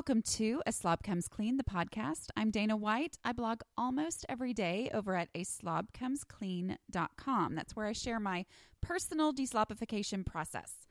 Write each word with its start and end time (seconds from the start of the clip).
welcome 0.00 0.22
to 0.22 0.62
A 0.64 0.72
Slob 0.72 1.02
Comes 1.02 1.28
Clean, 1.28 1.58
the 1.58 1.62
podcast. 1.62 2.28
I'm 2.34 2.50
Dana 2.50 2.74
White. 2.74 3.18
I 3.22 3.34
blog 3.34 3.60
almost 3.76 4.24
every 4.30 4.54
day 4.54 4.88
over 4.94 5.14
at 5.14 5.28
a 5.34 5.44
slobcomesclean.com. 5.44 7.54
That's 7.54 7.76
where 7.76 7.84
I 7.84 7.92
share 7.92 8.18
my 8.18 8.46
personal 8.80 9.34
deslobification 9.34 10.24
process. 10.24 10.86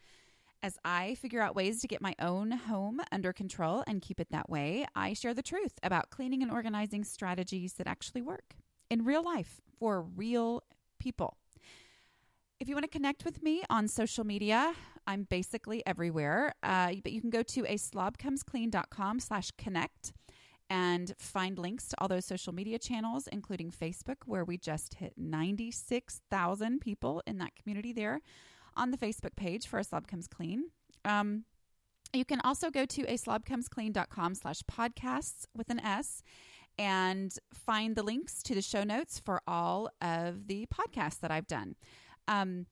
As 0.62 0.78
I 0.86 1.16
figure 1.16 1.42
out 1.42 1.56
ways 1.56 1.82
to 1.82 1.88
get 1.88 2.04
my 2.04 2.14
own 2.22 2.52
home 2.52 3.02
under 3.12 3.34
control 3.34 3.84
and 3.88 4.00
keep 4.00 4.20
it 4.20 4.28
that 4.30 4.48
way, 4.48 4.86
I 4.96 5.14
share 5.14 5.34
the 5.34 5.42
truth 5.42 5.80
about 5.82 6.12
cleaning 6.12 6.44
and 6.44 6.52
organizing 6.52 7.04
strategies 7.04 7.74
that 7.80 7.88
actually 7.88 8.22
work 8.22 8.58
in 8.92 9.06
real 9.06 9.24
life 9.24 9.60
for 9.80 10.04
real 10.04 10.62
people. 11.00 11.36
If 12.60 12.68
you 12.68 12.76
want 12.76 12.84
to 12.84 12.92
connect 12.92 13.26
with 13.26 13.42
me 13.42 13.64
on 13.72 13.88
social 13.88 14.24
media, 14.24 14.76
I'm 15.10 15.24
basically 15.24 15.84
everywhere. 15.88 16.54
Uh, 16.62 16.94
but 17.04 17.12
you 17.12 17.20
can 17.20 17.32
go 17.32 17.42
to 17.42 17.66
a 17.66 17.76
slobcomesclean.com 17.76 19.20
slash 19.20 19.50
connect 19.58 20.14
and 20.70 21.16
find 21.18 21.58
links 21.58 21.88
to 21.88 21.96
all 21.98 22.08
those 22.08 22.26
social 22.26 22.54
media 22.54 22.78
channels, 22.78 23.26
including 23.26 23.72
Facebook, 23.72 24.18
where 24.28 24.46
we 24.46 24.56
just 24.56 24.94
hit 24.94 25.14
96,000 25.18 26.80
people 26.80 27.24
in 27.26 27.40
that 27.40 27.56
community 27.56 27.92
there 27.92 28.22
on 28.78 28.92
the 28.92 28.98
Facebook 28.98 29.36
page 29.36 29.66
for 29.66 29.80
a 29.80 29.84
slob 29.84 30.06
comes 30.06 30.28
clean. 30.28 30.66
Um, 31.04 31.46
you 32.14 32.24
can 32.24 32.40
also 32.42 32.70
go 32.70 32.86
to 32.86 33.02
a 33.06 33.18
slobcomesclean.com 33.18 34.36
slash 34.36 34.62
podcasts 34.72 35.46
with 35.56 35.72
an 35.72 35.80
S 35.80 36.22
and 36.78 37.36
find 37.52 37.96
the 37.96 38.04
links 38.04 38.44
to 38.44 38.54
the 38.54 38.62
show 38.62 38.84
notes 38.84 39.20
for 39.20 39.42
all 39.48 39.90
of 40.02 40.46
the 40.46 40.68
podcasts 40.68 41.20
that 41.22 41.32
I've 41.32 41.48
done. 41.48 41.76
Um, 42.28 42.68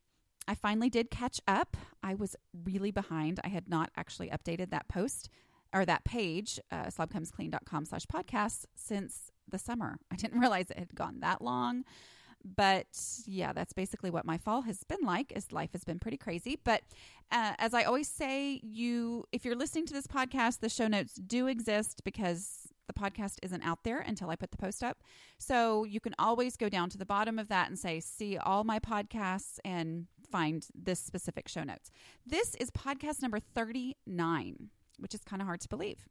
I 0.47 0.55
finally 0.55 0.89
did 0.89 1.11
catch 1.11 1.41
up. 1.47 1.75
I 2.01 2.15
was 2.15 2.35
really 2.63 2.91
behind. 2.91 3.39
I 3.43 3.49
had 3.49 3.69
not 3.69 3.89
actually 3.97 4.29
updated 4.29 4.69
that 4.71 4.87
post 4.87 5.29
or 5.73 5.85
that 5.85 6.05
page, 6.05 6.59
uh, 6.71 6.85
slobcomesclean.com 6.85 7.85
slash 7.85 8.05
podcasts, 8.05 8.65
since 8.75 9.31
the 9.49 9.59
summer. 9.59 9.97
I 10.11 10.15
didn't 10.15 10.39
realize 10.39 10.71
it 10.71 10.79
had 10.79 10.95
gone 10.95 11.19
that 11.19 11.41
long. 11.41 11.83
But 12.55 12.87
yeah, 13.25 13.51
that's 13.51 13.73
basically 13.73 14.09
what 14.09 14.25
my 14.25 14.37
fall 14.37 14.61
has 14.61 14.83
been 14.83 15.01
like. 15.03 15.33
Is 15.35 15.51
life 15.51 15.71
has 15.73 15.83
been 15.83 15.99
pretty 15.99 16.17
crazy. 16.17 16.57
But 16.63 16.83
uh, 17.31 17.53
as 17.57 17.73
I 17.73 17.83
always 17.83 18.07
say, 18.07 18.61
you 18.63 19.25
if 19.31 19.43
you're 19.43 19.55
listening 19.55 19.85
to 19.87 19.93
this 19.93 20.07
podcast, 20.07 20.59
the 20.59 20.69
show 20.69 20.87
notes 20.87 21.15
do 21.15 21.47
exist 21.47 22.03
because 22.05 22.66
the 22.87 22.93
podcast 22.93 23.37
isn't 23.43 23.61
out 23.63 23.83
there 23.83 23.99
until 23.99 24.29
I 24.29 24.35
put 24.35 24.51
the 24.51 24.57
post 24.57 24.83
up. 24.83 25.03
So 25.37 25.83
you 25.83 25.99
can 25.99 26.15
always 26.17 26.57
go 26.57 26.69
down 26.69 26.89
to 26.89 26.97
the 26.97 27.05
bottom 27.05 27.37
of 27.37 27.49
that 27.49 27.67
and 27.67 27.77
say, 27.77 27.99
see 27.99 28.37
all 28.37 28.63
my 28.63 28.79
podcasts 28.79 29.59
and 29.63 30.07
find 30.31 30.65
this 30.73 30.99
specific 30.99 31.47
show 31.47 31.63
notes. 31.63 31.91
This 32.25 32.55
is 32.55 32.71
podcast 32.71 33.21
number 33.21 33.39
39, 33.39 34.69
which 34.99 35.13
is 35.13 35.21
kind 35.23 35.41
of 35.41 35.45
hard 35.45 35.61
to 35.61 35.69
believe. 35.69 36.07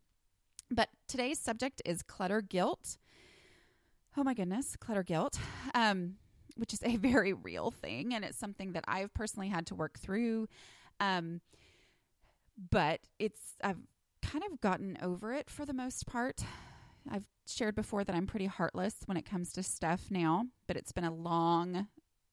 But 0.70 0.88
today's 1.08 1.38
subject 1.38 1.82
is 1.84 2.02
clutter 2.02 2.40
guilt. 2.40 2.98
Oh 4.16 4.24
my 4.24 4.34
goodness, 4.34 4.76
clutter 4.76 5.02
guilt, 5.02 5.38
um, 5.74 6.14
which 6.56 6.72
is 6.72 6.80
a 6.82 6.96
very 6.96 7.32
real 7.32 7.70
thing. 7.70 8.14
And 8.14 8.24
it's 8.24 8.38
something 8.38 8.72
that 8.72 8.84
I've 8.88 9.12
personally 9.14 9.48
had 9.48 9.66
to 9.66 9.74
work 9.74 9.98
through. 9.98 10.48
Um, 11.00 11.40
but 12.70 13.00
it's, 13.18 13.40
I've 13.62 13.76
kind 14.26 14.44
of 14.50 14.60
gotten 14.60 14.98
over 15.02 15.32
it 15.32 15.48
for 15.48 15.64
the 15.64 15.72
most 15.72 16.06
part. 16.06 16.42
I've 17.10 17.26
shared 17.46 17.74
before 17.76 18.02
that 18.04 18.14
I'm 18.14 18.26
pretty 18.26 18.46
heartless 18.46 18.96
when 19.06 19.16
it 19.16 19.24
comes 19.24 19.52
to 19.52 19.62
stuff 19.62 20.06
now, 20.10 20.46
but 20.66 20.76
it's 20.76 20.92
been 20.92 21.04
a 21.04 21.14
long 21.14 21.86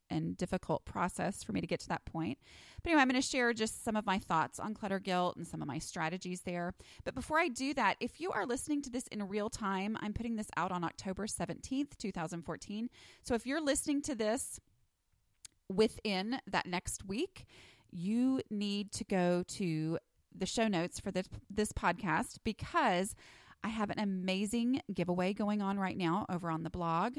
and 0.09 0.37
difficult 0.37 0.85
process 0.85 1.43
for 1.43 1.53
me 1.53 1.61
to 1.61 1.67
get 1.67 1.79
to 1.81 1.87
that 1.89 2.05
point. 2.05 2.37
But 2.81 2.89
anyway, 2.89 3.01
I'm 3.01 3.09
going 3.09 3.21
to 3.21 3.27
share 3.27 3.53
just 3.53 3.83
some 3.83 3.95
of 3.95 4.05
my 4.05 4.19
thoughts 4.19 4.59
on 4.59 4.73
clutter 4.73 4.99
guilt 4.99 5.37
and 5.37 5.47
some 5.47 5.61
of 5.61 5.67
my 5.67 5.79
strategies 5.79 6.41
there. 6.41 6.73
But 7.03 7.15
before 7.15 7.39
I 7.39 7.47
do 7.47 7.73
that, 7.75 7.97
if 7.99 8.19
you 8.19 8.31
are 8.31 8.45
listening 8.45 8.81
to 8.83 8.89
this 8.89 9.07
in 9.07 9.27
real 9.27 9.49
time, 9.49 9.97
I'm 10.01 10.13
putting 10.13 10.35
this 10.35 10.49
out 10.57 10.71
on 10.71 10.83
October 10.83 11.25
17th, 11.25 11.97
2014. 11.97 12.89
So 13.23 13.33
if 13.33 13.45
you're 13.45 13.61
listening 13.61 14.01
to 14.03 14.15
this 14.15 14.59
within 15.69 16.39
that 16.47 16.65
next 16.65 17.05
week, 17.05 17.45
you 17.91 18.41
need 18.49 18.91
to 18.93 19.03
go 19.03 19.43
to 19.47 19.99
the 20.35 20.45
show 20.45 20.67
notes 20.67 20.99
for 20.99 21.11
this 21.11 21.29
this 21.49 21.71
podcast 21.71 22.37
because 22.43 23.15
I 23.63 23.69
have 23.69 23.89
an 23.89 23.99
amazing 23.99 24.81
giveaway 24.93 25.33
going 25.33 25.61
on 25.61 25.79
right 25.79 25.97
now 25.97 26.25
over 26.29 26.51
on 26.51 26.63
the 26.63 26.69
blog. 26.69 27.15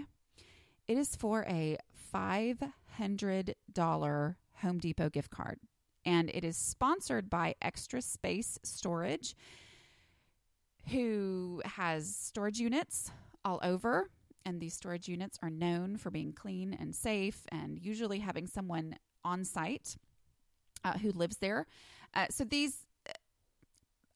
It 0.87 0.99
is 0.99 1.17
for 1.17 1.47
a 1.49 1.79
$500 2.15 4.35
Home 4.61 4.79
Depot 4.79 5.09
gift 5.09 5.31
card, 5.31 5.59
and 6.05 6.29
it 6.31 6.45
is 6.45 6.59
sponsored 6.59 7.31
by 7.31 7.55
Extra 7.63 8.03
Space 8.03 8.59
Storage, 8.63 9.35
who 10.91 11.63
has 11.65 12.15
storage 12.15 12.59
units 12.59 13.11
all 13.45 13.61
over. 13.63 14.11
And 14.47 14.61
these 14.61 14.75
storage 14.75 15.09
units 15.09 15.39
are 15.43 15.49
known 15.49 15.97
for 15.97 16.11
being 16.11 16.35
clean 16.35 16.77
and 16.79 16.95
safe, 16.95 17.47
and 17.51 17.79
usually 17.79 18.19
having 18.19 18.47
someone 18.47 18.97
on 19.25 19.43
site 19.45 19.97
uh, 20.85 20.99
who 20.99 21.13
lives 21.13 21.39
there. 21.39 21.67
Uh, 22.13 22.27
so 22.29 22.45
these 22.45 22.85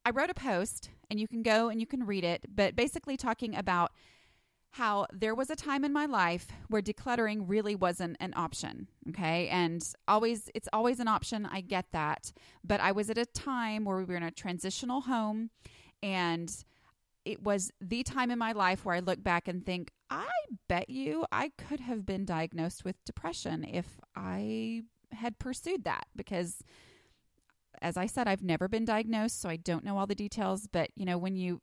I 0.08 0.10
wrote 0.10 0.30
a 0.30 0.34
post 0.34 0.88
and 1.10 1.20
you 1.20 1.28
can 1.28 1.42
go 1.42 1.68
and 1.68 1.80
you 1.80 1.86
can 1.86 2.06
read 2.06 2.24
it, 2.24 2.46
but 2.48 2.74
basically 2.74 3.18
talking 3.18 3.54
about 3.54 3.92
how 4.70 5.06
there 5.12 5.34
was 5.34 5.50
a 5.50 5.56
time 5.56 5.84
in 5.84 5.92
my 5.92 6.06
life 6.06 6.46
where 6.68 6.80
decluttering 6.80 7.44
really 7.46 7.74
wasn't 7.74 8.16
an 8.18 8.32
option. 8.34 8.88
Okay. 9.10 9.48
And 9.48 9.86
always, 10.06 10.48
it's 10.54 10.68
always 10.72 10.98
an 10.98 11.08
option. 11.08 11.44
I 11.44 11.60
get 11.60 11.92
that. 11.92 12.32
But 12.64 12.80
I 12.80 12.90
was 12.92 13.10
at 13.10 13.18
a 13.18 13.26
time 13.26 13.84
where 13.84 13.98
we 13.98 14.04
were 14.04 14.16
in 14.16 14.22
a 14.22 14.30
transitional 14.30 15.02
home 15.02 15.50
and 16.02 16.50
it 17.26 17.42
was 17.42 17.70
the 17.78 18.02
time 18.02 18.30
in 18.30 18.38
my 18.38 18.52
life 18.52 18.86
where 18.86 18.94
I 18.94 19.00
look 19.00 19.22
back 19.22 19.46
and 19.46 19.66
think, 19.66 19.90
I 20.08 20.30
bet 20.70 20.88
you 20.88 21.26
I 21.30 21.52
could 21.58 21.80
have 21.80 22.06
been 22.06 22.24
diagnosed 22.24 22.82
with 22.82 23.04
depression 23.04 23.62
if 23.62 24.00
I 24.16 24.84
had 25.12 25.38
pursued 25.38 25.84
that 25.84 26.06
because 26.16 26.62
as 27.82 27.96
I 27.96 28.06
said, 28.06 28.28
I've 28.28 28.42
never 28.42 28.68
been 28.68 28.84
diagnosed, 28.84 29.40
so 29.40 29.48
I 29.48 29.56
don't 29.56 29.84
know 29.84 29.98
all 29.98 30.06
the 30.06 30.14
details. 30.14 30.66
But, 30.70 30.90
you 30.94 31.04
know, 31.04 31.18
when 31.18 31.36
you 31.36 31.60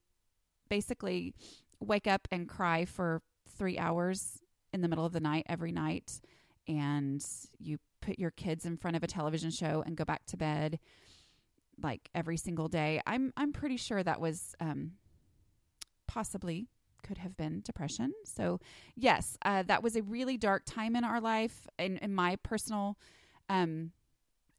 basically 0.70 1.34
wake 1.80 2.08
up 2.08 2.28
and 2.32 2.48
cry 2.48 2.86
for 2.86 3.22
three 3.58 3.78
hours 3.78 4.40
in 4.74 4.82
the 4.82 4.88
middle 4.88 5.06
of 5.06 5.14
the 5.14 5.20
night 5.20 5.46
every 5.48 5.72
night, 5.72 6.22
and 6.68 7.26
you 7.60 7.78
put 8.02 8.20
your 8.20 8.32
kids 8.32 8.66
in 8.66 8.78
front 8.78 8.98
of 8.98 9.04
a 9.04 9.08
television 9.08 9.52
show 9.52 9.84
and 9.86 9.96
go 9.96 10.06
back 10.06 10.26
to 10.26 10.38
bed 10.38 10.80
like 11.82 12.10
every 12.16 12.38
single 12.38 12.68
day, 12.68 13.02
I'm 13.06 13.34
I'm 13.36 13.52
pretty 13.52 13.78
sure 13.78 14.02
that 14.04 14.22
was 14.22 14.56
um, 14.60 14.94
possibly 16.08 16.68
could 17.04 17.18
have 17.20 17.38
been 17.38 17.62
depression. 17.62 18.14
So 18.24 18.60
yes, 18.96 19.38
uh, 19.46 19.64
that 19.64 19.84
was 19.84 19.96
a 19.96 20.02
really 20.02 20.38
dark 20.38 20.64
time 20.66 20.96
in 20.96 21.04
our 21.04 21.22
life, 21.22 21.68
in, 21.78 21.98
in 21.98 22.16
my 22.16 22.36
personal 22.38 22.98
um, 23.50 23.92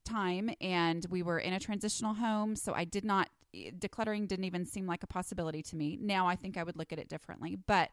time 0.07 0.51
and 0.61 1.05
we 1.11 1.23
were 1.23 1.39
in 1.39 1.53
a 1.53 1.61
transitional 1.61 2.15
home. 2.15 2.57
So 2.57 2.73
I 2.73 2.85
did 2.85 3.05
not, 3.05 3.29
decluttering 3.55 4.27
didn't 4.27 4.45
even 4.45 4.65
seem 4.65 4.87
like 4.87 5.03
a 5.03 5.07
possibility 5.07 5.63
to 5.65 5.77
me. 5.77 5.99
Now 6.01 6.27
I 6.27 6.37
think 6.37 6.57
I 6.57 6.63
would 6.63 6.77
look 6.77 6.93
at 6.93 6.99
it 6.99 7.09
differently. 7.09 7.57
But 7.67 7.91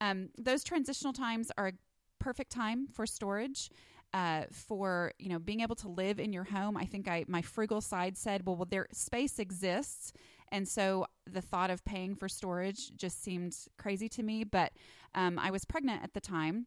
um, 0.00 0.30
those 0.38 0.64
transitional 0.64 1.12
times 1.12 1.50
are 1.58 1.68
a 1.68 1.72
perfect 2.18 2.50
time 2.50 2.86
for 2.92 3.06
storage. 3.06 3.70
Uh, 4.14 4.44
for 4.52 5.12
you 5.18 5.28
know 5.28 5.38
being 5.38 5.60
able 5.60 5.74
to 5.74 5.88
live 5.88 6.20
in 6.20 6.32
your 6.32 6.44
home, 6.44 6.76
I 6.76 6.84
think 6.86 7.08
I 7.08 7.24
my 7.26 7.42
frugal 7.42 7.80
side 7.80 8.16
said, 8.16 8.46
well, 8.46 8.54
well, 8.56 8.68
there 8.70 8.86
space 8.92 9.40
exists, 9.40 10.12
and 10.52 10.66
so 10.66 11.06
the 11.30 11.42
thought 11.42 11.70
of 11.70 11.84
paying 11.84 12.14
for 12.14 12.28
storage 12.28 12.94
just 12.96 13.22
seemed 13.22 13.54
crazy 13.78 14.08
to 14.10 14.22
me. 14.22 14.44
But 14.44 14.72
um, 15.14 15.38
I 15.40 15.50
was 15.50 15.64
pregnant 15.64 16.04
at 16.04 16.14
the 16.14 16.20
time, 16.20 16.66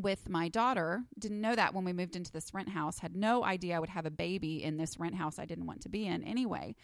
with 0.00 0.28
my 0.28 0.48
daughter. 0.48 1.02
Didn't 1.18 1.40
know 1.40 1.54
that 1.54 1.74
when 1.74 1.84
we 1.84 1.92
moved 1.92 2.16
into 2.16 2.32
this 2.32 2.54
rent 2.54 2.70
house. 2.70 2.98
Had 2.98 3.16
no 3.16 3.44
idea 3.44 3.76
I 3.76 3.80
would 3.80 3.88
have 3.90 4.06
a 4.06 4.10
baby 4.10 4.62
in 4.62 4.76
this 4.76 4.98
rent 4.98 5.14
house 5.14 5.38
I 5.38 5.44
didn't 5.44 5.66
want 5.66 5.82
to 5.82 5.88
be 5.88 6.06
in 6.06 6.22
anyway. 6.24 6.74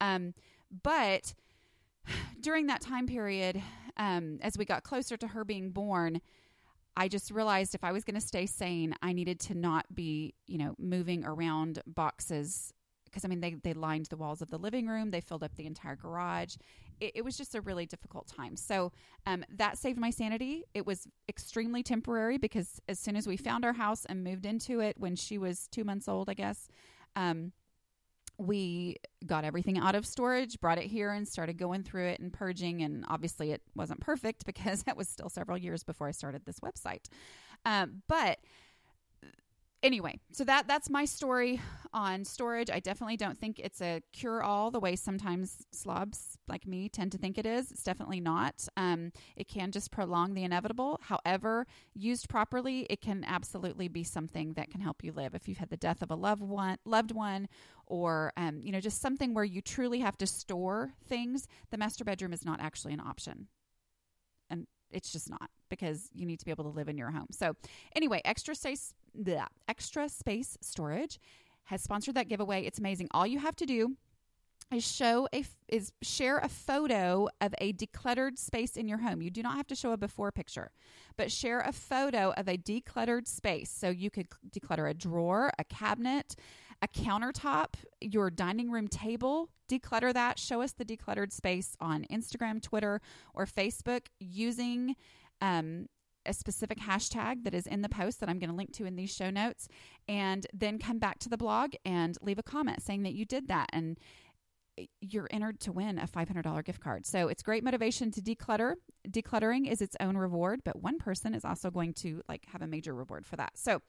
Um, 0.00 0.34
but 0.82 1.34
during 2.40 2.66
that 2.66 2.80
time 2.80 3.06
period, 3.06 3.62
um, 3.96 4.38
as 4.42 4.56
we 4.56 4.64
got 4.64 4.82
closer 4.82 5.16
to 5.16 5.28
her 5.28 5.44
being 5.44 5.70
born, 5.70 6.20
I 6.96 7.08
just 7.08 7.30
realized 7.30 7.74
if 7.74 7.84
I 7.84 7.92
was 7.92 8.04
going 8.04 8.20
to 8.20 8.26
stay 8.26 8.46
sane, 8.46 8.94
I 9.02 9.12
needed 9.12 9.40
to 9.40 9.54
not 9.54 9.86
be, 9.94 10.34
you 10.46 10.58
know, 10.58 10.74
moving 10.78 11.24
around 11.24 11.80
boxes 11.86 12.72
because 13.04 13.24
I 13.24 13.28
mean 13.28 13.40
they 13.40 13.54
they 13.62 13.74
lined 13.74 14.06
the 14.06 14.16
walls 14.16 14.40
of 14.40 14.50
the 14.50 14.58
living 14.58 14.86
room, 14.86 15.10
they 15.10 15.20
filled 15.20 15.42
up 15.42 15.54
the 15.56 15.66
entire 15.66 15.96
garage. 15.96 16.56
It, 17.02 17.12
it 17.16 17.24
was 17.24 17.36
just 17.36 17.56
a 17.56 17.60
really 17.60 17.84
difficult 17.84 18.28
time. 18.28 18.56
So 18.56 18.92
um, 19.26 19.44
that 19.56 19.76
saved 19.76 19.98
my 19.98 20.10
sanity. 20.10 20.64
It 20.72 20.86
was 20.86 21.08
extremely 21.28 21.82
temporary 21.82 22.38
because 22.38 22.80
as 22.88 23.00
soon 23.00 23.16
as 23.16 23.26
we 23.26 23.36
found 23.36 23.64
our 23.64 23.72
house 23.72 24.04
and 24.04 24.22
moved 24.22 24.46
into 24.46 24.80
it 24.80 24.96
when 24.98 25.16
she 25.16 25.36
was 25.36 25.66
two 25.68 25.82
months 25.82 26.06
old, 26.06 26.30
I 26.30 26.34
guess. 26.34 26.68
Um, 27.16 27.52
we 28.38 28.96
got 29.26 29.44
everything 29.44 29.78
out 29.78 29.94
of 29.94 30.06
storage, 30.06 30.60
brought 30.60 30.78
it 30.78 30.84
here, 30.84 31.10
and 31.10 31.26
started 31.26 31.58
going 31.58 31.82
through 31.82 32.06
it 32.06 32.20
and 32.20 32.32
purging. 32.32 32.82
And 32.82 33.04
obviously, 33.08 33.50
it 33.52 33.62
wasn't 33.74 34.00
perfect 34.00 34.46
because 34.46 34.84
that 34.84 34.96
was 34.96 35.08
still 35.08 35.28
several 35.28 35.58
years 35.58 35.82
before 35.82 36.08
I 36.08 36.12
started 36.12 36.44
this 36.44 36.60
website. 36.60 37.08
Um, 37.64 38.02
but 38.08 38.38
anyway, 39.82 40.18
so 40.32 40.44
that 40.44 40.66
that's 40.68 40.88
my 40.88 41.04
story 41.04 41.60
on 41.92 42.24
storage. 42.24 42.70
I 42.70 42.80
definitely 42.80 43.16
don't 43.16 43.38
think 43.38 43.58
it's 43.58 43.80
a 43.80 44.02
cure 44.12 44.42
all 44.42 44.70
the 44.70 44.80
way 44.80 44.96
sometimes 44.96 45.66
slobs 45.72 46.38
like 46.48 46.66
me 46.66 46.88
tend 46.88 47.12
to 47.12 47.18
think 47.18 47.38
it 47.38 47.46
is. 47.46 47.70
It's 47.70 47.82
definitely 47.82 48.20
not. 48.20 48.66
Um, 48.76 49.12
it 49.36 49.48
can 49.48 49.72
just 49.72 49.90
prolong 49.90 50.34
the 50.34 50.44
inevitable. 50.44 51.00
However, 51.02 51.66
used 51.94 52.28
properly, 52.28 52.86
it 52.88 53.00
can 53.00 53.24
absolutely 53.24 53.88
be 53.88 54.04
something 54.04 54.54
that 54.54 54.70
can 54.70 54.80
help 54.80 55.04
you 55.04 55.12
live. 55.12 55.34
If 55.34 55.48
you've 55.48 55.58
had 55.58 55.70
the 55.70 55.76
death 55.76 56.02
of 56.02 56.10
a 56.10 56.16
loved 56.16 56.42
one, 56.42 56.78
loved 56.84 57.12
one, 57.12 57.48
or 57.86 58.32
um, 58.36 58.60
you 58.62 58.72
know, 58.72 58.80
just 58.80 59.00
something 59.00 59.34
where 59.34 59.44
you 59.44 59.60
truly 59.60 60.00
have 60.00 60.16
to 60.18 60.26
store 60.26 60.94
things, 61.06 61.46
the 61.70 61.78
master 61.78 62.04
bedroom 62.04 62.32
is 62.32 62.44
not 62.44 62.60
actually 62.60 62.94
an 62.94 63.00
option. 63.00 63.48
And 64.48 64.66
it's 64.92 65.12
just 65.12 65.30
not 65.30 65.50
because 65.68 66.10
you 66.14 66.26
need 66.26 66.38
to 66.38 66.44
be 66.44 66.50
able 66.50 66.64
to 66.64 66.70
live 66.70 66.88
in 66.88 66.98
your 66.98 67.10
home. 67.10 67.28
So, 67.30 67.54
anyway, 67.96 68.20
extra 68.24 68.54
space, 68.54 68.94
bleh, 69.18 69.46
extra 69.68 70.08
space 70.08 70.56
storage 70.60 71.18
has 71.64 71.82
sponsored 71.82 72.14
that 72.16 72.28
giveaway. 72.28 72.64
It's 72.64 72.78
amazing. 72.78 73.08
All 73.12 73.26
you 73.26 73.38
have 73.38 73.56
to 73.56 73.66
do 73.66 73.96
is 74.72 74.84
show 74.84 75.28
a 75.34 75.44
is 75.68 75.92
share 76.02 76.38
a 76.38 76.48
photo 76.48 77.28
of 77.40 77.54
a 77.58 77.72
decluttered 77.72 78.38
space 78.38 78.76
in 78.76 78.88
your 78.88 78.98
home. 78.98 79.22
You 79.22 79.30
do 79.30 79.42
not 79.42 79.56
have 79.56 79.66
to 79.68 79.74
show 79.74 79.92
a 79.92 79.96
before 79.96 80.32
picture, 80.32 80.70
but 81.16 81.30
share 81.30 81.60
a 81.60 81.72
photo 81.72 82.32
of 82.36 82.48
a 82.48 82.56
decluttered 82.56 83.26
space. 83.26 83.70
So 83.70 83.90
you 83.90 84.10
could 84.10 84.28
declutter 84.50 84.88
a 84.88 84.94
drawer, 84.94 85.52
a 85.58 85.64
cabinet, 85.64 86.36
a 86.82 86.88
countertop, 86.88 87.74
your 88.00 88.28
dining 88.28 88.70
room 88.70 88.88
table, 88.88 89.48
declutter 89.70 90.12
that. 90.12 90.38
Show 90.38 90.60
us 90.60 90.72
the 90.72 90.84
decluttered 90.84 91.32
space 91.32 91.76
on 91.80 92.04
Instagram, 92.10 92.60
Twitter, 92.60 93.00
or 93.34 93.46
Facebook 93.46 94.06
using 94.18 94.96
um, 95.40 95.86
a 96.26 96.34
specific 96.34 96.78
hashtag 96.78 97.44
that 97.44 97.54
is 97.54 97.66
in 97.66 97.82
the 97.82 97.88
post 97.88 98.20
that 98.20 98.28
I'm 98.28 98.38
going 98.38 98.50
to 98.50 98.56
link 98.56 98.72
to 98.74 98.84
in 98.84 98.96
these 98.96 99.14
show 99.14 99.30
notes. 99.30 99.68
And 100.08 100.46
then 100.52 100.78
come 100.78 100.98
back 100.98 101.20
to 101.20 101.28
the 101.28 101.36
blog 101.36 101.74
and 101.84 102.18
leave 102.20 102.38
a 102.38 102.42
comment 102.42 102.82
saying 102.82 103.04
that 103.04 103.14
you 103.14 103.24
did 103.24 103.48
that. 103.48 103.70
And 103.72 103.98
you're 105.00 105.28
entered 105.30 105.60
to 105.60 105.72
win 105.72 105.98
a 105.98 106.06
$500 106.06 106.64
gift 106.64 106.80
card. 106.80 107.06
So 107.06 107.28
it's 107.28 107.42
great 107.42 107.62
motivation 107.62 108.10
to 108.12 108.20
declutter. 108.20 108.74
Decluttering 109.08 109.70
is 109.70 109.82
its 109.82 109.96
own 110.00 110.16
reward, 110.16 110.62
but 110.64 110.82
one 110.82 110.98
person 110.98 111.34
is 111.34 111.44
also 111.44 111.70
going 111.70 111.92
to 111.94 112.22
like 112.28 112.44
have 112.46 112.62
a 112.62 112.66
major 112.66 112.94
reward 112.94 113.26
for 113.26 113.36
that. 113.36 113.52
So 113.54 113.82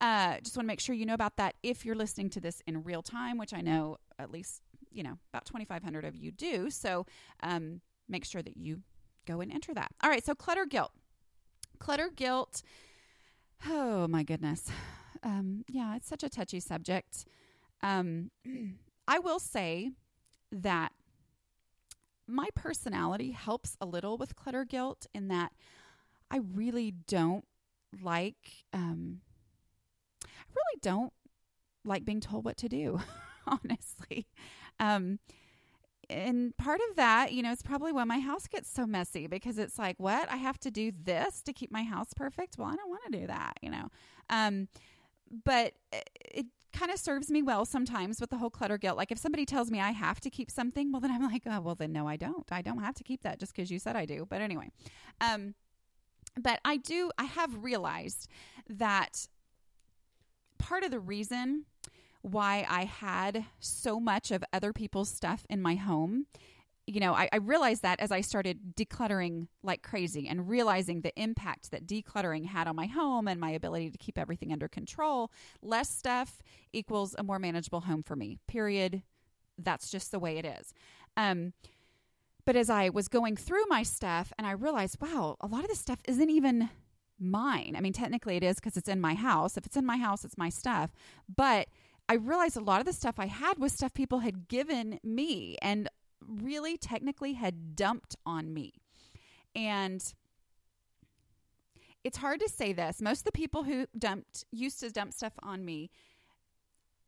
uh, 0.00 0.38
just 0.42 0.56
want 0.56 0.64
to 0.64 0.68
make 0.68 0.80
sure 0.80 0.94
you 0.94 1.06
know 1.06 1.14
about 1.14 1.36
that 1.36 1.54
if 1.62 1.84
you're 1.84 1.94
listening 1.94 2.30
to 2.30 2.40
this 2.40 2.62
in 2.66 2.82
real 2.84 3.02
time, 3.02 3.38
which 3.38 3.52
I 3.52 3.60
know 3.60 3.98
at 4.18 4.30
least, 4.30 4.62
you 4.90 5.02
know, 5.02 5.18
about 5.32 5.44
2,500 5.46 6.04
of 6.04 6.16
you 6.16 6.30
do. 6.30 6.70
So 6.70 7.06
um, 7.42 7.80
make 8.08 8.24
sure 8.24 8.42
that 8.42 8.56
you 8.56 8.82
go 9.26 9.40
and 9.40 9.52
enter 9.52 9.74
that. 9.74 9.90
All 10.02 10.10
right. 10.10 10.24
So 10.24 10.34
clutter 10.34 10.66
guilt. 10.66 10.92
Clutter 11.78 12.10
guilt. 12.14 12.62
Oh 13.66 14.06
my 14.08 14.22
goodness. 14.22 14.70
Um, 15.22 15.64
yeah, 15.68 15.96
it's 15.96 16.08
such 16.08 16.22
a 16.22 16.28
touchy 16.28 16.60
subject. 16.60 17.24
Um, 17.82 18.30
I 19.08 19.18
will 19.18 19.40
say 19.40 19.90
that 20.52 20.92
my 22.26 22.48
personality 22.54 23.32
helps 23.32 23.76
a 23.80 23.86
little 23.86 24.16
with 24.16 24.36
clutter 24.36 24.64
guilt 24.64 25.06
in 25.14 25.28
that 25.28 25.52
I 26.30 26.40
really 26.54 26.90
don't 26.90 27.46
like 28.02 28.64
um 28.72 29.22
really 30.58 30.80
don't 30.82 31.12
like 31.84 32.04
being 32.04 32.20
told 32.20 32.44
what 32.44 32.56
to 32.58 32.68
do, 32.68 33.00
honestly. 33.46 34.26
Um 34.78 35.18
and 36.10 36.56
part 36.56 36.80
of 36.88 36.96
that, 36.96 37.32
you 37.32 37.42
know, 37.42 37.52
it's 37.52 37.62
probably 37.62 37.92
why 37.92 38.04
my 38.04 38.18
house 38.18 38.46
gets 38.46 38.70
so 38.70 38.86
messy 38.86 39.26
because 39.26 39.58
it's 39.58 39.78
like, 39.78 39.96
what? 39.98 40.30
I 40.30 40.36
have 40.36 40.58
to 40.60 40.70
do 40.70 40.90
this 40.90 41.42
to 41.42 41.52
keep 41.52 41.70
my 41.70 41.82
house 41.82 42.14
perfect? 42.16 42.56
Well, 42.56 42.68
I 42.68 42.76
don't 42.76 42.88
want 42.88 43.02
to 43.12 43.18
do 43.20 43.26
that, 43.26 43.58
you 43.62 43.70
know. 43.70 43.88
Um 44.30 44.68
but 45.44 45.74
it 45.92 46.46
kind 46.72 46.90
of 46.90 46.98
serves 46.98 47.30
me 47.30 47.42
well 47.42 47.64
sometimes 47.64 48.20
with 48.20 48.30
the 48.30 48.38
whole 48.38 48.50
clutter 48.50 48.78
guilt. 48.78 48.96
Like 48.96 49.10
if 49.10 49.18
somebody 49.18 49.44
tells 49.44 49.70
me 49.70 49.80
I 49.80 49.90
have 49.90 50.20
to 50.20 50.30
keep 50.30 50.50
something, 50.50 50.92
well 50.92 51.00
then 51.00 51.10
I'm 51.10 51.22
like, 51.22 51.42
oh 51.46 51.60
well 51.60 51.74
then 51.74 51.92
no, 51.92 52.06
I 52.06 52.16
don't. 52.16 52.50
I 52.50 52.62
don't 52.62 52.82
have 52.82 52.94
to 52.96 53.04
keep 53.04 53.22
that 53.22 53.38
just 53.38 53.54
because 53.54 53.70
you 53.70 53.78
said 53.78 53.96
I 53.96 54.04
do. 54.04 54.26
But 54.28 54.40
anyway, 54.40 54.70
um, 55.20 55.54
but 56.40 56.60
I 56.64 56.76
do. 56.76 57.10
I 57.18 57.24
have 57.24 57.62
realized 57.62 58.28
that 58.68 59.26
part 60.58 60.84
of 60.84 60.90
the 60.90 61.00
reason 61.00 61.64
why 62.22 62.66
I 62.68 62.84
had 62.84 63.44
so 63.60 64.00
much 64.00 64.30
of 64.30 64.44
other 64.52 64.72
people's 64.72 65.08
stuff 65.08 65.46
in 65.48 65.62
my 65.62 65.76
home 65.76 66.26
you 66.88 67.00
know, 67.00 67.12
I, 67.12 67.28
I, 67.30 67.36
realized 67.36 67.82
that 67.82 68.00
as 68.00 68.10
I 68.10 68.22
started 68.22 68.74
decluttering 68.74 69.48
like 69.62 69.82
crazy 69.82 70.26
and 70.26 70.48
realizing 70.48 71.02
the 71.02 71.12
impact 71.20 71.70
that 71.70 71.86
decluttering 71.86 72.46
had 72.46 72.66
on 72.66 72.76
my 72.76 72.86
home 72.86 73.28
and 73.28 73.38
my 73.38 73.50
ability 73.50 73.90
to 73.90 73.98
keep 73.98 74.16
everything 74.16 74.54
under 74.54 74.68
control. 74.68 75.30
Less 75.60 75.90
stuff 75.90 76.40
equals 76.72 77.14
a 77.18 77.22
more 77.22 77.38
manageable 77.38 77.82
home 77.82 78.02
for 78.02 78.16
me, 78.16 78.38
period. 78.48 79.02
That's 79.58 79.90
just 79.90 80.12
the 80.12 80.18
way 80.18 80.38
it 80.38 80.46
is. 80.46 80.72
Um, 81.14 81.52
but 82.46 82.56
as 82.56 82.70
I 82.70 82.88
was 82.88 83.08
going 83.08 83.36
through 83.36 83.66
my 83.68 83.82
stuff 83.82 84.32
and 84.38 84.46
I 84.46 84.52
realized, 84.52 84.98
wow, 84.98 85.36
a 85.42 85.46
lot 85.46 85.64
of 85.64 85.68
this 85.68 85.80
stuff 85.80 86.00
isn't 86.08 86.30
even 86.30 86.70
mine. 87.20 87.74
I 87.76 87.80
mean, 87.80 87.92
technically 87.92 88.36
it 88.36 88.42
is 88.42 88.56
because 88.56 88.76
it's 88.76 88.88
in 88.88 89.00
my 89.00 89.14
house. 89.14 89.56
If 89.56 89.66
it's 89.66 89.76
in 89.76 89.86
my 89.86 89.96
house, 89.96 90.24
it's 90.24 90.38
my 90.38 90.48
stuff. 90.48 90.92
But 91.34 91.68
I 92.08 92.14
realized 92.14 92.56
a 92.56 92.60
lot 92.60 92.80
of 92.80 92.86
the 92.86 92.92
stuff 92.92 93.16
I 93.18 93.26
had 93.26 93.58
was 93.58 93.72
stuff 93.72 93.92
people 93.94 94.20
had 94.20 94.48
given 94.48 94.98
me. 95.02 95.56
And 95.60 95.88
really 96.26 96.76
technically 96.76 97.34
had 97.34 97.76
dumped 97.76 98.16
on 98.26 98.52
me. 98.52 98.74
And 99.54 100.02
it's 102.04 102.18
hard 102.18 102.40
to 102.40 102.48
say 102.48 102.72
this. 102.72 103.00
Most 103.00 103.20
of 103.20 103.24
the 103.24 103.32
people 103.32 103.64
who 103.64 103.86
dumped 103.98 104.44
used 104.50 104.80
to 104.80 104.90
dump 104.90 105.12
stuff 105.12 105.32
on 105.42 105.64
me 105.64 105.90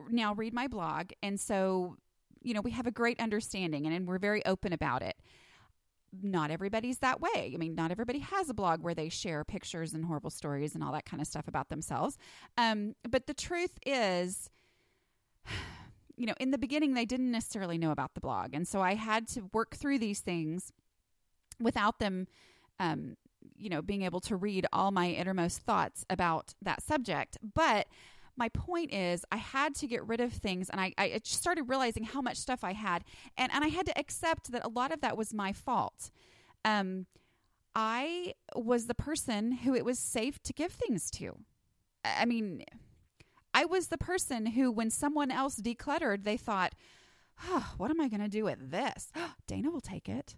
now 0.09 0.35
read 0.35 0.53
my 0.53 0.67
blog. 0.67 1.11
And 1.23 1.39
so, 1.39 1.97
you 2.43 2.55
know, 2.55 2.61
we 2.61 2.71
have 2.73 2.87
a 2.87 2.91
great 2.91 3.21
understanding 3.21 3.87
and, 3.87 3.95
and 3.95 4.09
we're 4.09 4.19
very 4.19 4.45
open 4.47 4.73
about 4.73 5.03
it. 5.03 5.17
Not 6.23 6.51
everybody's 6.51 6.99
that 6.99 7.21
way. 7.21 7.53
I 7.55 7.57
mean, 7.57 7.75
not 7.75 7.91
everybody 7.91 8.19
has 8.19 8.51
a 8.51 8.55
blog 8.55 8.83
where 8.83 8.95
they 8.95 9.09
share 9.09 9.45
pictures 9.45 9.95
and 9.95 10.05
horrible 10.05 10.31
stories 10.31 10.75
and 10.75 10.83
all 10.83 10.93
that 10.93 11.05
kind 11.05 11.21
of 11.21 11.27
stuff 11.27 11.47
about 11.47 11.69
themselves. 11.69 12.19
Um, 12.59 12.95
but 13.09 13.27
the 13.27 13.35
truth 13.35 13.79
is, 13.87 14.51
you 16.17 16.27
know, 16.27 16.35
in 16.41 16.51
the 16.51 16.59
beginning, 16.59 16.95
they 16.95 17.05
didn't 17.05 17.31
necessarily 17.31 17.79
know 17.79 17.93
about 17.93 18.15
the 18.15 18.21
blog. 18.21 18.55
And 18.55 18.67
so 18.67 18.81
I 18.81 18.95
had 18.95 19.29
to 19.29 19.49
work 19.53 19.77
through 19.77 20.01
these 20.01 20.21
things 20.21 20.73
without 21.61 21.99
them, 21.99 22.27
um, 22.79 23.17
you 23.57 23.71
know, 23.71 23.81
being 23.81 24.03
able 24.03 24.21
to 24.21 24.37
read 24.37 24.67
all 24.73 24.91
my 24.91 25.11
innermost 25.11 25.61
thoughts 25.61 26.05
about 26.11 26.55
that 26.61 26.83
subject. 26.83 27.39
But 27.55 27.87
my 28.41 28.49
point 28.49 28.93
is, 28.93 29.25
I 29.31 29.37
had 29.37 29.75
to 29.77 29.87
get 29.87 30.05
rid 30.09 30.21
of 30.21 30.33
things, 30.33 30.71
and 30.71 30.81
I, 30.81 30.95
I 30.99 31.21
started 31.25 31.69
realizing 31.69 32.05
how 32.05 32.23
much 32.23 32.39
stuff 32.39 32.65
I 32.65 32.73
had, 32.73 33.05
and, 33.37 33.53
and 33.53 33.63
I 33.63 33.69
had 33.69 33.87
to 33.87 33.99
accept 33.99 34.51
that 34.53 34.65
a 34.65 34.69
lot 34.69 34.93
of 34.93 35.03
that 35.03 35.17
was 35.17 35.35
my 35.35 35.53
fault. 35.53 36.11
Um, 36.65 37.07
I 37.75 38.35
was 38.57 38.87
the 38.87 38.95
person 38.95 39.53
who 39.53 39.75
it 39.75 39.85
was 39.85 39.99
safe 39.99 40.43
to 40.45 40.53
give 40.55 40.73
things 40.73 41.11
to. 41.13 41.37
I 42.03 42.25
mean, 42.25 42.65
I 43.53 43.67
was 43.67 43.89
the 43.89 43.99
person 43.99 44.47
who, 44.47 44.73
when 44.73 44.91
someone 44.91 45.31
else 45.31 45.57
decluttered, 45.61 46.25
they 46.25 46.39
thought, 46.39 46.73
oh, 47.49 47.75
what 47.77 47.91
am 47.91 48.01
I 48.01 48.09
going 48.09 48.23
to 48.23 48.29
do 48.29 48.45
with 48.45 48.71
this? 48.71 49.13
Dana 49.47 49.71
will 49.71 49.83
take 49.83 50.09
it. 50.09 50.37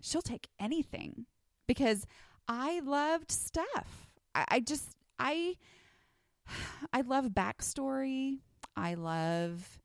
She'll 0.00 0.22
take 0.22 0.48
anything 0.58 1.26
because 1.66 2.06
I 2.48 2.80
loved 2.80 3.30
stuff. 3.30 4.08
I, 4.34 4.44
I 4.48 4.60
just, 4.60 4.96
I, 5.18 5.56
I 6.92 7.00
love 7.02 7.26
backstory. 7.26 8.38
I 8.76 8.94
love 8.94 9.78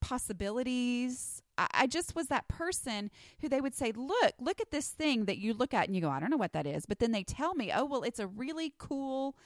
possibilities. 0.00 1.42
I, 1.56 1.86
just 1.86 2.16
was 2.16 2.26
that 2.28 2.48
person 2.48 3.10
who 3.40 3.48
they 3.48 3.60
would 3.60 3.74
say, 3.74 3.92
Look, 3.94 4.34
look 4.40 4.60
at 4.60 4.70
this 4.70 4.88
thing 4.88 5.26
that 5.26 5.38
you 5.38 5.54
look 5.54 5.72
at 5.72 5.86
and 5.86 5.94
you 5.94 6.02
go, 6.02 6.10
I 6.10 6.20
don't 6.20 6.30
know 6.30 6.36
what 6.36 6.52
that 6.52 6.66
is. 6.66 6.84
But 6.84 6.98
then 6.98 7.12
they 7.12 7.22
tell 7.22 7.54
me, 7.54 7.72
Oh, 7.72 7.84
well, 7.84 8.02
it's 8.02 8.18
a 8.18 8.26
really 8.26 8.74
cool 8.78 9.36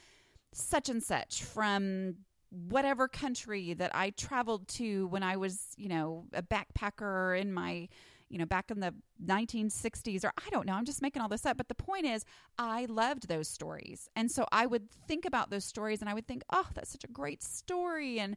such 0.52 0.88
and 0.88 1.02
such 1.02 1.42
from 1.42 2.16
whatever 2.50 3.08
country 3.08 3.74
that 3.74 3.94
I 3.94 4.10
traveled 4.10 4.68
to 4.68 5.06
when 5.08 5.22
I 5.22 5.36
was, 5.36 5.60
you 5.76 5.88
know, 5.88 6.24
a 6.32 6.42
backpacker 6.42 7.38
in 7.38 7.52
my, 7.52 7.88
you 8.28 8.38
know, 8.38 8.46
back 8.46 8.70
in 8.70 8.80
the 8.80 8.94
1960s, 9.24 10.24
or 10.24 10.32
I 10.36 10.50
don't 10.50 10.66
know, 10.66 10.74
I'm 10.74 10.84
just 10.84 11.02
making 11.02 11.22
all 11.22 11.28
this 11.28 11.46
up. 11.46 11.56
But 11.56 11.68
the 11.68 11.74
point 11.74 12.06
is, 12.06 12.24
I 12.58 12.86
loved 12.86 13.28
those 13.28 13.48
stories. 13.48 14.08
And 14.14 14.30
so 14.30 14.46
I 14.52 14.66
would 14.66 14.90
think 15.06 15.24
about 15.24 15.50
those 15.50 15.64
stories 15.64 16.00
and 16.00 16.08
I 16.08 16.14
would 16.14 16.26
think, 16.26 16.42
oh, 16.50 16.66
that's 16.74 16.90
such 16.90 17.04
a 17.04 17.08
great 17.08 17.42
story. 17.42 18.20
And 18.20 18.36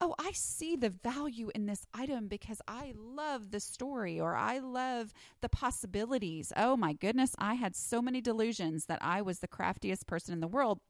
oh, 0.00 0.14
I 0.18 0.32
see 0.32 0.76
the 0.76 0.90
value 0.90 1.50
in 1.54 1.66
this 1.66 1.86
item 1.94 2.28
because 2.28 2.60
I 2.68 2.94
love 2.96 3.50
the 3.50 3.60
story 3.60 4.20
or 4.20 4.34
I 4.34 4.58
love 4.58 5.12
the 5.40 5.48
possibilities. 5.48 6.52
Oh 6.56 6.76
my 6.76 6.92
goodness, 6.92 7.34
I 7.38 7.54
had 7.54 7.74
so 7.74 8.02
many 8.02 8.20
delusions 8.20 8.86
that 8.86 8.98
I 9.02 9.22
was 9.22 9.38
the 9.38 9.48
craftiest 9.48 10.06
person 10.06 10.32
in 10.32 10.40
the 10.40 10.48
world 10.48 10.80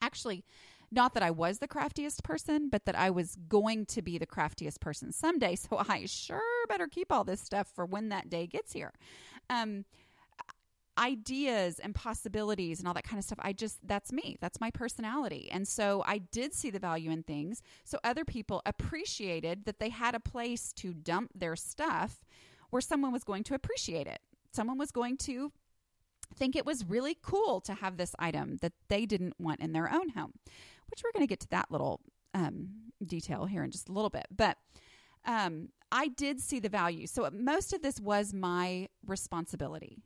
actually 0.00 0.44
not 0.90 1.14
that 1.14 1.22
I 1.22 1.30
was 1.30 1.58
the 1.58 1.68
craftiest 1.68 2.22
person, 2.22 2.68
but 2.68 2.84
that 2.86 2.96
I 2.96 3.10
was 3.10 3.36
going 3.48 3.86
to 3.86 4.02
be 4.02 4.18
the 4.18 4.26
craftiest 4.26 4.80
person 4.80 5.12
someday. 5.12 5.56
So 5.56 5.82
I 5.88 6.06
sure 6.06 6.40
better 6.68 6.86
keep 6.86 7.12
all 7.12 7.24
this 7.24 7.40
stuff 7.40 7.68
for 7.74 7.84
when 7.84 8.08
that 8.08 8.30
day 8.30 8.46
gets 8.46 8.72
here. 8.72 8.92
Um, 9.50 9.84
ideas 10.98 11.78
and 11.78 11.94
possibilities 11.94 12.80
and 12.80 12.88
all 12.88 12.94
that 12.94 13.04
kind 13.04 13.18
of 13.18 13.24
stuff. 13.24 13.38
I 13.40 13.52
just, 13.52 13.78
that's 13.86 14.12
me. 14.12 14.36
That's 14.40 14.60
my 14.60 14.70
personality. 14.70 15.48
And 15.50 15.66
so 15.66 16.02
I 16.06 16.18
did 16.18 16.52
see 16.52 16.70
the 16.70 16.80
value 16.80 17.10
in 17.10 17.22
things. 17.22 17.62
So 17.84 17.98
other 18.02 18.24
people 18.24 18.62
appreciated 18.66 19.64
that 19.66 19.78
they 19.78 19.90
had 19.90 20.14
a 20.14 20.20
place 20.20 20.72
to 20.74 20.92
dump 20.92 21.30
their 21.34 21.54
stuff 21.54 22.24
where 22.70 22.82
someone 22.82 23.12
was 23.12 23.24
going 23.24 23.44
to 23.44 23.54
appreciate 23.54 24.06
it. 24.06 24.20
Someone 24.52 24.76
was 24.78 24.90
going 24.90 25.16
to 25.18 25.52
think 26.34 26.56
it 26.56 26.66
was 26.66 26.84
really 26.84 27.16
cool 27.20 27.60
to 27.62 27.74
have 27.74 27.96
this 27.96 28.14
item 28.18 28.58
that 28.62 28.72
they 28.88 29.06
didn't 29.06 29.34
want 29.38 29.60
in 29.60 29.72
their 29.72 29.92
own 29.92 30.10
home, 30.10 30.32
which 30.90 31.02
we're 31.02 31.12
going 31.12 31.26
to 31.26 31.28
get 31.28 31.40
to 31.40 31.48
that 31.50 31.70
little 31.70 32.00
um, 32.34 32.68
detail 33.04 33.46
here 33.46 33.62
in 33.62 33.70
just 33.70 33.88
a 33.88 33.92
little 33.92 34.10
bit. 34.10 34.26
But 34.34 34.58
um, 35.24 35.68
I 35.90 36.08
did 36.08 36.40
see 36.40 36.60
the 36.60 36.68
value. 36.68 37.06
So 37.06 37.28
most 37.32 37.72
of 37.72 37.82
this 37.82 38.00
was 38.00 38.32
my 38.32 38.88
responsibility. 39.06 39.98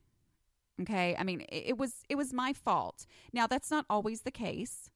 Okay. 0.81 1.15
I 1.19 1.23
mean, 1.25 1.43
it, 1.43 1.65
it 1.69 1.79
was 1.79 2.03
it 2.09 2.17
was 2.17 2.33
my 2.33 2.53
fault. 2.53 3.07
Now 3.33 3.47
that's 3.47 3.71
not 3.71 3.85
always 3.91 4.23
the 4.23 4.31
case, 4.31 4.91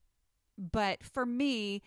but 0.59 1.05
for 1.05 1.27
me, 1.27 1.83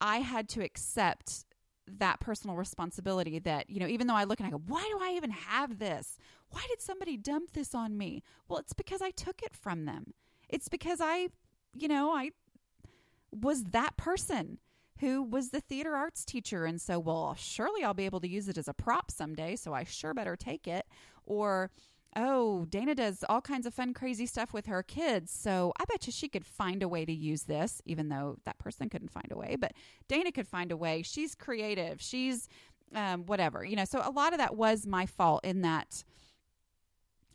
I 0.00 0.18
had 0.18 0.48
to 0.50 0.62
accept 0.62 1.46
that 1.86 2.20
personal 2.20 2.56
responsibility 2.56 3.38
that, 3.40 3.68
you 3.68 3.78
know, 3.78 3.86
even 3.86 4.06
though 4.06 4.14
I 4.14 4.24
look 4.24 4.40
and 4.40 4.46
I 4.46 4.50
go, 4.50 4.62
why 4.66 4.82
do 4.82 4.98
I 5.02 5.12
even 5.12 5.30
have 5.30 5.78
this? 5.78 6.18
Why 6.54 6.64
did 6.68 6.80
somebody 6.80 7.16
dump 7.16 7.52
this 7.52 7.74
on 7.74 7.98
me? 7.98 8.22
Well, 8.48 8.60
it's 8.60 8.72
because 8.72 9.02
I 9.02 9.10
took 9.10 9.42
it 9.42 9.56
from 9.56 9.86
them. 9.86 10.14
It's 10.48 10.68
because 10.68 11.00
I, 11.00 11.28
you 11.76 11.88
know, 11.88 12.14
I 12.14 12.30
was 13.32 13.64
that 13.64 13.96
person 13.96 14.58
who 15.00 15.20
was 15.20 15.50
the 15.50 15.60
theater 15.60 15.96
arts 15.96 16.24
teacher. 16.24 16.64
And 16.64 16.80
so, 16.80 17.00
well, 17.00 17.34
surely 17.36 17.82
I'll 17.82 17.92
be 17.92 18.04
able 18.04 18.20
to 18.20 18.28
use 18.28 18.48
it 18.48 18.56
as 18.56 18.68
a 18.68 18.72
prop 18.72 19.10
someday. 19.10 19.56
So 19.56 19.74
I 19.74 19.82
sure 19.82 20.14
better 20.14 20.36
take 20.36 20.68
it. 20.68 20.86
Or, 21.26 21.72
oh, 22.14 22.66
Dana 22.66 22.94
does 22.94 23.24
all 23.28 23.40
kinds 23.40 23.66
of 23.66 23.74
fun, 23.74 23.92
crazy 23.92 24.26
stuff 24.26 24.52
with 24.52 24.66
her 24.66 24.84
kids. 24.84 25.32
So 25.32 25.72
I 25.80 25.84
bet 25.86 26.06
you 26.06 26.12
she 26.12 26.28
could 26.28 26.46
find 26.46 26.84
a 26.84 26.88
way 26.88 27.04
to 27.04 27.12
use 27.12 27.42
this, 27.42 27.82
even 27.84 28.10
though 28.10 28.36
that 28.44 28.58
person 28.58 28.88
couldn't 28.88 29.10
find 29.10 29.26
a 29.32 29.36
way. 29.36 29.56
But 29.58 29.72
Dana 30.06 30.30
could 30.30 30.46
find 30.46 30.70
a 30.70 30.76
way. 30.76 31.02
She's 31.02 31.34
creative. 31.34 32.00
She's 32.00 32.48
um, 32.94 33.26
whatever, 33.26 33.64
you 33.64 33.74
know. 33.74 33.84
So 33.84 34.00
a 34.04 34.12
lot 34.12 34.32
of 34.32 34.38
that 34.38 34.54
was 34.54 34.86
my 34.86 35.06
fault 35.06 35.44
in 35.44 35.62
that 35.62 36.04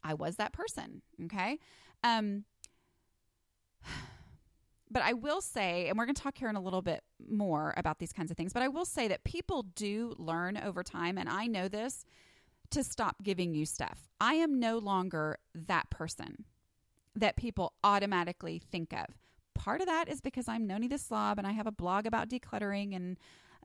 I 0.04 0.14
was 0.14 0.36
that 0.38 0.54
person. 0.54 1.02
Okay. 1.26 1.60
Um, 2.04 2.46
but 4.92 5.04
I 5.04 5.14
will 5.14 5.42
say, 5.42 5.88
and 5.88 5.98
we're 5.98 6.06
going 6.06 6.16
to 6.16 6.22
talk 6.22 6.38
here 6.38 6.50
in 6.50 6.56
a 6.56 6.62
little 6.62 6.82
bit 6.82 7.04
more 7.30 7.74
about 7.78 8.00
these 8.00 8.14
kinds 8.14 8.32
of 8.32 8.38
things, 8.38 8.54
but 8.54 8.64
I 8.64 8.68
will 8.68 8.86
say 8.86 9.08
that 9.08 9.24
people 9.24 9.64
do 9.64 10.16
learn 10.18 10.58
over 10.58 10.84
time, 10.84 11.18
and 11.18 11.30
I 11.30 11.48
know 11.48 11.68
this 11.68 12.06
to 12.72 12.84
stop 12.84 13.24
giving 13.24 13.54
you 13.54 13.66
stuff. 13.66 14.10
I 14.20 14.36
am 14.36 14.60
no 14.60 14.78
longer 14.78 15.38
that 15.56 15.90
person 15.90 16.46
that 17.16 17.36
people 17.36 17.74
automatically 17.84 18.62
think 18.72 18.94
of. 18.94 19.18
Part 19.56 19.82
of 19.82 19.88
that 19.88 20.08
is 20.08 20.22
because 20.22 20.48
I'm 20.48 20.68
Nony 20.68 20.90
the 20.90 20.98
Slob 20.98 21.38
and 21.38 21.48
I 21.48 21.52
have 21.52 21.68
a 21.68 21.72
blog 21.72 22.06
about 22.06 22.30
decluttering 22.30 22.96
and 22.96 23.18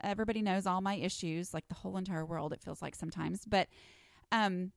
everybody 0.02 0.42
knows 0.42 0.66
all 0.66 0.80
my 0.80 0.96
issues, 0.96 1.54
like 1.54 1.68
the 1.68 1.74
whole 1.74 1.96
entire 1.96 2.24
world, 2.24 2.52
it 2.52 2.62
feels 2.62 2.82
like 2.82 2.94
sometimes. 2.94 3.42
But 3.46 3.68
um 4.32 4.72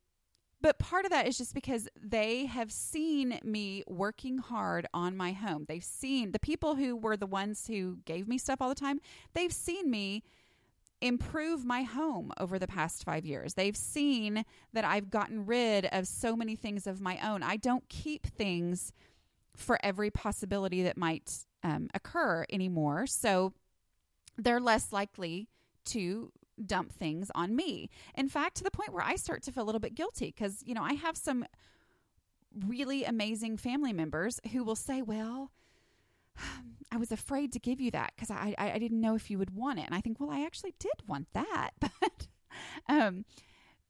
but 0.61 0.79
part 0.79 1.05
of 1.05 1.11
that 1.11 1.27
is 1.27 1.37
just 1.37 1.53
because 1.53 1.87
they 2.01 2.45
have 2.45 2.71
seen 2.71 3.39
me 3.43 3.83
working 3.87 4.39
hard 4.39 4.87
on 4.93 5.15
my 5.15 5.31
home. 5.31 5.65
They've 5.67 5.83
seen 5.83 6.31
the 6.31 6.39
people 6.39 6.75
who 6.75 6.95
were 6.95 7.15
the 7.15 7.27
ones 7.27 7.67
who 7.67 7.99
gave 8.05 8.27
me 8.27 8.37
stuff 8.37 8.61
all 8.61 8.69
the 8.69 8.75
time, 8.75 8.99
they've 9.33 9.53
seen 9.53 9.89
me 9.89 10.23
improve 10.99 11.63
my 11.63 11.83
home 11.83 12.31
over 12.39 12.57
the 12.57 12.67
past 12.67 13.03
five 13.03 13.25
years. 13.25 13.53
They've 13.53 13.77
seen 13.77 14.43
that 14.73 14.83
I've 14.83 15.11
gotten 15.11 15.45
rid 15.45 15.85
of 15.85 16.07
so 16.07 16.35
many 16.35 16.55
things 16.55 16.87
of 16.87 17.01
my 17.01 17.19
own. 17.23 17.43
I 17.43 17.57
don't 17.57 17.87
keep 17.87 18.25
things 18.25 18.91
for 19.55 19.77
every 19.83 20.09
possibility 20.09 20.83
that 20.83 20.97
might 20.97 21.45
um, 21.63 21.89
occur 21.93 22.45
anymore. 22.51 23.05
So 23.05 23.53
they're 24.37 24.59
less 24.59 24.91
likely 24.91 25.49
to 25.85 26.31
dump 26.65 26.91
things 26.91 27.31
on 27.35 27.55
me. 27.55 27.89
In 28.15 28.29
fact, 28.29 28.57
to 28.57 28.63
the 28.63 28.71
point 28.71 28.93
where 28.93 29.03
I 29.03 29.15
start 29.15 29.43
to 29.43 29.51
feel 29.51 29.63
a 29.63 29.65
little 29.65 29.79
bit 29.79 29.95
guilty 29.95 30.33
because, 30.35 30.63
you 30.65 30.73
know, 30.73 30.83
I 30.83 30.93
have 30.93 31.17
some 31.17 31.45
really 32.65 33.03
amazing 33.03 33.57
family 33.57 33.93
members 33.93 34.39
who 34.51 34.63
will 34.63 34.75
say, 34.75 35.01
well, 35.01 35.51
I 36.91 36.97
was 36.97 37.11
afraid 37.11 37.51
to 37.53 37.59
give 37.59 37.81
you 37.81 37.91
that 37.91 38.13
because 38.15 38.31
I, 38.31 38.55
I, 38.57 38.71
I 38.73 38.79
didn't 38.79 39.01
know 39.01 39.15
if 39.15 39.29
you 39.29 39.37
would 39.37 39.55
want 39.55 39.79
it. 39.79 39.85
And 39.85 39.93
I 39.93 40.01
think, 40.01 40.19
well, 40.19 40.31
I 40.31 40.45
actually 40.45 40.73
did 40.79 41.07
want 41.07 41.27
that, 41.33 41.71
but 41.79 42.27
um, 42.87 43.25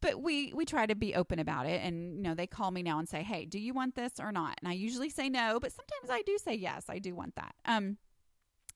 but 0.01 0.21
we 0.21 0.53
we 0.53 0.65
try 0.65 0.86
to 0.86 0.95
be 0.95 1.15
open 1.15 1.39
about 1.39 1.65
it. 1.65 1.81
And 1.83 2.17
you 2.17 2.24
know, 2.24 2.36
they 2.36 2.47
call 2.47 2.71
me 2.71 2.83
now 2.83 3.00
and 3.00 3.07
say, 3.07 3.24
hey, 3.24 3.45
do 3.45 3.59
you 3.59 3.74
want 3.74 3.95
this 3.95 4.13
or 4.19 4.31
not? 4.31 4.57
And 4.62 4.69
I 4.69 4.74
usually 4.74 5.09
say 5.09 5.29
no, 5.29 5.59
but 5.59 5.71
sometimes 5.71 6.09
I 6.09 6.21
do 6.24 6.38
say 6.38 6.55
yes, 6.55 6.86
I 6.89 7.00
do 7.00 7.15
want 7.15 7.36
that. 7.36 7.55
Um, 7.65 7.97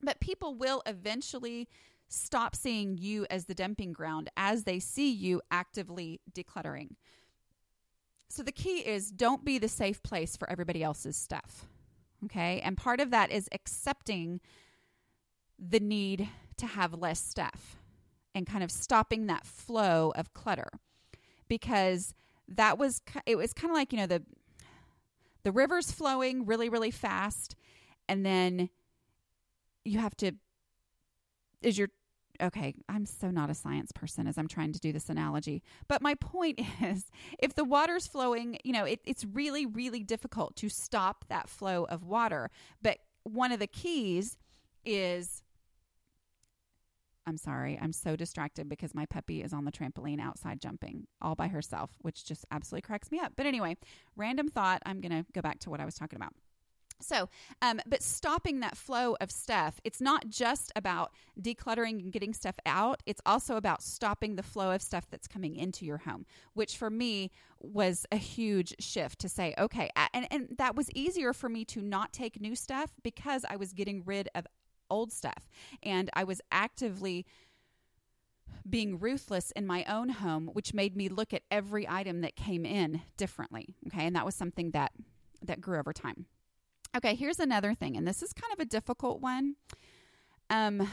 but 0.01 0.19
people 0.19 0.55
will 0.55 0.81
eventually 0.85 1.67
stop 2.11 2.55
seeing 2.55 2.97
you 2.97 3.25
as 3.29 3.45
the 3.45 3.53
dumping 3.53 3.93
ground 3.93 4.29
as 4.35 4.63
they 4.63 4.79
see 4.79 5.11
you 5.11 5.41
actively 5.49 6.19
decluttering. 6.31 6.95
So 8.29 8.43
the 8.43 8.51
key 8.51 8.79
is 8.79 9.11
don't 9.11 9.43
be 9.43 9.57
the 9.57 9.67
safe 9.67 10.03
place 10.03 10.37
for 10.37 10.49
everybody 10.49 10.83
else's 10.83 11.15
stuff. 11.15 11.65
Okay. 12.25 12.61
And 12.61 12.77
part 12.77 12.99
of 12.99 13.11
that 13.11 13.31
is 13.31 13.49
accepting 13.51 14.41
the 15.57 15.79
need 15.79 16.29
to 16.57 16.65
have 16.65 16.93
less 16.93 17.19
stuff 17.19 17.77
and 18.35 18.45
kind 18.45 18.63
of 18.63 18.71
stopping 18.71 19.27
that 19.27 19.45
flow 19.45 20.11
of 20.15 20.33
clutter 20.33 20.69
because 21.47 22.13
that 22.47 22.77
was 22.77 23.01
it 23.25 23.37
was 23.37 23.53
kind 23.53 23.71
of 23.71 23.75
like 23.75 23.91
you 23.91 23.99
know 23.99 24.07
the 24.07 24.23
the 25.43 25.51
river's 25.51 25.91
flowing 25.91 26.45
really 26.45 26.69
really 26.69 26.91
fast 26.91 27.55
and 28.07 28.25
then 28.25 28.69
you 29.83 29.99
have 29.99 30.15
to 30.15 30.31
is 31.61 31.77
your 31.77 31.89
okay, 32.41 32.75
I'm 32.89 33.05
so 33.05 33.31
not 33.31 33.49
a 33.49 33.53
science 33.53 33.91
person 33.91 34.27
as 34.27 34.37
I'm 34.37 34.47
trying 34.47 34.73
to 34.73 34.79
do 34.79 34.91
this 34.91 35.09
analogy. 35.09 35.63
But 35.87 36.01
my 36.01 36.15
point 36.15 36.59
is 36.81 37.09
if 37.39 37.55
the 37.55 37.63
water's 37.63 38.07
flowing, 38.07 38.57
you 38.63 38.73
know, 38.73 38.85
it, 38.85 38.99
it's 39.05 39.25
really, 39.25 39.65
really 39.65 40.03
difficult 40.03 40.55
to 40.57 40.69
stop 40.69 41.25
that 41.29 41.49
flow 41.49 41.85
of 41.85 42.03
water. 42.03 42.49
But 42.81 42.99
one 43.23 43.51
of 43.51 43.59
the 43.59 43.67
keys 43.67 44.37
is 44.85 45.43
I'm 47.27 47.37
sorry, 47.37 47.77
I'm 47.79 47.93
so 47.93 48.15
distracted 48.15 48.67
because 48.67 48.95
my 48.95 49.05
puppy 49.05 49.43
is 49.43 49.53
on 49.53 49.65
the 49.65 49.71
trampoline 49.71 50.19
outside 50.19 50.59
jumping 50.59 51.05
all 51.21 51.35
by 51.35 51.47
herself, 51.47 51.91
which 52.01 52.25
just 52.25 52.45
absolutely 52.51 52.81
cracks 52.81 53.11
me 53.11 53.19
up. 53.19 53.33
But 53.35 53.45
anyway, 53.45 53.77
random 54.15 54.47
thought. 54.47 54.81
I'm 54.85 55.01
going 55.01 55.11
to 55.11 55.25
go 55.31 55.41
back 55.41 55.59
to 55.59 55.69
what 55.69 55.79
I 55.79 55.85
was 55.85 55.95
talking 55.95 56.17
about. 56.17 56.33
So, 57.03 57.29
um, 57.61 57.79
but 57.85 58.03
stopping 58.03 58.59
that 58.61 58.77
flow 58.77 59.15
of 59.21 59.31
stuff, 59.31 59.79
it's 59.83 60.01
not 60.01 60.29
just 60.29 60.71
about 60.75 61.11
decluttering 61.39 61.99
and 61.99 62.11
getting 62.11 62.33
stuff 62.33 62.55
out. 62.65 63.01
It's 63.05 63.21
also 63.25 63.55
about 63.55 63.81
stopping 63.81 64.35
the 64.35 64.43
flow 64.43 64.71
of 64.71 64.81
stuff 64.81 65.07
that's 65.09 65.27
coming 65.27 65.55
into 65.55 65.85
your 65.85 65.99
home, 65.99 66.25
which 66.53 66.77
for 66.77 66.89
me 66.89 67.31
was 67.59 68.05
a 68.11 68.17
huge 68.17 68.73
shift 68.79 69.19
to 69.19 69.29
say, 69.29 69.53
okay, 69.57 69.89
and, 70.13 70.27
and 70.31 70.47
that 70.57 70.75
was 70.75 70.89
easier 70.95 71.33
for 71.33 71.49
me 71.49 71.63
to 71.65 71.81
not 71.81 72.11
take 72.13 72.41
new 72.41 72.55
stuff 72.55 72.91
because 73.03 73.45
I 73.49 73.55
was 73.55 73.73
getting 73.73 74.03
rid 74.05 74.29
of 74.35 74.47
old 74.89 75.11
stuff 75.11 75.47
and 75.81 76.09
I 76.13 76.23
was 76.23 76.41
actively 76.51 77.25
being 78.69 78.99
ruthless 78.99 79.51
in 79.51 79.65
my 79.65 79.83
own 79.85 80.09
home, 80.09 80.49
which 80.53 80.73
made 80.73 80.95
me 80.95 81.09
look 81.09 81.33
at 81.33 81.41
every 81.49 81.87
item 81.89 82.21
that 82.21 82.35
came 82.35 82.65
in 82.65 83.01
differently. 83.17 83.75
Okay. 83.87 84.05
And 84.05 84.15
that 84.15 84.25
was 84.25 84.35
something 84.35 84.71
that, 84.71 84.91
that 85.41 85.61
grew 85.61 85.79
over 85.79 85.93
time. 85.93 86.25
Okay, 86.95 87.15
here's 87.15 87.39
another 87.39 87.73
thing, 87.73 87.95
and 87.95 88.05
this 88.05 88.21
is 88.21 88.33
kind 88.33 88.51
of 88.51 88.59
a 88.59 88.65
difficult 88.65 89.21
one. 89.21 89.55
Um, 90.49 90.89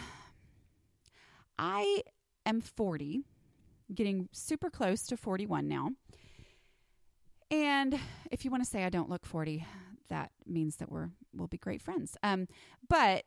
I 1.59 2.02
am 2.47 2.61
40, 2.61 3.23
getting 3.93 4.28
super 4.31 4.71
close 4.71 5.02
to 5.07 5.17
41 5.17 5.67
now. 5.67 5.90
And 7.50 7.99
if 8.31 8.45
you 8.45 8.50
want 8.50 8.62
to 8.62 8.71
say 8.71 8.85
I 8.85 8.90
don't 8.90 9.11
look 9.11 9.26
40, 9.26 9.67
that 10.09 10.31
means 10.47 10.76
that 10.76 10.90
we're 10.90 11.11
we'll 11.35 11.49
be 11.49 11.59
great 11.59 11.83
friends. 11.83 12.17
Um, 12.23 12.47
but 12.88 13.25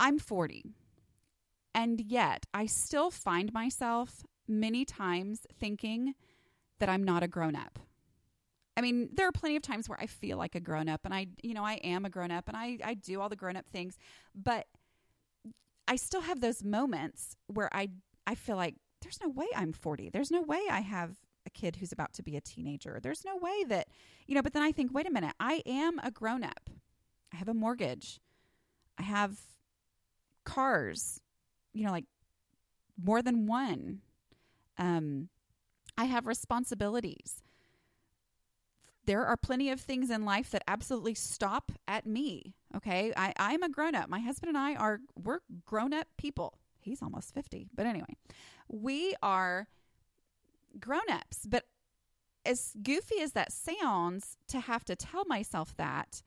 I'm 0.00 0.18
40. 0.18 0.64
And 1.74 2.00
yet 2.00 2.46
I 2.52 2.66
still 2.66 3.10
find 3.10 3.52
myself 3.52 4.24
many 4.48 4.84
times 4.84 5.46
thinking 5.60 6.14
that 6.80 6.88
I'm 6.88 7.04
not 7.04 7.22
a 7.22 7.28
grown 7.28 7.54
up. 7.54 7.78
I 8.76 8.82
mean, 8.82 9.08
there 9.14 9.26
are 9.26 9.32
plenty 9.32 9.56
of 9.56 9.62
times 9.62 9.88
where 9.88 9.98
I 9.98 10.06
feel 10.06 10.36
like 10.36 10.54
a 10.54 10.60
grown 10.60 10.88
up 10.88 11.00
and 11.04 11.14
I, 11.14 11.28
you 11.42 11.54
know, 11.54 11.64
I 11.64 11.74
am 11.74 12.04
a 12.04 12.10
grown 12.10 12.30
up 12.30 12.46
and 12.48 12.56
I, 12.56 12.78
I 12.84 12.94
do 12.94 13.20
all 13.20 13.28
the 13.28 13.36
grown 13.36 13.56
up 13.56 13.66
things, 13.66 13.96
but 14.34 14.66
I 15.88 15.96
still 15.96 16.20
have 16.20 16.40
those 16.40 16.62
moments 16.62 17.36
where 17.46 17.74
I, 17.74 17.88
I 18.26 18.34
feel 18.34 18.56
like 18.56 18.74
there's 19.00 19.20
no 19.22 19.30
way 19.30 19.46
I'm 19.54 19.72
40. 19.72 20.10
There's 20.10 20.30
no 20.30 20.42
way 20.42 20.60
I 20.70 20.80
have 20.80 21.16
a 21.46 21.50
kid 21.50 21.76
who's 21.76 21.92
about 21.92 22.12
to 22.14 22.22
be 22.22 22.36
a 22.36 22.40
teenager. 22.40 22.98
There's 23.02 23.24
no 23.24 23.36
way 23.36 23.64
that, 23.68 23.88
you 24.26 24.34
know, 24.34 24.42
but 24.42 24.52
then 24.52 24.62
I 24.62 24.72
think, 24.72 24.92
wait 24.92 25.06
a 25.06 25.12
minute, 25.12 25.34
I 25.40 25.62
am 25.64 25.98
a 26.02 26.10
grown 26.10 26.44
up. 26.44 26.68
I 27.32 27.36
have 27.36 27.48
a 27.48 27.54
mortgage. 27.54 28.20
I 28.98 29.02
have 29.02 29.38
cars, 30.44 31.20
you 31.72 31.84
know, 31.84 31.92
like 31.92 32.06
more 33.02 33.22
than 33.22 33.46
one. 33.46 34.00
Um, 34.76 35.28
I 35.96 36.04
have 36.04 36.26
responsibilities 36.26 37.42
there 39.06 39.24
are 39.24 39.36
plenty 39.36 39.70
of 39.70 39.80
things 39.80 40.10
in 40.10 40.24
life 40.24 40.50
that 40.50 40.62
absolutely 40.68 41.14
stop 41.14 41.72
at 41.88 42.06
me. 42.06 42.54
Okay. 42.76 43.12
I, 43.16 43.32
I'm 43.38 43.62
a 43.62 43.68
grown 43.68 43.94
up. 43.94 44.08
My 44.08 44.20
husband 44.20 44.48
and 44.48 44.58
I 44.58 44.74
are, 44.74 45.00
we're 45.20 45.40
grown 45.64 45.92
up 45.92 46.08
people. 46.18 46.58
He's 46.80 47.02
almost 47.02 47.32
50. 47.32 47.68
But 47.74 47.86
anyway, 47.86 48.16
we 48.68 49.14
are 49.22 49.68
grown 50.78 51.08
ups. 51.10 51.46
But 51.48 51.64
as 52.44 52.72
goofy 52.82 53.20
as 53.20 53.32
that 53.32 53.52
sounds 53.52 54.36
to 54.48 54.60
have 54.60 54.84
to 54.84 54.96
tell 54.96 55.24
myself 55.26 55.76
that, 55.76 56.22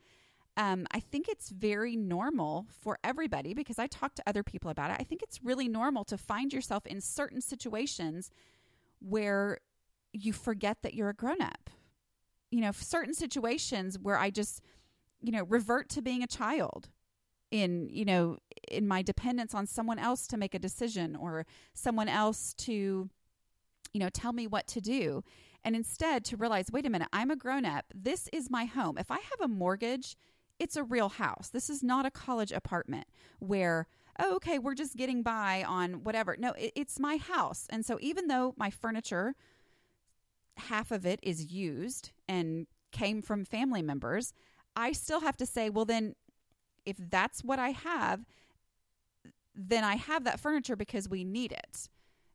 um, 0.57 0.87
I 0.91 0.99
think 0.99 1.29
it's 1.29 1.49
very 1.49 1.95
normal 1.95 2.67
for 2.81 2.99
everybody 3.03 3.53
because 3.53 3.79
I 3.79 3.87
talk 3.87 4.15
to 4.15 4.23
other 4.27 4.43
people 4.43 4.69
about 4.69 4.91
it. 4.91 4.97
I 4.99 5.03
think 5.03 5.21
it's 5.21 5.41
really 5.43 5.69
normal 5.69 6.03
to 6.05 6.17
find 6.17 6.51
yourself 6.51 6.85
in 6.85 6.99
certain 6.99 7.39
situations 7.39 8.29
where 8.99 9.59
you 10.11 10.33
forget 10.33 10.81
that 10.81 10.93
you're 10.93 11.09
a 11.09 11.13
grown 11.13 11.41
up. 11.41 11.69
You 12.51 12.61
know, 12.61 12.71
certain 12.71 13.13
situations 13.13 13.97
where 13.99 14.17
I 14.17 14.29
just, 14.29 14.61
you 15.21 15.31
know, 15.31 15.43
revert 15.43 15.89
to 15.89 16.01
being 16.01 16.23
a 16.23 16.27
child 16.27 16.89
in, 17.51 17.89
you 17.89 18.05
know, 18.05 18.37
in 18.69 18.87
my 18.87 19.01
dependence 19.01 19.53
on 19.53 19.65
someone 19.65 19.99
else 19.99 20.27
to 20.27 20.37
make 20.37 20.53
a 20.53 20.59
decision 20.59 21.15
or 21.15 21.45
someone 21.73 22.07
else 22.07 22.53
to, 22.55 23.09
you 23.93 23.99
know, 23.99 24.09
tell 24.09 24.33
me 24.33 24.47
what 24.47 24.67
to 24.67 24.81
do. 24.81 25.23
And 25.63 25.75
instead 25.75 26.23
to 26.25 26.37
realize, 26.37 26.71
wait 26.71 26.85
a 26.85 26.89
minute, 26.89 27.09
I'm 27.11 27.31
a 27.31 27.35
grown 27.35 27.65
up. 27.65 27.85
This 27.93 28.29
is 28.31 28.49
my 28.49 28.65
home. 28.65 28.97
If 28.97 29.11
I 29.11 29.17
have 29.17 29.41
a 29.41 29.47
mortgage, 29.47 30.15
it's 30.57 30.75
a 30.75 30.83
real 30.83 31.09
house. 31.09 31.49
This 31.49 31.69
is 31.69 31.83
not 31.83 32.05
a 32.05 32.11
college 32.11 32.51
apartment 32.51 33.07
where, 33.39 33.87
oh, 34.19 34.35
okay, 34.35 34.59
we're 34.59 34.75
just 34.75 34.95
getting 34.95 35.23
by 35.23 35.63
on 35.67 36.03
whatever. 36.03 36.35
No, 36.37 36.51
it, 36.51 36.73
it's 36.75 36.99
my 36.99 37.17
house. 37.17 37.65
And 37.69 37.85
so 37.85 37.97
even 38.01 38.27
though 38.27 38.53
my 38.57 38.69
furniture, 38.69 39.35
half 40.59 40.91
of 40.91 41.05
it 41.05 41.19
is 41.23 41.51
used 41.51 42.11
and 42.27 42.67
came 42.91 43.21
from 43.21 43.45
family 43.45 43.81
members, 43.81 44.33
I 44.75 44.91
still 44.91 45.21
have 45.21 45.37
to 45.37 45.45
say, 45.45 45.69
well, 45.69 45.85
then 45.85 46.15
if 46.85 46.97
that's 46.97 47.43
what 47.43 47.59
I 47.59 47.71
have, 47.71 48.25
then 49.55 49.83
I 49.83 49.95
have 49.95 50.23
that 50.23 50.39
furniture 50.39 50.75
because 50.75 51.09
we 51.09 51.23
need 51.23 51.51
it, 51.51 51.89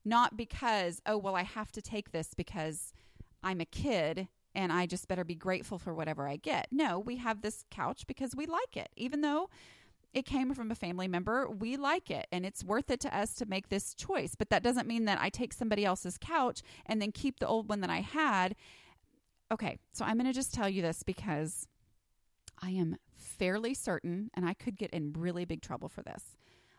not 0.05 0.37
because, 0.37 1.01
oh, 1.07 1.17
well, 1.17 1.35
I 1.35 1.43
have 1.43 1.73
to 1.73 1.83
take 1.83 2.13
this 2.13 2.35
because 2.35 2.93
I'm 3.43 3.61
a 3.61 3.65
kid 3.65 4.29
and 4.55 4.73
I 4.73 4.87
just 4.87 5.09
better 5.09 5.25
be 5.25 5.35
grateful 5.35 5.79
for 5.79 5.95
whatever 5.95 6.29
I 6.29 6.37
get. 6.37 6.69
No, 6.71 6.99
we 6.99 7.17
have 7.17 7.43
this 7.43 7.65
couch 7.71 8.07
because 8.07 8.37
we 8.37 8.47
like 8.47 8.77
it. 8.77 8.91
Even 8.97 9.21
though 9.21 9.49
it 10.15 10.25
came 10.25 10.55
from 10.55 10.71
a 10.71 10.75
family 10.75 11.09
member, 11.09 11.49
we 11.49 11.77
like 11.77 12.11
it 12.11 12.27
and 12.33 12.47
it's 12.47 12.65
worth 12.65 12.91
it 12.91 13.01
to 13.01 13.17
us 13.17 13.35
to 13.35 13.47
make 13.47 13.69
this 13.69 13.95
choice. 13.95 14.35
But 14.35 14.51
that 14.51 14.63
doesn't 14.63 14.89
mean 14.89 15.05
that 15.07 15.21
I 15.21 15.29
take 15.29 15.53
somebody 15.53 15.85
else's 15.85 16.19
couch 16.19 16.63
and 16.87 17.01
then 17.03 17.13
keep 17.13 17.41
the 17.41 17.47
old 17.47 17.69
one 17.69 17.81
that 17.81 17.91
I 17.91 18.01
had. 18.01 18.55
Okay, 19.53 19.79
so 19.93 20.05
I'm 20.05 20.17
going 20.17 20.27
to 20.27 20.33
just 20.33 20.55
tell 20.55 20.69
you 20.69 20.83
this 20.83 21.03
because 21.03 21.67
I 22.63 22.71
am 22.71 22.97
fairly 23.17 23.75
certain, 23.75 24.31
and 24.35 24.47
I 24.47 24.55
could 24.55 24.79
get 24.79 24.91
in 24.91 25.13
really 25.13 25.45
big 25.45 25.61
trouble 25.61 25.89
for 25.89 26.03
this. 26.03 26.37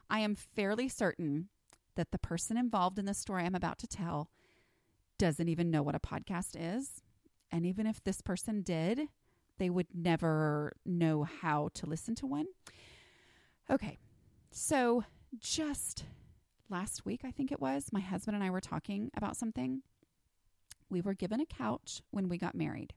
I 0.09 0.19
am 0.19 0.35
fairly 0.35 0.89
certain 0.89 1.49
that 1.95 2.11
the 2.11 2.17
person 2.17 2.57
involved 2.57 2.97
in 2.97 3.05
the 3.05 3.13
story 3.13 3.43
I'm 3.43 3.55
about 3.55 3.77
to 3.79 3.87
tell 3.87 4.29
doesn't 5.17 5.47
even 5.47 5.71
know 5.71 5.83
what 5.83 5.95
a 5.95 5.99
podcast 5.99 6.55
is 6.57 7.01
and 7.55 7.65
even 7.65 7.87
if 7.87 8.03
this 8.03 8.19
person 8.19 8.61
did, 8.61 9.07
they 9.57 9.69
would 9.69 9.87
never 9.93 10.73
know 10.85 11.23
how 11.23 11.69
to 11.75 11.85
listen 11.85 12.13
to 12.15 12.25
one. 12.25 12.47
Okay. 13.71 13.97
So 14.51 15.03
just 15.39 16.05
last 16.69 17.05
week, 17.05 17.21
I 17.23 17.31
think 17.31 17.51
it 17.51 17.59
was, 17.59 17.89
my 17.91 17.99
husband 17.99 18.35
and 18.35 18.43
I 18.43 18.49
were 18.49 18.61
talking 18.61 19.11
about 19.15 19.37
something. 19.37 19.81
We 20.89 21.01
were 21.01 21.13
given 21.13 21.39
a 21.41 21.45
couch 21.45 22.01
when 22.11 22.29
we 22.29 22.37
got 22.37 22.55
married. 22.55 22.93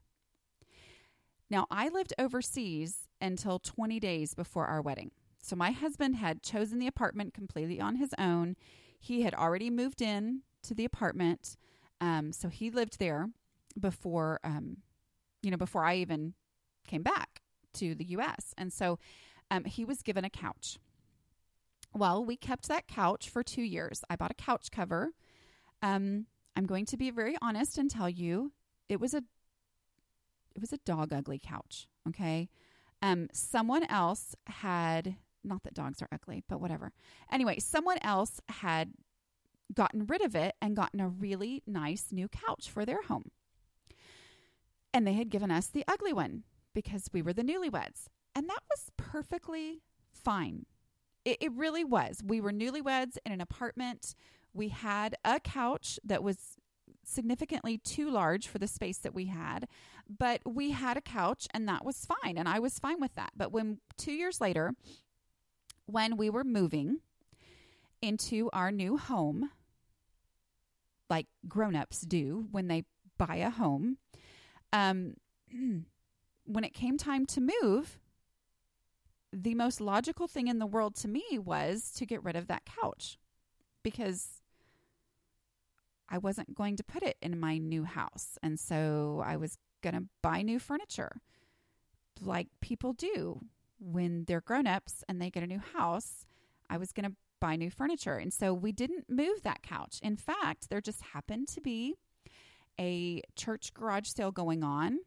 Now, 1.51 1.67
I 1.71 1.89
lived 1.89 2.13
overseas 2.19 3.09
until 3.21 3.59
20 3.59 3.99
days 3.99 4.35
before 4.35 4.67
our 4.67 4.83
wedding. 4.83 5.13
So 5.41 5.57
my 5.57 5.71
husband 5.71 6.17
had 6.17 6.43
chosen 6.43 6.79
the 6.79 6.87
apartment 6.87 7.33
completely 7.33 7.81
on 7.81 7.97
his 7.97 8.15
own. 8.19 8.57
He 9.01 9.23
had 9.23 9.35
already 9.35 9.71
moved 9.71 10.03
in 10.03 10.43
to 10.65 10.75
the 10.75 10.85
apartment. 10.85 11.57
Um, 12.01 12.33
so 12.33 12.49
he 12.49 12.71
lived 12.71 12.99
there 12.99 13.31
before 13.79 14.41
um, 14.45 14.79
you 15.43 15.51
know 15.51 15.57
before 15.57 15.85
I 15.85 15.97
even 15.97 16.35
came 16.87 17.03
back 17.03 17.43
to 17.75 17.95
the 17.95 18.05
U.S. 18.07 18.55
And 18.59 18.73
so 18.73 18.99
um, 19.51 19.65
he 19.65 19.85
was 19.85 20.03
given 20.03 20.25
a 20.25 20.31
couch. 20.31 20.79
Well, 21.95 22.25
we 22.25 22.37
kept 22.37 22.69
that 22.69 22.87
couch 22.87 23.29
for 23.29 23.43
two 23.43 23.63
years. 23.63 24.03
I 24.11 24.17
bought 24.17 24.31
a 24.31 24.35
couch 24.35 24.71
cover. 24.71 25.13
Um, 25.83 26.27
I'm 26.57 26.67
going 26.67 26.87
to 26.87 26.97
be 26.97 27.11
very 27.11 27.37
honest 27.41 27.79
and 27.79 27.91
tell 27.91 28.09
you 28.09 28.53
it 28.89 29.01
was 29.01 29.15
a 29.15 29.23
it 30.55 30.61
was 30.61 30.73
a 30.73 30.79
dog 30.79 31.13
ugly 31.13 31.41
couch. 31.43 31.87
Okay, 32.09 32.49
um, 33.01 33.29
someone 33.33 33.85
else 33.85 34.35
had 34.47 35.17
not 35.45 35.63
that 35.63 35.75
dogs 35.75 36.03
are 36.03 36.09
ugly, 36.13 36.43
but 36.49 36.61
whatever. 36.61 36.93
Anyway, 37.31 37.59
someone 37.59 37.99
else 38.03 38.41
had 38.49 38.93
gotten 39.75 40.07
rid 40.07 40.23
of 40.23 40.35
it 40.35 40.55
and 40.61 40.77
gotten 40.77 41.01
a 41.01 41.09
really 41.09 41.63
nice 41.67 42.07
new 42.11 42.29
couch 42.29 42.71
for 42.71 42.85
their 42.85 43.03
home. 43.03 43.31
And 44.93 45.07
they 45.07 45.13
had 45.13 45.31
given 45.31 45.51
us 45.51 45.67
the 45.67 45.85
ugly 45.87 46.13
one 46.13 46.45
because 46.75 47.09
we 47.13 47.23
were 47.23 47.33
the 47.33 47.43
newlyweds. 47.43 48.07
And 48.39 48.49
that 48.49 48.63
was 48.71 48.93
perfectly 48.97 49.83
fine. 50.13 50.65
It, 51.25 51.39
it 51.41 51.53
really 51.55 51.83
was. 51.83 52.23
We 52.25 52.41
were 52.41 52.53
newlyweds 52.53 53.19
in 53.27 53.33
an 53.33 53.41
apartment. 53.41 54.15
We 54.55 54.69
had 54.69 55.17
a 55.25 55.41
couch 55.41 55.99
that 56.05 56.23
was 56.23 56.55
significantly 57.05 57.79
too 57.79 58.09
large 58.09 58.47
for 58.47 58.61
the 58.61 58.69
space 58.69 58.99
that 58.99 59.13
we 59.13 59.25
had, 59.25 59.67
but 60.09 60.41
we 60.47 60.71
had 60.71 60.97
a 60.97 61.01
couch 61.01 61.49
and 61.53 61.67
that 61.69 61.85
was 61.85 62.07
fine. 62.07 62.39
And 62.39 62.49
I 62.49 62.61
was 62.61 62.79
fine 62.79 63.01
with 63.01 63.13
that. 63.17 63.33
But 63.37 63.51
when 63.51 63.81
two 63.97 64.13
years 64.13 64.41
later, 64.41 64.73
when 65.87 66.17
we 66.17 66.31
were 66.31 66.45
moving 66.45 66.99
into 68.01 68.51
our 68.53 68.71
new 68.71 68.99
home, 68.99 69.51
like 71.11 71.27
grown 71.49 71.75
ups 71.75 72.03
do 72.03 72.47
when 72.53 72.69
they 72.69 72.85
buy 73.19 73.35
a 73.35 73.51
home, 73.51 73.99
um, 74.73 75.15
when 76.47 76.63
it 76.63 76.73
came 76.73 76.97
time 76.97 77.27
to 77.27 77.41
move, 77.41 77.99
the 79.33 79.55
most 79.55 79.81
logical 79.81 80.27
thing 80.27 80.49
in 80.49 80.59
the 80.59 80.67
world 80.67 80.95
to 80.97 81.09
me 81.09 81.25
was 81.39 81.91
to 81.97 82.07
get 82.07 82.23
rid 82.25 82.37
of 82.37 82.47
that 82.49 82.63
couch 82.65 83.19
because 83.83 84.43
I 86.09 86.19
wasn't 86.19 86.55
going 86.55 86.77
to 86.77 86.85
put 86.85 87.03
it 87.03 87.17
in 87.21 87.39
my 87.39 87.59
new 87.59 87.85
house. 87.85 88.39
And 88.43 88.59
so 88.59 89.23
I 89.25 89.37
was 89.37 89.59
going 89.83 89.95
to 89.95 90.05
buy 90.23 90.43
new 90.43 90.59
furniture 90.59 91.21
like 92.21 92.49
people 92.61 92.93
do 92.93 93.41
when 93.79 94.25
they're 94.25 94.41
grown 94.41 94.67
ups 94.67 95.05
and 95.09 95.21
they 95.21 95.31
get 95.31 95.43
a 95.43 95.47
new 95.47 95.61
house. 95.75 96.27
I 96.71 96.79
was 96.79 96.93
going 96.93 97.09
to 97.09 97.17
buy 97.41 97.57
new 97.57 97.71
furniture. 97.71 98.17
And 98.17 98.33
so 98.33 98.53
we 98.53 98.73
didn't 98.73 99.09
move 99.09 99.43
that 99.43 99.63
couch. 99.63 99.99
In 100.03 100.17
fact, 100.17 100.71
there 100.71 100.81
just 100.81 101.03
happened 101.13 101.49
to 101.49 101.61
be 101.61 101.95
a 102.81 103.23
church 103.37 103.75
garage 103.75 104.09
sale 104.09 104.31
going 104.31 104.63
on, 104.63 105.01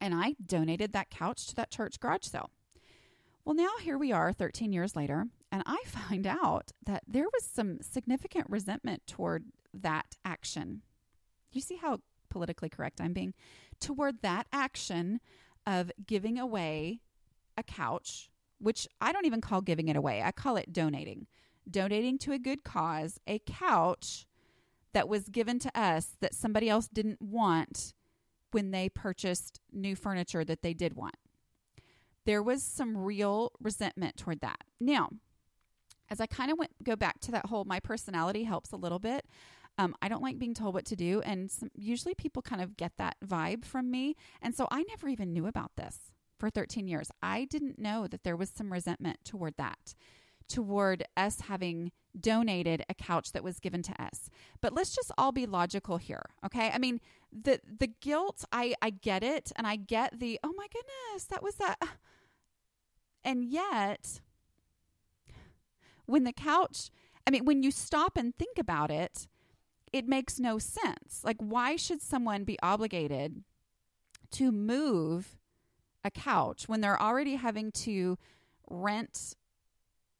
and 0.00 0.14
I 0.14 0.36
donated 0.44 0.92
that 0.92 1.10
couch 1.10 1.46
to 1.48 1.54
that 1.56 1.70
church 1.70 1.98
garage 1.98 2.26
sale. 2.26 2.50
Well, 3.46 3.54
now 3.54 3.76
here 3.80 3.96
we 3.96 4.10
are 4.10 4.32
13 4.32 4.72
years 4.72 4.96
later, 4.96 5.28
and 5.52 5.62
I 5.66 5.80
find 5.86 6.26
out 6.26 6.72
that 6.84 7.04
there 7.06 7.28
was 7.32 7.44
some 7.44 7.78
significant 7.80 8.50
resentment 8.50 9.06
toward 9.06 9.44
that 9.72 10.16
action. 10.24 10.82
You 11.52 11.60
see 11.60 11.76
how 11.76 12.00
politically 12.28 12.68
correct 12.68 13.00
I'm 13.00 13.12
being? 13.12 13.34
Toward 13.78 14.20
that 14.22 14.48
action 14.52 15.20
of 15.64 15.92
giving 16.04 16.40
away 16.40 17.02
a 17.56 17.62
couch, 17.62 18.30
which 18.58 18.88
I 19.00 19.12
don't 19.12 19.26
even 19.26 19.40
call 19.40 19.60
giving 19.60 19.86
it 19.86 19.96
away, 19.96 20.22
I 20.22 20.32
call 20.32 20.56
it 20.56 20.72
donating. 20.72 21.28
Donating 21.70 22.18
to 22.18 22.32
a 22.32 22.40
good 22.40 22.64
cause, 22.64 23.20
a 23.28 23.38
couch 23.46 24.26
that 24.92 25.08
was 25.08 25.28
given 25.28 25.60
to 25.60 25.80
us 25.80 26.16
that 26.20 26.34
somebody 26.34 26.68
else 26.68 26.88
didn't 26.88 27.22
want 27.22 27.94
when 28.50 28.72
they 28.72 28.88
purchased 28.88 29.60
new 29.72 29.94
furniture 29.94 30.44
that 30.44 30.62
they 30.62 30.74
did 30.74 30.94
want. 30.94 31.14
There 32.26 32.42
was 32.42 32.62
some 32.62 32.96
real 32.96 33.52
resentment 33.60 34.16
toward 34.16 34.40
that. 34.40 34.60
Now, 34.80 35.10
as 36.10 36.20
I 36.20 36.26
kind 36.26 36.52
of 36.52 36.58
went 36.58 36.72
go 36.84 36.94
back 36.94 37.20
to 37.20 37.32
that 37.32 37.46
whole 37.46 37.64
my 37.64 37.80
personality 37.80 38.44
helps 38.44 38.72
a 38.72 38.76
little 38.76 38.98
bit. 38.98 39.24
Um, 39.78 39.94
I 40.00 40.08
don't 40.08 40.22
like 40.22 40.38
being 40.38 40.54
told 40.54 40.72
what 40.74 40.86
to 40.86 40.96
do, 40.96 41.20
and 41.22 41.50
some, 41.50 41.70
usually 41.74 42.14
people 42.14 42.40
kind 42.40 42.62
of 42.62 42.76
get 42.76 42.92
that 42.96 43.16
vibe 43.24 43.64
from 43.64 43.90
me. 43.90 44.16
And 44.40 44.54
so 44.54 44.66
I 44.70 44.84
never 44.84 45.08
even 45.08 45.32
knew 45.32 45.46
about 45.46 45.72
this 45.76 46.12
for 46.38 46.48
13 46.48 46.88
years. 46.88 47.10
I 47.22 47.44
didn't 47.44 47.78
know 47.78 48.06
that 48.06 48.24
there 48.24 48.36
was 48.36 48.50
some 48.50 48.72
resentment 48.72 49.18
toward 49.24 49.56
that 49.58 49.94
toward 50.48 51.04
us 51.16 51.42
having 51.42 51.92
donated 52.18 52.84
a 52.88 52.94
couch 52.94 53.32
that 53.32 53.44
was 53.44 53.60
given 53.60 53.82
to 53.82 54.02
us. 54.02 54.30
But 54.60 54.72
let's 54.72 54.94
just 54.94 55.12
all 55.18 55.32
be 55.32 55.46
logical 55.46 55.98
here, 55.98 56.24
okay? 56.44 56.70
I 56.72 56.78
mean, 56.78 57.00
the 57.32 57.60
the 57.78 57.88
guilt, 58.00 58.44
I 58.52 58.74
I 58.80 58.90
get 58.90 59.22
it 59.22 59.52
and 59.56 59.66
I 59.66 59.76
get 59.76 60.18
the 60.18 60.38
oh 60.42 60.52
my 60.56 60.66
goodness, 60.72 61.24
that 61.26 61.42
was 61.42 61.56
that 61.56 61.78
and 63.26 63.44
yet 63.44 64.20
when 66.06 66.22
the 66.22 66.32
couch, 66.32 66.90
I 67.26 67.30
mean, 67.32 67.44
when 67.44 67.64
you 67.64 67.72
stop 67.72 68.16
and 68.16 68.32
think 68.36 68.56
about 68.56 68.92
it, 68.92 69.26
it 69.92 70.06
makes 70.06 70.38
no 70.38 70.58
sense. 70.58 71.22
Like 71.24 71.36
why 71.38 71.74
should 71.74 72.00
someone 72.00 72.44
be 72.44 72.58
obligated 72.62 73.42
to 74.32 74.52
move 74.52 75.36
a 76.04 76.10
couch 76.10 76.68
when 76.68 76.80
they're 76.80 77.00
already 77.00 77.34
having 77.34 77.72
to 77.72 78.16
rent 78.70 79.34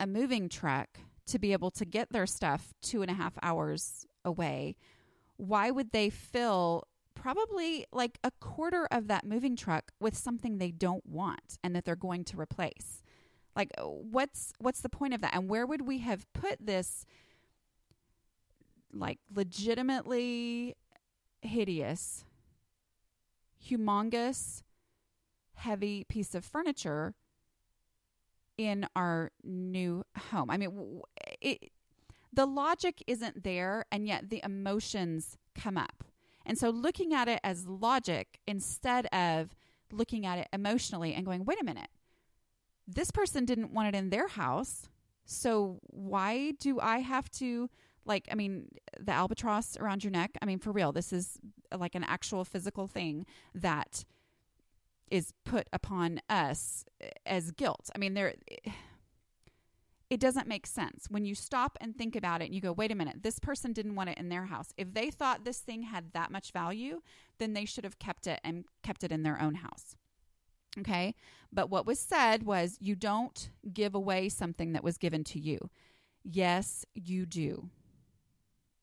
a 0.00 0.06
moving 0.06 0.48
truck 0.48 0.98
to 1.26 1.38
be 1.38 1.52
able 1.52 1.70
to 1.70 1.84
get 1.84 2.12
their 2.12 2.26
stuff 2.26 2.74
two 2.82 3.02
and 3.02 3.10
a 3.10 3.14
half 3.14 3.38
hours 3.40 4.04
away, 4.24 4.76
why 5.36 5.70
would 5.70 5.92
they 5.92 6.10
fill 6.10 6.88
probably 7.26 7.84
like 7.92 8.18
a 8.22 8.30
quarter 8.38 8.86
of 8.92 9.08
that 9.08 9.26
moving 9.26 9.56
truck 9.56 9.90
with 9.98 10.16
something 10.16 10.58
they 10.58 10.70
don't 10.70 11.04
want 11.04 11.58
and 11.64 11.74
that 11.74 11.84
they're 11.84 11.96
going 11.96 12.22
to 12.22 12.38
replace? 12.38 13.02
Like 13.56 13.72
uh, 13.76 13.82
what's 13.82 14.52
what's 14.60 14.80
the 14.80 14.88
point 14.88 15.12
of 15.12 15.22
that? 15.22 15.34
And 15.34 15.48
where 15.48 15.66
would 15.66 15.88
we 15.88 15.98
have 15.98 16.32
put 16.32 16.64
this 16.64 17.04
like 18.92 19.18
legitimately 19.34 20.76
hideous 21.42 22.24
humongous 23.68 24.62
heavy 25.54 26.04
piece 26.04 26.32
of 26.32 26.44
furniture 26.44 27.14
in 28.56 28.86
our 28.94 29.32
new 29.42 30.04
home. 30.30 30.48
I 30.48 30.56
mean, 30.56 31.02
it, 31.40 31.72
the 32.32 32.46
logic 32.46 33.02
isn't 33.06 33.42
there, 33.42 33.84
and 33.90 34.06
yet 34.06 34.30
the 34.30 34.40
emotions 34.44 35.36
come 35.54 35.76
up. 35.76 36.05
And 36.46 36.56
so, 36.56 36.70
looking 36.70 37.12
at 37.12 37.28
it 37.28 37.40
as 37.42 37.66
logic 37.66 38.38
instead 38.46 39.06
of 39.06 39.54
looking 39.92 40.24
at 40.24 40.38
it 40.38 40.48
emotionally 40.52 41.12
and 41.12 41.26
going, 41.26 41.44
wait 41.44 41.60
a 41.60 41.64
minute, 41.64 41.88
this 42.86 43.10
person 43.10 43.44
didn't 43.44 43.72
want 43.72 43.94
it 43.94 43.98
in 43.98 44.10
their 44.10 44.28
house. 44.28 44.88
So, 45.24 45.80
why 45.82 46.52
do 46.52 46.78
I 46.80 47.00
have 47.00 47.28
to, 47.32 47.68
like, 48.04 48.28
I 48.30 48.36
mean, 48.36 48.68
the 48.98 49.12
albatross 49.12 49.76
around 49.76 50.04
your 50.04 50.12
neck? 50.12 50.30
I 50.40 50.46
mean, 50.46 50.60
for 50.60 50.70
real, 50.70 50.92
this 50.92 51.12
is 51.12 51.38
like 51.76 51.96
an 51.96 52.04
actual 52.04 52.44
physical 52.44 52.86
thing 52.86 53.26
that 53.54 54.04
is 55.10 55.32
put 55.44 55.68
upon 55.72 56.20
us 56.30 56.84
as 57.24 57.50
guilt. 57.50 57.90
I 57.94 57.98
mean, 57.98 58.14
there 58.14 58.34
it 60.08 60.20
doesn't 60.20 60.46
make 60.46 60.66
sense 60.66 61.06
when 61.10 61.24
you 61.24 61.34
stop 61.34 61.76
and 61.80 61.96
think 61.96 62.14
about 62.14 62.40
it 62.40 62.46
and 62.46 62.54
you 62.54 62.60
go, 62.60 62.72
wait 62.72 62.92
a 62.92 62.94
minute, 62.94 63.22
this 63.22 63.40
person 63.40 63.72
didn't 63.72 63.96
want 63.96 64.10
it 64.10 64.18
in 64.18 64.28
their 64.28 64.46
house. 64.46 64.72
If 64.76 64.94
they 64.94 65.10
thought 65.10 65.44
this 65.44 65.58
thing 65.58 65.82
had 65.82 66.12
that 66.12 66.30
much 66.30 66.52
value, 66.52 67.00
then 67.38 67.54
they 67.54 67.64
should 67.64 67.84
have 67.84 67.98
kept 67.98 68.26
it 68.26 68.40
and 68.44 68.64
kept 68.82 69.02
it 69.02 69.10
in 69.10 69.24
their 69.24 69.40
own 69.40 69.56
house. 69.56 69.96
Okay. 70.78 71.14
But 71.52 71.70
what 71.70 71.86
was 71.86 71.98
said 71.98 72.44
was 72.44 72.76
you 72.80 72.94
don't 72.94 73.50
give 73.72 73.94
away 73.94 74.28
something 74.28 74.72
that 74.74 74.84
was 74.84 74.98
given 74.98 75.24
to 75.24 75.40
you. 75.40 75.70
Yes, 76.22 76.84
you 76.94 77.26
do. 77.26 77.70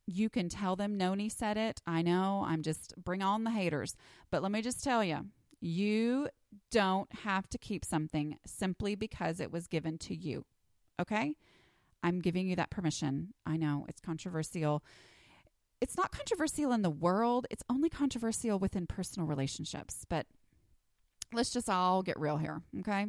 You 0.05 0.29
can 0.29 0.49
tell 0.49 0.75
them 0.75 0.99
Nony 0.99 1.31
said 1.31 1.55
it. 1.55 1.81
I 1.88 2.01
know. 2.01 2.43
I'm 2.45 2.63
just 2.63 2.93
bring 2.97 3.21
on 3.21 3.45
the 3.45 3.51
haters. 3.51 3.95
But 4.29 4.41
let 4.41 4.51
me 4.51 4.62
just 4.62 4.83
tell 4.83 5.03
you, 5.03 5.27
you 5.62 6.27
don't 6.71 7.13
have 7.23 7.47
to 7.49 7.57
keep 7.57 7.86
something 7.86 8.38
simply 8.45 8.95
because 8.95 9.39
it 9.39 9.51
was 9.51 9.67
given 9.67 9.97
to 9.99 10.15
you. 10.15 10.45
Okay? 10.99 11.36
I'm 12.01 12.19
giving 12.19 12.47
you 12.47 12.56
that 12.58 12.69
permission. 12.69 13.34
I 13.45 13.58
know 13.58 13.86
it's 13.88 14.01
controversial. 14.01 14.84
It's 15.82 15.97
not 15.97 16.12
controversial 16.12 16.71
in 16.71 16.82
the 16.82 16.89
world, 16.89 17.45
it's 17.49 17.63
only 17.69 17.89
controversial 17.89 18.60
within 18.60 18.88
personal 18.88 19.27
relationships. 19.27 20.06
But 20.08 20.25
let's 21.34 21.49
just 21.49 21.69
all 21.69 22.03
get 22.03 22.19
real 22.19 22.38
here. 22.38 22.62
Okay? 22.79 23.08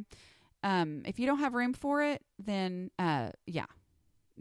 Um, 0.63 1.03
if 1.05 1.19
you 1.19 1.25
don't 1.25 1.39
have 1.39 1.53
room 1.53 1.73
for 1.73 2.01
it, 2.03 2.21
then 2.39 2.89
uh, 2.97 3.29
yeah, 3.45 3.65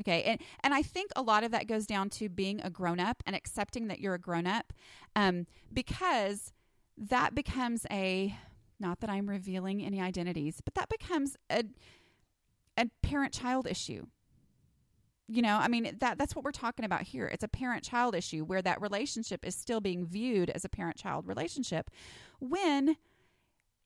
okay 0.01 0.25
and 0.25 0.41
and 0.65 0.75
i 0.75 0.83
think 0.83 1.09
a 1.15 1.23
lot 1.23 1.45
of 1.45 1.53
that 1.53 1.69
goes 1.69 1.87
down 1.87 2.11
to 2.11 2.29
being 2.29 2.61
a 2.63 2.69
grown 2.69 2.99
up 2.99 3.23
and 3.27 3.37
accepting 3.37 3.87
that 3.87 4.01
you're 4.01 4.15
a 4.15 4.19
grown 4.19 4.45
up 4.45 4.73
um, 5.15 5.47
because 5.73 6.53
that 6.99 7.33
becomes 7.33 7.87
a 7.93 8.35
not 8.81 9.01
that 9.01 9.11
I'm 9.11 9.29
revealing 9.29 9.85
any 9.85 10.01
identities, 10.01 10.61
but 10.65 10.75
that 10.75 10.89
becomes 10.89 11.37
a 11.51 11.65
a 12.77 12.87
parent 13.03 13.33
child 13.33 13.67
issue. 13.67 14.07
You 15.27 15.41
know, 15.41 15.57
I 15.57 15.69
mean 15.69 15.97
that 16.01 16.19
that's 16.19 16.37
what 16.37 16.45
we're 16.45 16.53
talking 16.53 16.85
about 16.85 17.03
here. 17.03 17.27
It's 17.27 17.45
a 17.45 17.49
parent 17.49 17.83
child 17.83 18.15
issue 18.15 18.45
where 18.45 18.61
that 18.63 18.83
relationship 18.83 19.45
is 19.45 19.55
still 19.55 19.81
being 19.81 20.07
viewed 20.07 20.51
as 20.51 20.65
a 20.65 20.69
parent 20.69 20.97
child 20.97 21.27
relationship 21.27 21.91
when 22.41 22.97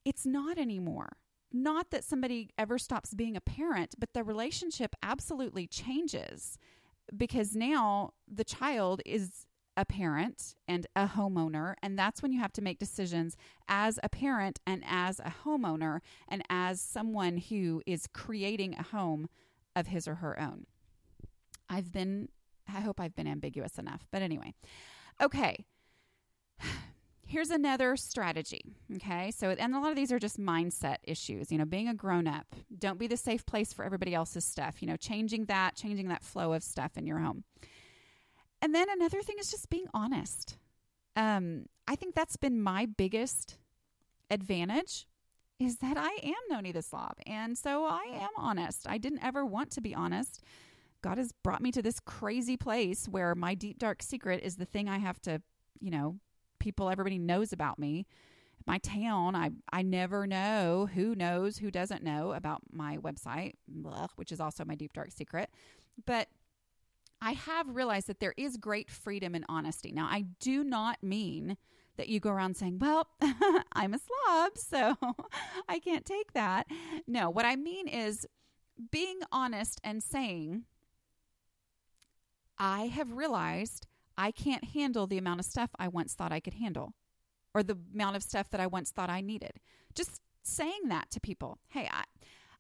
it's 0.05 0.27
not 0.27 0.59
anymore. 0.59 1.11
Not 1.53 1.91
that 1.91 2.05
somebody 2.05 2.51
ever 2.59 2.77
stops 2.79 3.15
being 3.15 3.37
a 3.37 3.41
parent, 3.41 3.95
but 3.99 4.13
the 4.13 4.25
relationship 4.25 4.95
absolutely 5.03 5.67
changes 5.67 6.59
because 7.17 7.55
now 7.55 8.11
the 8.27 8.45
child 8.45 9.01
is 9.07 9.47
a 9.79 9.85
parent 9.85 10.57
and 10.67 10.89
a 10.97 11.07
homeowner. 11.07 11.75
And 11.81 11.97
that's 11.97 12.21
when 12.21 12.33
you 12.33 12.41
have 12.41 12.53
to 12.55 12.61
make 12.61 12.81
decisions 12.81 13.37
as 13.69 13.99
a 14.03 14.09
parent 14.09 14.59
and 14.67 14.83
as 14.85 15.21
a 15.21 15.33
homeowner 15.45 16.01
and 16.27 16.43
as 16.51 16.81
someone 16.81 17.37
who 17.37 17.81
is 17.87 18.09
creating 18.13 18.75
a 18.75 18.83
home 18.83 19.29
of 19.77 19.87
his 19.87 20.09
or 20.09 20.17
her 20.17 20.39
own. 20.39 20.67
I've 21.71 21.93
been, 21.93 22.29
I 22.69 22.81
hope 22.81 22.99
I've 22.99 23.15
been 23.15 23.29
ambiguous 23.29 23.79
enough. 23.79 24.05
But 24.11 24.21
anyway, 24.21 24.53
okay. 25.23 25.65
Here's 27.25 27.51
another 27.51 27.95
strategy. 27.97 28.75
Okay. 28.97 29.31
So, 29.31 29.51
and 29.51 29.77
a 29.77 29.79
lot 29.79 29.91
of 29.91 29.97
these 29.97 30.11
are 30.11 30.19
just 30.19 30.41
mindset 30.41 30.97
issues. 31.05 31.53
You 31.53 31.59
know, 31.59 31.67
being 31.67 31.87
a 31.87 31.95
grown 31.95 32.27
up, 32.27 32.47
don't 32.77 32.99
be 32.99 33.07
the 33.07 33.19
safe 33.19 33.47
place 33.47 33.73
for 33.73 33.85
everybody 33.85 34.13
else's 34.13 34.45
stuff. 34.45 34.83
You 34.83 34.89
know, 34.89 34.97
changing 34.97 35.45
that, 35.45 35.77
changing 35.77 36.09
that 36.09 36.25
flow 36.25 36.53
of 36.53 36.65
stuff 36.65 36.97
in 36.97 37.07
your 37.07 37.19
home. 37.19 37.45
And 38.61 38.75
then 38.75 38.89
another 38.91 39.23
thing 39.23 39.37
is 39.39 39.51
just 39.51 39.71
being 39.71 39.87
honest. 39.95 40.57
Um, 41.17 41.67
I 41.87 41.97
think 41.97 42.15
that's 42.15 42.37
been 42.37 42.61
my 42.63 42.87
biggest 42.87 43.59
advantage 44.31 45.07
is 45.59 45.79
that 45.79 45.97
I 45.97 46.11
am 46.23 46.35
Nony 46.51 46.73
the 46.73 46.83
Slob. 46.83 47.15
And 47.27 47.59
so 47.59 47.85
I 47.85 48.05
am 48.15 48.31
honest. 48.37 48.87
I 48.89 48.99
didn't 48.99 49.25
ever 49.25 49.45
want 49.45 49.71
to 49.73 49.81
be 49.81 49.95
honest. 49.95 50.43
God 51.03 51.19
has 51.19 51.33
brought 51.45 51.63
me 51.63 51.73
to 51.73 51.83
this 51.83 52.01
crazy 52.01 52.57
place 52.57 53.09
where 53.09 53.35
my 53.35 53.55
deep, 53.55 53.79
dark 53.79 54.03
secret 54.03 54.43
is 54.43 54.57
the 54.57 54.65
thing 54.65 54.89
I 54.89 54.99
have 54.99 55.21
to, 55.23 55.41
you 55.81 55.91
know, 55.91 56.17
people, 56.59 56.91
everybody 56.91 57.19
knows 57.19 57.53
about 57.53 57.79
me. 57.79 58.07
My 58.67 58.79
town, 58.79 59.35
I, 59.35 59.51
I 59.73 59.83
never 59.83 60.27
know 60.27 60.89
who 60.93 61.15
knows, 61.15 61.59
who 61.59 61.71
doesn't 61.71 62.03
know 62.03 62.33
about 62.33 62.61
my 62.71 62.99
website, 62.99 63.55
which 64.17 64.31
is 64.31 64.41
also 64.41 64.65
my 64.65 64.75
deep, 64.75 64.93
dark 64.93 65.11
secret. 65.11 65.51
But 66.05 66.29
I 67.21 67.33
have 67.33 67.75
realized 67.75 68.07
that 68.07 68.21
there 68.21 68.35
is 68.37 68.57
great 68.57 68.91
freedom 68.91 69.35
in 69.35 69.45
honesty. 69.49 69.93
Now, 69.93 70.07
I 70.07 70.27
do 70.41 70.63
not 70.63 71.03
mean 71.03 71.57
that 71.97 72.09
you 72.09 72.21
go 72.21 72.31
around 72.31 72.57
saying, 72.57 72.79
Well, 72.79 73.09
I'm 73.73 73.95
a 73.95 73.99
slob, 73.99 74.53
so 74.57 74.97
I 75.69 75.79
can't 75.81 76.05
take 76.05 76.33
that. 76.33 76.67
No, 77.07 77.29
what 77.29 77.45
I 77.45 77.57
mean 77.57 77.89
is 77.89 78.27
being 78.91 79.21
honest 79.33 79.81
and 79.85 80.03
saying, 80.03 80.65
I 82.59 82.87
have 82.87 83.13
realized 83.13 83.87
I 84.17 84.31
can't 84.31 84.65
handle 84.65 85.07
the 85.07 85.19
amount 85.19 85.41
of 85.41 85.47
stuff 85.47 85.71
I 85.79 85.89
once 85.89 86.15
thought 86.15 86.33
I 86.33 86.41
could 86.41 86.55
handle 86.55 86.95
or 87.55 87.63
the 87.63 87.79
amount 87.95 88.17
of 88.17 88.23
stuff 88.23 88.51
that 88.51 88.61
I 88.61 88.67
once 88.67 88.91
thought 88.91 89.11
I 89.11 89.21
needed. 89.21 89.53
Just 89.95 90.21
saying 90.43 90.89
that 90.89 91.11
to 91.11 91.21
people. 91.21 91.59
Hey, 91.69 91.89
I, 91.91 92.05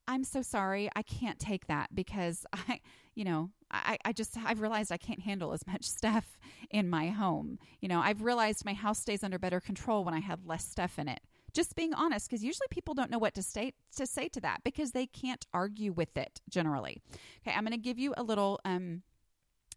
I'm 0.08 0.24
so 0.24 0.40
sorry. 0.40 0.88
I 0.96 1.02
can't 1.02 1.38
take 1.38 1.66
that 1.66 1.94
because 1.94 2.46
I, 2.52 2.80
you 3.14 3.24
know, 3.24 3.50
I, 3.70 3.98
I 4.04 4.12
just, 4.12 4.36
I've 4.42 4.60
realized 4.60 4.90
I 4.90 4.96
can't 4.96 5.20
handle 5.20 5.52
as 5.52 5.66
much 5.66 5.84
stuff 5.84 6.38
in 6.70 6.88
my 6.88 7.08
home. 7.08 7.58
You 7.80 7.88
know, 7.88 8.00
I've 8.00 8.22
realized 8.22 8.64
my 8.64 8.72
house 8.72 8.98
stays 8.98 9.22
under 9.22 9.38
better 9.38 9.60
control 9.60 10.04
when 10.04 10.14
I 10.14 10.20
have 10.20 10.46
less 10.46 10.64
stuff 10.64 10.98
in 10.98 11.08
it. 11.08 11.20
Just 11.52 11.76
being 11.76 11.92
honest, 11.92 12.28
because 12.28 12.42
usually 12.42 12.66
people 12.70 12.94
don't 12.94 13.10
know 13.10 13.18
what 13.18 13.34
to 13.34 13.42
say 13.42 13.72
to 13.96 14.06
say 14.06 14.28
to 14.28 14.40
that 14.40 14.60
because 14.64 14.92
they 14.92 15.06
can't 15.06 15.46
argue 15.52 15.92
with 15.92 16.16
it 16.16 16.40
generally. 16.48 17.02
Okay, 17.42 17.56
I'm 17.56 17.64
going 17.64 17.72
to 17.72 17.78
give 17.78 17.98
you 17.98 18.14
a 18.16 18.22
little 18.22 18.60
um, 18.64 19.02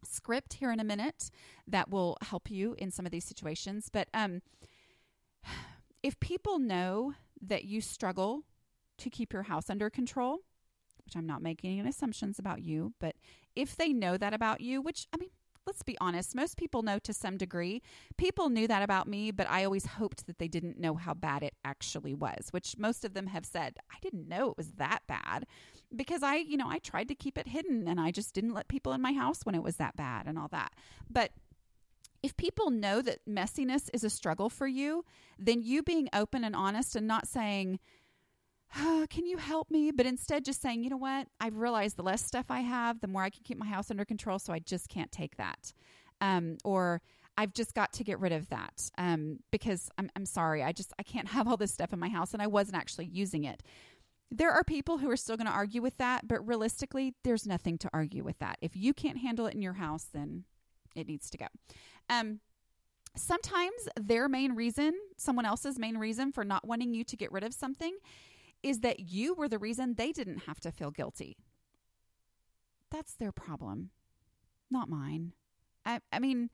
script 0.03 0.53
here 0.53 0.71
in 0.71 0.79
a 0.79 0.83
minute 0.83 1.31
that 1.67 1.89
will 1.89 2.17
help 2.21 2.51
you 2.51 2.75
in 2.77 2.91
some 2.91 3.05
of 3.05 3.11
these 3.11 3.25
situations. 3.25 3.89
But 3.91 4.07
um, 4.13 4.41
if 6.03 6.19
people 6.19 6.59
know 6.59 7.13
that 7.41 7.63
you 7.63 7.81
struggle 7.81 8.43
to 9.01 9.09
keep 9.09 9.33
your 9.33 9.43
house 9.43 9.69
under 9.69 9.89
control, 9.89 10.39
which 11.05 11.15
I'm 11.15 11.27
not 11.27 11.41
making 11.41 11.79
any 11.79 11.89
assumptions 11.89 12.39
about 12.39 12.61
you, 12.61 12.93
but 12.99 13.15
if 13.55 13.75
they 13.75 13.93
know 13.93 14.17
that 14.17 14.33
about 14.33 14.61
you, 14.61 14.81
which 14.81 15.07
I 15.13 15.17
mean, 15.17 15.29
let's 15.65 15.83
be 15.83 15.97
honest, 16.01 16.35
most 16.35 16.57
people 16.57 16.81
know 16.81 16.99
to 16.99 17.13
some 17.13 17.37
degree. 17.37 17.81
People 18.17 18.49
knew 18.49 18.67
that 18.67 18.81
about 18.81 19.07
me, 19.07 19.31
but 19.31 19.49
I 19.49 19.63
always 19.63 19.85
hoped 19.85 20.25
that 20.27 20.39
they 20.39 20.47
didn't 20.47 20.79
know 20.79 20.95
how 20.95 21.13
bad 21.13 21.43
it 21.43 21.53
actually 21.63 22.13
was, 22.13 22.47
which 22.51 22.77
most 22.77 23.05
of 23.05 23.13
them 23.13 23.27
have 23.27 23.45
said, 23.45 23.77
I 23.91 23.97
didn't 24.01 24.27
know 24.27 24.49
it 24.49 24.57
was 24.57 24.71
that 24.73 25.01
bad 25.07 25.45
because 25.95 26.23
I, 26.23 26.37
you 26.37 26.57
know, 26.57 26.69
I 26.69 26.79
tried 26.79 27.09
to 27.09 27.15
keep 27.15 27.37
it 27.37 27.47
hidden 27.47 27.87
and 27.87 27.99
I 27.99 28.11
just 28.11 28.33
didn't 28.33 28.53
let 28.53 28.67
people 28.67 28.93
in 28.93 29.01
my 29.01 29.13
house 29.13 29.41
when 29.43 29.55
it 29.55 29.63
was 29.63 29.75
that 29.77 29.95
bad 29.95 30.27
and 30.27 30.37
all 30.37 30.47
that. 30.49 30.73
But 31.09 31.31
if 32.23 32.37
people 32.37 32.69
know 32.69 33.01
that 33.01 33.25
messiness 33.27 33.89
is 33.93 34.03
a 34.03 34.09
struggle 34.09 34.49
for 34.49 34.67
you, 34.67 35.03
then 35.39 35.61
you 35.61 35.83
being 35.83 36.07
open 36.13 36.43
and 36.43 36.55
honest 36.55 36.95
and 36.95 37.07
not 37.07 37.27
saying, 37.27 37.79
oh, 38.77 39.05
can 39.09 39.25
you 39.25 39.37
help 39.37 39.69
me? 39.71 39.91
But 39.91 40.05
instead, 40.05 40.45
just 40.45 40.61
saying, 40.61 40.83
you 40.83 40.89
know 40.89 40.97
what? 40.97 41.27
I've 41.39 41.57
realized 41.57 41.97
the 41.97 42.03
less 42.03 42.23
stuff 42.23 42.45
I 42.49 42.61
have, 42.61 43.01
the 43.01 43.07
more 43.07 43.23
I 43.23 43.29
can 43.29 43.43
keep 43.43 43.57
my 43.57 43.67
house 43.67 43.91
under 43.91 44.05
control. 44.05 44.39
So 44.39 44.53
I 44.53 44.59
just 44.59 44.89
can't 44.89 45.11
take 45.11 45.37
that. 45.37 45.73
Um, 46.19 46.57
or 46.63 47.01
I've 47.37 47.53
just 47.53 47.73
got 47.73 47.93
to 47.93 48.03
get 48.03 48.19
rid 48.19 48.31
of 48.31 48.49
that 48.49 48.91
um, 48.97 49.39
because 49.51 49.89
I'm, 49.97 50.09
I'm 50.15 50.25
sorry. 50.25 50.63
I 50.63 50.71
just 50.71 50.93
I 50.99 51.03
can't 51.03 51.27
have 51.29 51.47
all 51.47 51.57
this 51.57 51.73
stuff 51.73 51.93
in 51.93 51.99
my 51.99 52.09
house, 52.09 52.33
and 52.33 52.41
I 52.41 52.47
wasn't 52.47 52.77
actually 52.77 53.05
using 53.05 53.43
it. 53.43 53.63
There 54.33 54.51
are 54.51 54.63
people 54.63 54.97
who 54.97 55.09
are 55.09 55.17
still 55.17 55.35
going 55.35 55.47
to 55.47 55.53
argue 55.53 55.81
with 55.81 55.97
that, 55.97 56.25
but 56.25 56.47
realistically, 56.47 57.15
there's 57.23 57.45
nothing 57.45 57.77
to 57.79 57.89
argue 57.91 58.23
with 58.23 58.39
that. 58.39 58.57
If 58.61 58.77
you 58.77 58.93
can't 58.93 59.17
handle 59.17 59.45
it 59.45 59.53
in 59.53 59.61
your 59.61 59.73
house, 59.73 60.07
then 60.13 60.45
it 60.95 61.07
needs 61.07 61.29
to 61.31 61.37
go. 61.37 61.47
Um, 62.09 62.39
sometimes 63.15 63.89
their 63.99 64.29
main 64.29 64.53
reason, 64.53 64.93
someone 65.17 65.45
else's 65.45 65.77
main 65.77 65.97
reason 65.97 66.31
for 66.31 66.45
not 66.45 66.65
wanting 66.65 66.93
you 66.93 67.03
to 67.05 67.17
get 67.17 67.31
rid 67.33 67.43
of 67.43 67.53
something, 67.53 67.97
is 68.63 68.79
that 68.79 68.99
you 68.99 69.33
were 69.33 69.47
the 69.47 69.59
reason 69.59 69.95
they 69.95 70.11
didn't 70.11 70.43
have 70.45 70.59
to 70.61 70.71
feel 70.71 70.91
guilty. 70.91 71.37
That's 72.91 73.13
their 73.13 73.31
problem, 73.31 73.89
not 74.69 74.89
mine. 74.89 75.33
I, 75.85 76.01
I 76.11 76.19
mean, 76.19 76.49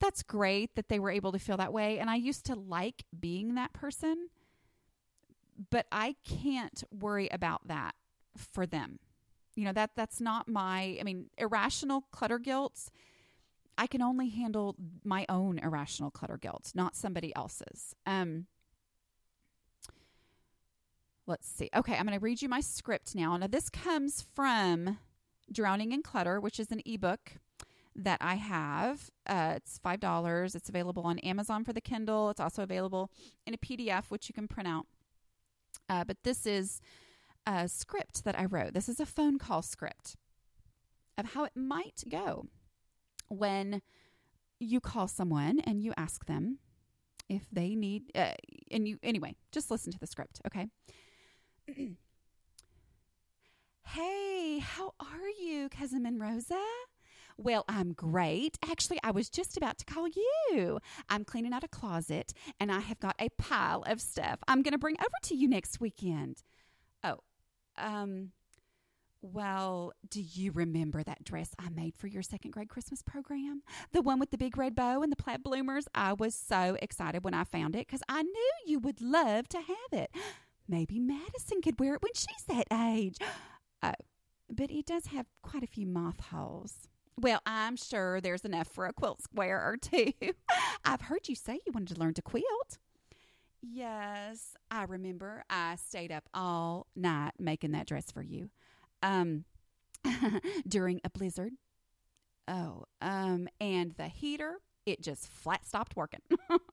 that's 0.00 0.22
great 0.22 0.74
that 0.74 0.88
they 0.88 0.98
were 0.98 1.10
able 1.10 1.32
to 1.32 1.38
feel 1.38 1.56
that 1.56 1.72
way. 1.72 1.98
And 1.98 2.10
I 2.10 2.16
used 2.16 2.44
to 2.46 2.54
like 2.54 3.04
being 3.18 3.54
that 3.54 3.72
person, 3.72 4.28
but 5.70 5.86
I 5.92 6.16
can't 6.24 6.82
worry 6.90 7.28
about 7.30 7.68
that 7.68 7.94
for 8.36 8.66
them. 8.66 8.98
You 9.54 9.64
know, 9.64 9.72
that 9.72 9.90
that's 9.96 10.20
not 10.20 10.48
my 10.48 10.96
I 11.00 11.02
mean, 11.04 11.26
irrational 11.38 12.02
clutter 12.10 12.38
guilt. 12.38 12.90
I 13.78 13.86
can 13.86 14.02
only 14.02 14.28
handle 14.28 14.76
my 15.04 15.24
own 15.28 15.58
irrational 15.58 16.10
clutter 16.10 16.36
guilt, 16.36 16.72
not 16.74 16.96
somebody 16.96 17.34
else's. 17.36 17.94
Um 18.06 18.46
let's 21.26 21.48
see. 21.48 21.68
Okay, 21.74 21.94
I'm 21.94 22.06
going 22.06 22.18
to 22.18 22.22
read 22.22 22.42
you 22.42 22.48
my 22.48 22.60
script 22.60 23.14
now. 23.14 23.36
Now 23.36 23.46
this 23.46 23.70
comes 23.70 24.26
from 24.34 24.98
Drowning 25.50 25.92
in 25.92 26.02
Clutter, 26.02 26.40
which 26.40 26.58
is 26.58 26.70
an 26.70 26.80
ebook 26.84 27.32
that 27.94 28.18
I 28.20 28.36
have. 28.36 29.10
Uh, 29.26 29.54
it's 29.56 29.78
five 29.78 30.00
dollars. 30.00 30.54
It's 30.54 30.68
available 30.68 31.02
on 31.04 31.18
Amazon 31.20 31.64
for 31.64 31.72
the 31.72 31.80
Kindle. 31.80 32.30
It's 32.30 32.40
also 32.40 32.62
available 32.62 33.10
in 33.46 33.54
a 33.54 33.58
PDF, 33.58 34.04
which 34.08 34.28
you 34.28 34.34
can 34.34 34.48
print 34.48 34.68
out. 34.68 34.86
Uh, 35.88 36.04
but 36.04 36.16
this 36.24 36.46
is 36.46 36.80
a 37.46 37.68
script 37.68 38.24
that 38.24 38.38
I 38.38 38.46
wrote. 38.46 38.72
This 38.72 38.88
is 38.88 39.00
a 39.00 39.06
phone 39.06 39.38
call 39.38 39.62
script 39.62 40.16
of 41.18 41.34
how 41.34 41.44
it 41.44 41.52
might 41.54 42.04
go 42.08 42.46
when 43.28 43.82
you 44.58 44.80
call 44.80 45.08
someone 45.08 45.60
and 45.60 45.82
you 45.82 45.92
ask 45.96 46.26
them 46.26 46.58
if 47.28 47.42
they 47.52 47.74
need. 47.74 48.04
Uh, 48.14 48.32
and 48.70 48.88
you 48.88 48.98
anyway, 49.02 49.34
just 49.50 49.70
listen 49.70 49.92
to 49.92 49.98
the 49.98 50.06
script, 50.06 50.40
okay? 50.46 50.68
hey, 53.84 54.58
how 54.58 54.94
are 55.00 55.28
you, 55.40 55.68
cousin 55.68 56.04
Monrosa? 56.04 56.60
Well, 57.38 57.64
I'm 57.68 57.92
great. 57.92 58.58
Actually, 58.68 58.98
I 59.02 59.10
was 59.10 59.30
just 59.30 59.56
about 59.56 59.78
to 59.78 59.84
call 59.84 60.08
you. 60.08 60.80
I'm 61.08 61.24
cleaning 61.24 61.52
out 61.52 61.64
a 61.64 61.68
closet 61.68 62.32
and 62.60 62.70
I 62.70 62.80
have 62.80 63.00
got 63.00 63.14
a 63.18 63.30
pile 63.30 63.82
of 63.86 64.00
stuff 64.00 64.38
I'm 64.46 64.62
going 64.62 64.72
to 64.72 64.78
bring 64.78 64.96
over 65.00 65.14
to 65.24 65.34
you 65.34 65.48
next 65.48 65.80
weekend. 65.80 66.42
Oh, 67.02 67.18
um, 67.78 68.32
well, 69.22 69.92
do 70.08 70.20
you 70.20 70.50
remember 70.52 71.02
that 71.04 71.24
dress 71.24 71.54
I 71.58 71.68
made 71.70 71.96
for 71.96 72.08
your 72.08 72.22
second 72.22 72.50
grade 72.50 72.68
Christmas 72.68 73.02
program? 73.02 73.62
The 73.92 74.02
one 74.02 74.18
with 74.18 74.30
the 74.30 74.38
big 74.38 74.58
red 74.58 74.74
bow 74.74 75.02
and 75.02 75.12
the 75.12 75.16
plaid 75.16 75.42
bloomers? 75.42 75.86
I 75.94 76.12
was 76.12 76.34
so 76.34 76.76
excited 76.82 77.24
when 77.24 77.34
I 77.34 77.44
found 77.44 77.76
it 77.76 77.86
because 77.86 78.02
I 78.08 78.22
knew 78.22 78.50
you 78.66 78.80
would 78.80 79.00
love 79.00 79.48
to 79.50 79.58
have 79.58 79.92
it. 79.92 80.10
Maybe 80.72 80.98
Madison 80.98 81.60
could 81.60 81.78
wear 81.78 81.96
it 81.96 82.02
when 82.02 82.14
she's 82.14 82.44
that 82.48 82.66
age. 82.72 83.18
Oh, 83.82 83.92
but 84.48 84.70
it 84.70 84.86
does 84.86 85.04
have 85.06 85.26
quite 85.42 85.62
a 85.62 85.66
few 85.66 85.86
moth 85.86 86.18
holes. 86.30 86.88
Well, 87.20 87.42
I'm 87.44 87.76
sure 87.76 88.22
there's 88.22 88.46
enough 88.46 88.68
for 88.68 88.86
a 88.86 88.92
quilt 88.94 89.22
square 89.22 89.58
or 89.58 89.76
two. 89.76 90.12
I've 90.86 91.02
heard 91.02 91.28
you 91.28 91.34
say 91.34 91.60
you 91.66 91.72
wanted 91.74 91.94
to 91.94 92.00
learn 92.00 92.14
to 92.14 92.22
quilt. 92.22 92.78
Yes, 93.60 94.54
I 94.70 94.84
remember. 94.84 95.44
I 95.50 95.76
stayed 95.76 96.10
up 96.10 96.26
all 96.32 96.86
night 96.96 97.32
making 97.38 97.72
that 97.72 97.86
dress 97.86 98.10
for 98.10 98.22
you. 98.22 98.48
Um, 99.02 99.44
during 100.66 101.02
a 101.04 101.10
blizzard. 101.10 101.52
Oh, 102.48 102.86
um, 103.02 103.46
and 103.60 103.92
the 103.98 104.08
heater, 104.08 104.60
it 104.86 105.02
just 105.02 105.28
flat 105.28 105.66
stopped 105.66 105.96
working. 105.96 106.22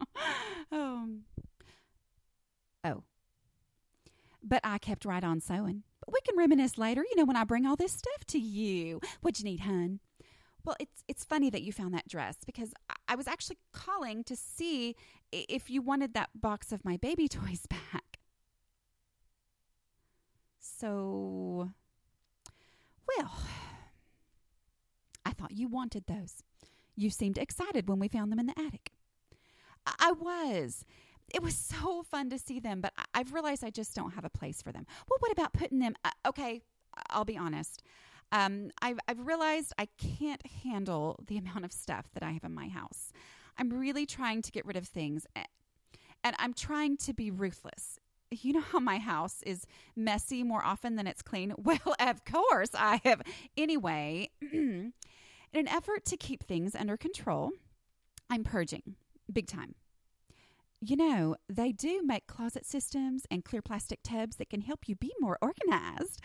um, 0.71 1.23
oh, 2.85 3.03
but 4.49 4.61
I 4.63 4.79
kept 4.79 5.05
right 5.05 5.23
on 5.23 5.39
sewing. 5.39 5.83
But 5.99 6.13
we 6.13 6.19
can 6.27 6.37
reminisce 6.37 6.77
later, 6.77 7.05
you 7.09 7.15
know, 7.15 7.25
when 7.25 7.35
I 7.35 7.43
bring 7.43 7.65
all 7.65 7.75
this 7.75 7.93
stuff 7.93 8.25
to 8.27 8.39
you. 8.39 8.99
What'd 9.21 9.39
you 9.39 9.45
need, 9.45 9.61
hun? 9.61 9.99
Well, 10.65 10.75
it's 10.79 11.03
it's 11.07 11.23
funny 11.23 11.49
that 11.51 11.61
you 11.61 11.71
found 11.71 11.93
that 11.93 12.07
dress 12.07 12.37
because 12.45 12.73
I 13.07 13.15
was 13.15 13.27
actually 13.27 13.57
calling 13.71 14.23
to 14.25 14.35
see 14.35 14.95
if 15.31 15.69
you 15.69 15.81
wanted 15.81 16.13
that 16.15 16.29
box 16.35 16.71
of 16.71 16.83
my 16.83 16.97
baby 16.97 17.27
toys 17.29 17.65
back. 17.69 18.19
So, 20.59 21.71
well, 23.07 23.31
I 25.25 25.31
thought 25.31 25.51
you 25.51 25.67
wanted 25.67 26.05
those. 26.07 26.43
You 26.95 27.09
seemed 27.09 27.37
excited 27.37 27.87
when 27.87 27.99
we 27.99 28.07
found 28.07 28.31
them 28.31 28.39
in 28.39 28.47
the 28.47 28.59
attic. 28.59 28.91
I 29.99 30.11
was. 30.11 30.83
It 31.33 31.43
was 31.43 31.55
so 31.55 32.03
fun 32.03 32.29
to 32.29 32.39
see 32.39 32.59
them, 32.59 32.81
but 32.81 32.93
I've 33.13 33.33
realized 33.33 33.63
I 33.63 33.69
just 33.69 33.95
don't 33.95 34.13
have 34.13 34.25
a 34.25 34.29
place 34.29 34.61
for 34.61 34.71
them. 34.71 34.85
Well, 35.09 35.17
what 35.19 35.31
about 35.31 35.53
putting 35.53 35.79
them? 35.79 35.95
Uh, 36.03 36.11
okay, 36.27 36.61
I'll 37.09 37.25
be 37.25 37.37
honest. 37.37 37.83
Um, 38.31 38.71
I've, 38.81 38.99
I've 39.07 39.25
realized 39.25 39.73
I 39.77 39.87
can't 39.97 40.45
handle 40.63 41.19
the 41.27 41.37
amount 41.37 41.65
of 41.65 41.71
stuff 41.71 42.05
that 42.13 42.23
I 42.23 42.31
have 42.31 42.43
in 42.43 42.53
my 42.53 42.67
house. 42.67 43.11
I'm 43.57 43.69
really 43.71 44.05
trying 44.05 44.41
to 44.43 44.51
get 44.51 44.65
rid 44.65 44.77
of 44.77 44.87
things, 44.87 45.25
and 46.23 46.35
I'm 46.39 46.53
trying 46.53 46.97
to 46.97 47.13
be 47.13 47.31
ruthless. 47.31 47.99
You 48.31 48.53
know 48.53 48.61
how 48.61 48.79
my 48.79 48.99
house 48.99 49.41
is 49.43 49.65
messy 49.95 50.43
more 50.43 50.63
often 50.63 50.95
than 50.95 51.07
it's 51.07 51.21
clean? 51.21 51.53
Well, 51.63 51.95
of 51.99 52.23
course 52.25 52.69
I 52.73 53.01
have. 53.03 53.21
Anyway, 53.57 54.29
in 54.41 54.93
an 55.53 55.67
effort 55.67 56.05
to 56.05 56.17
keep 56.17 56.43
things 56.43 56.75
under 56.75 56.95
control, 56.95 57.51
I'm 58.29 58.43
purging 58.43 58.95
big 59.31 59.47
time. 59.47 59.75
You 60.81 60.95
know, 60.95 61.35
they 61.49 61.71
do 61.71 62.01
make 62.05 62.27
closet 62.27 62.65
systems 62.65 63.25
and 63.29 63.43
clear 63.43 63.61
plastic 63.61 63.99
tubs 64.03 64.37
that 64.37 64.49
can 64.49 64.61
help 64.61 64.87
you 64.87 64.95
be 64.95 65.11
more 65.19 65.37
organized. 65.41 66.21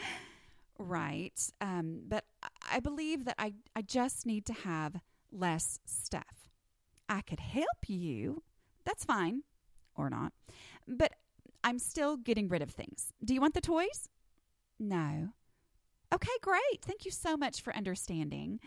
Right. 0.79 1.41
Um, 1.61 2.03
but 2.07 2.25
I 2.71 2.81
believe 2.81 3.25
that 3.25 3.35
I, 3.39 3.55
I 3.75 3.83
just 3.83 4.27
need 4.27 4.47
to 4.47 4.53
have 4.53 5.01
less 5.33 5.81
stuff. 5.85 6.51
I 7.09 7.21
could 7.21 7.41
help 7.41 7.89
you. 7.89 8.43
That's 8.85 9.05
fine. 9.05 9.43
Or 9.97 10.09
not. 10.09 10.33
But 10.87 11.15
I'm 11.63 11.79
still 11.79 12.17
getting 12.17 12.49
rid 12.49 12.63
of 12.63 12.71
things. 12.71 13.13
Do 13.25 13.35
you 13.35 13.41
want 13.41 13.55
the 13.55 13.61
toys? 13.61 14.09
No. 14.79 15.31
Okay, 16.13 16.37
great. 16.43 16.83
Thank 16.83 17.05
you 17.05 17.11
so 17.11 17.37
much 17.37 17.61
for 17.61 17.75
understanding. 17.75 18.61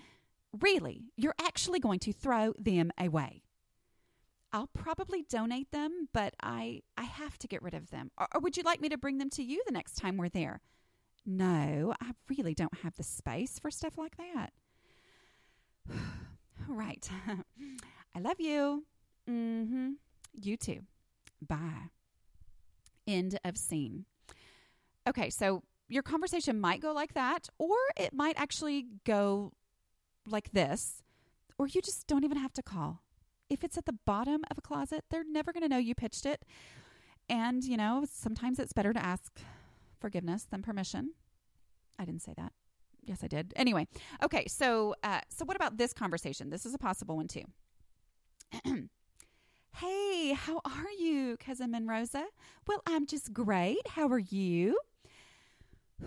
Really, 0.59 1.11
you're 1.15 1.35
actually 1.39 1.79
going 1.79 1.99
to 1.99 2.11
throw 2.11 2.53
them 2.57 2.91
away. 2.99 3.43
I'll 4.53 4.67
probably 4.67 5.23
donate 5.23 5.71
them, 5.71 6.07
but 6.13 6.33
I 6.41 6.81
I 6.97 7.03
have 7.03 7.37
to 7.39 7.47
get 7.47 7.61
rid 7.61 7.73
of 7.73 7.89
them. 7.89 8.11
Or, 8.17 8.27
or 8.33 8.41
would 8.41 8.57
you 8.57 8.63
like 8.63 8.81
me 8.81 8.89
to 8.89 8.97
bring 8.97 9.17
them 9.17 9.29
to 9.31 9.43
you 9.43 9.61
the 9.65 9.73
next 9.73 9.95
time 9.95 10.17
we're 10.17 10.29
there? 10.29 10.61
No, 11.25 11.93
I 12.01 12.11
really 12.29 12.53
don't 12.53 12.79
have 12.79 12.95
the 12.95 13.03
space 13.03 13.59
for 13.59 13.69
stuff 13.69 13.97
like 13.97 14.15
that. 14.17 14.53
Right. 16.69 17.09
I 18.15 18.19
love 18.19 18.41
you. 18.41 18.83
Mm-hmm. 19.29 19.91
You 20.33 20.57
too. 20.57 20.81
Bye. 21.47 21.91
End 23.07 23.39
of 23.45 23.57
scene. 23.57 24.05
Okay, 25.07 25.29
so 25.29 25.63
your 25.87 26.03
conversation 26.03 26.59
might 26.59 26.81
go 26.81 26.91
like 26.91 27.13
that, 27.13 27.47
or 27.57 27.77
it 27.95 28.13
might 28.13 28.37
actually 28.37 28.87
go 29.05 29.53
like 30.25 30.51
this, 30.51 31.01
or 31.57 31.67
you 31.67 31.81
just 31.81 32.05
don't 32.07 32.25
even 32.25 32.37
have 32.37 32.53
to 32.53 32.61
call. 32.63 33.01
If 33.49 33.63
it's 33.63 33.77
at 33.77 33.85
the 33.85 33.97
bottom 34.05 34.43
of 34.51 34.57
a 34.57 34.61
closet, 34.61 35.05
they're 35.09 35.23
never 35.23 35.53
going 35.53 35.63
to 35.63 35.69
know 35.69 35.77
you 35.77 35.95
pitched 35.95 36.25
it. 36.25 36.43
And, 37.29 37.63
you 37.63 37.77
know, 37.77 38.05
sometimes 38.11 38.59
it's 38.59 38.73
better 38.73 38.93
to 38.93 39.03
ask 39.03 39.39
forgiveness 39.99 40.47
than 40.49 40.61
permission. 40.61 41.11
I 41.99 42.05
didn't 42.05 42.21
say 42.21 42.33
that. 42.37 42.53
Yes, 43.03 43.19
I 43.23 43.27
did. 43.27 43.53
Anyway, 43.55 43.87
okay. 44.23 44.45
So, 44.47 44.95
uh, 45.03 45.21
so 45.29 45.45
what 45.45 45.55
about 45.55 45.77
this 45.77 45.93
conversation? 45.93 46.49
This 46.49 46.65
is 46.65 46.73
a 46.73 46.77
possible 46.77 47.15
one 47.15 47.27
too. 47.27 47.45
hey, 49.75 50.33
how 50.33 50.61
are 50.65 50.91
you, 50.97 51.37
cousin 51.37 51.71
Monrosa? 51.71 52.23
Well, 52.67 52.81
I'm 52.85 53.07
just 53.07 53.33
great. 53.33 53.87
How 53.87 54.07
are 54.09 54.19
you? 54.19 54.77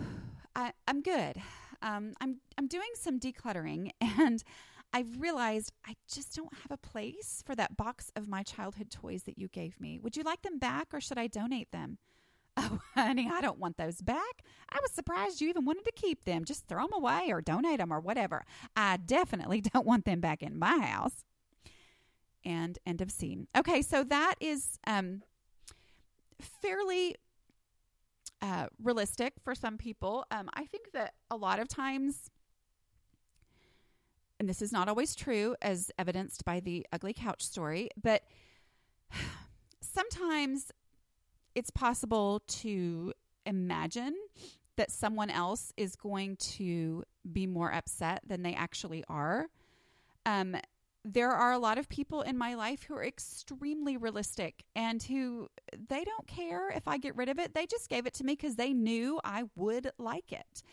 I, 0.55 0.73
I'm 0.87 1.01
good. 1.01 1.41
Um, 1.81 2.13
I'm 2.21 2.37
I'm 2.57 2.67
doing 2.67 2.89
some 2.93 3.19
decluttering, 3.19 3.91
and 4.01 4.43
I've 4.93 5.19
realized 5.21 5.71
I 5.85 5.95
just 6.11 6.35
don't 6.35 6.53
have 6.53 6.71
a 6.71 6.77
place 6.77 7.41
for 7.45 7.55
that 7.55 7.77
box 7.77 8.11
of 8.15 8.27
my 8.27 8.43
childhood 8.43 8.91
toys 8.91 9.23
that 9.23 9.37
you 9.37 9.47
gave 9.47 9.79
me. 9.79 9.99
Would 9.99 10.17
you 10.17 10.23
like 10.23 10.41
them 10.41 10.59
back, 10.59 10.87
or 10.93 10.99
should 10.99 11.17
I 11.17 11.27
donate 11.27 11.71
them? 11.71 11.97
Oh, 12.57 12.79
honey, 12.95 13.29
I 13.31 13.39
don't 13.39 13.59
want 13.59 13.77
those 13.77 14.01
back. 14.01 14.43
I 14.69 14.77
was 14.81 14.91
surprised 14.91 15.39
you 15.39 15.47
even 15.47 15.63
wanted 15.63 15.85
to 15.85 15.91
keep 15.93 16.25
them. 16.25 16.43
Just 16.43 16.67
throw 16.67 16.83
them 16.83 16.93
away 16.93 17.27
or 17.29 17.41
donate 17.41 17.79
them 17.79 17.93
or 17.93 18.01
whatever. 18.01 18.43
I 18.75 18.97
definitely 18.97 19.61
don't 19.73 19.85
want 19.85 20.03
them 20.03 20.19
back 20.19 20.43
in 20.43 20.59
my 20.59 20.79
house. 20.79 21.23
And 22.43 22.77
end 22.85 22.99
of 22.99 23.09
scene. 23.09 23.47
Okay, 23.57 23.81
so 23.81 24.03
that 24.03 24.35
is 24.41 24.77
um, 24.85 25.21
fairly 26.41 27.15
uh, 28.41 28.67
realistic 28.83 29.33
for 29.43 29.55
some 29.55 29.77
people. 29.77 30.25
Um, 30.29 30.49
I 30.53 30.65
think 30.65 30.91
that 30.91 31.13
a 31.29 31.37
lot 31.37 31.59
of 31.59 31.67
times, 31.67 32.29
and 34.41 34.49
this 34.49 34.63
is 34.63 34.71
not 34.71 34.89
always 34.89 35.13
true, 35.13 35.55
as 35.61 35.91
evidenced 35.99 36.43
by 36.43 36.59
the 36.59 36.83
ugly 36.91 37.13
couch 37.13 37.43
story, 37.43 37.91
but 38.01 38.23
sometimes 39.81 40.71
it's 41.53 41.69
possible 41.69 42.41
to 42.47 43.13
imagine 43.45 44.15
that 44.77 44.89
someone 44.89 45.29
else 45.29 45.71
is 45.77 45.95
going 45.95 46.37
to 46.37 47.03
be 47.31 47.45
more 47.45 47.71
upset 47.71 48.21
than 48.25 48.41
they 48.41 48.55
actually 48.55 49.03
are. 49.07 49.45
Um, 50.25 50.55
there 51.05 51.29
are 51.29 51.51
a 51.51 51.59
lot 51.59 51.77
of 51.77 51.87
people 51.87 52.23
in 52.23 52.35
my 52.35 52.55
life 52.55 52.81
who 52.81 52.95
are 52.95 53.05
extremely 53.05 53.95
realistic 53.95 54.63
and 54.75 55.03
who 55.03 55.49
they 55.87 56.03
don't 56.03 56.25
care 56.25 56.71
if 56.71 56.87
I 56.87 56.97
get 56.97 57.15
rid 57.15 57.29
of 57.29 57.37
it. 57.37 57.53
They 57.53 57.67
just 57.67 57.89
gave 57.89 58.07
it 58.07 58.15
to 58.15 58.23
me 58.23 58.33
because 58.33 58.55
they 58.55 58.73
knew 58.73 59.19
I 59.23 59.43
would 59.55 59.91
like 59.99 60.31
it. 60.31 60.63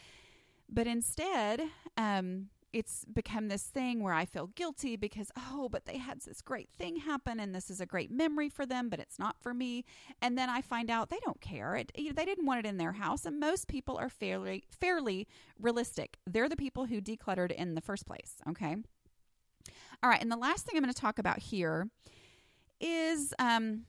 But 0.71 0.87
instead, 0.87 1.61
um, 1.99 2.49
it's 2.73 3.05
become 3.07 3.49
this 3.49 3.65
thing 3.65 4.03
where 4.03 4.13
I 4.13 4.25
feel 4.25 4.49
guilty 4.49 4.97
because, 4.97 5.31
oh, 5.37 5.69
but 5.71 5.87
they 5.87 5.97
had 5.97 6.21
this 6.21 6.43
great 6.43 6.69
thing 6.79 6.97
happen 6.97 7.41
and 7.41 7.55
this 7.55 7.71
is 7.71 7.81
a 7.81 7.87
great 7.87 8.11
memory 8.11 8.49
for 8.49 8.67
them, 8.67 8.89
but 8.89 9.01
it's 9.01 9.19
not 9.19 9.37
for 9.41 9.55
me. 9.55 9.85
And 10.21 10.37
then 10.37 10.51
I 10.51 10.61
find 10.61 10.91
out 10.91 11.09
they 11.09 11.21
don't 11.25 11.41
care. 11.41 11.77
It, 11.77 11.93
they 11.95 12.25
didn't 12.25 12.47
want 12.47 12.61
it 12.61 12.69
in 12.69 12.77
their 12.77 12.93
house. 12.93 13.25
And 13.25 13.41
most 13.41 13.69
people 13.69 13.97
are 13.97 14.11
fairly, 14.11 14.65
fairly 14.69 15.27
realistic. 15.59 16.19
They're 16.27 16.49
the 16.49 16.57
people 16.57 16.87
who 16.87 17.01
decluttered 17.01 17.53
in 17.53 17.75
the 17.75 17.81
first 17.81 18.07
place. 18.07 18.37
Okay. 18.49 18.77
All 20.03 20.11
right. 20.11 20.21
And 20.21 20.31
the 20.31 20.37
last 20.37 20.67
thing 20.67 20.77
I'm 20.77 20.83
going 20.83 20.93
to 20.93 21.01
talk 21.01 21.19
about 21.19 21.39
here 21.39 21.89
is 22.81 23.33
um, 23.39 23.85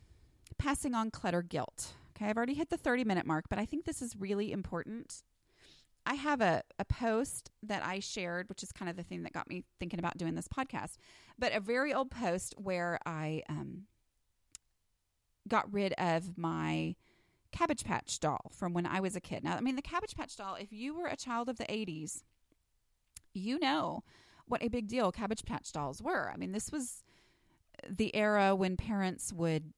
passing 0.57 0.95
on 0.95 1.11
clutter 1.11 1.41
guilt. 1.41 1.93
Okay. 2.15 2.29
I've 2.29 2.37
already 2.37 2.53
hit 2.53 2.69
the 2.69 2.77
30 2.77 3.03
minute 3.03 3.25
mark, 3.25 3.45
but 3.49 3.59
I 3.59 3.65
think 3.65 3.83
this 3.83 4.01
is 4.01 4.15
really 4.15 4.53
important 4.53 5.23
I 6.09 6.15
have 6.15 6.41
a, 6.41 6.63
a 6.79 6.85
post 6.85 7.51
that 7.61 7.85
I 7.85 7.99
shared, 7.99 8.49
which 8.49 8.63
is 8.63 8.71
kind 8.71 8.89
of 8.89 8.97
the 8.97 9.03
thing 9.03 9.21
that 9.23 9.31
got 9.31 9.47
me 9.47 9.63
thinking 9.79 9.99
about 9.99 10.17
doing 10.17 10.33
this 10.33 10.47
podcast, 10.47 10.97
but 11.37 11.53
a 11.53 11.59
very 11.59 11.93
old 11.93 12.09
post 12.09 12.55
where 12.57 12.97
I 13.05 13.43
um, 13.47 13.83
got 15.47 15.71
rid 15.71 15.93
of 15.93 16.35
my 16.35 16.95
Cabbage 17.51 17.83
Patch 17.83 18.19
doll 18.19 18.51
from 18.51 18.73
when 18.73 18.87
I 18.87 18.99
was 19.01 19.15
a 19.15 19.21
kid. 19.21 19.43
Now, 19.43 19.55
I 19.55 19.61
mean, 19.61 19.75
the 19.75 19.83
Cabbage 19.83 20.15
Patch 20.15 20.35
doll, 20.35 20.55
if 20.55 20.73
you 20.73 20.97
were 20.97 21.05
a 21.05 21.15
child 21.15 21.47
of 21.47 21.59
the 21.59 21.65
80s, 21.65 22.23
you 23.35 23.59
know 23.59 24.03
what 24.47 24.63
a 24.63 24.67
big 24.67 24.87
deal 24.87 25.11
Cabbage 25.11 25.45
Patch 25.45 25.71
dolls 25.71 26.01
were. 26.01 26.31
I 26.33 26.37
mean, 26.37 26.53
this 26.53 26.71
was 26.71 27.03
the 27.87 28.15
era 28.15 28.55
when 28.55 28.77
parents 28.77 29.31
would 29.31 29.73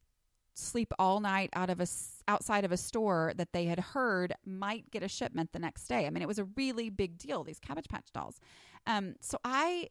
sleep 0.54 0.94
all 1.00 1.20
night 1.20 1.50
out 1.54 1.70
of 1.70 1.80
a 1.80 1.88
outside 2.28 2.66
of 2.66 2.72
a 2.72 2.78
store 2.78 3.34
that 3.36 3.54
they 3.54 3.66
had 3.66 3.80
heard 3.80 4.34
might 4.46 4.90
get 4.92 5.04
a 5.04 5.08
shipment 5.08 5.52
the 5.54 5.60
next 5.60 5.88
day. 5.88 6.06
I 6.06 6.10
mean, 6.10 6.22
it 6.22 6.28
was 6.28 6.40
a 6.40 6.46
really 6.56 6.90
big 6.90 7.18
deal. 7.18 7.44
These 7.44 7.60
Cabbage 7.60 7.88
Patch 7.90 8.12
dolls. 8.14 8.40
Um, 8.86 9.16
so 9.20 9.38
I, 9.44 9.90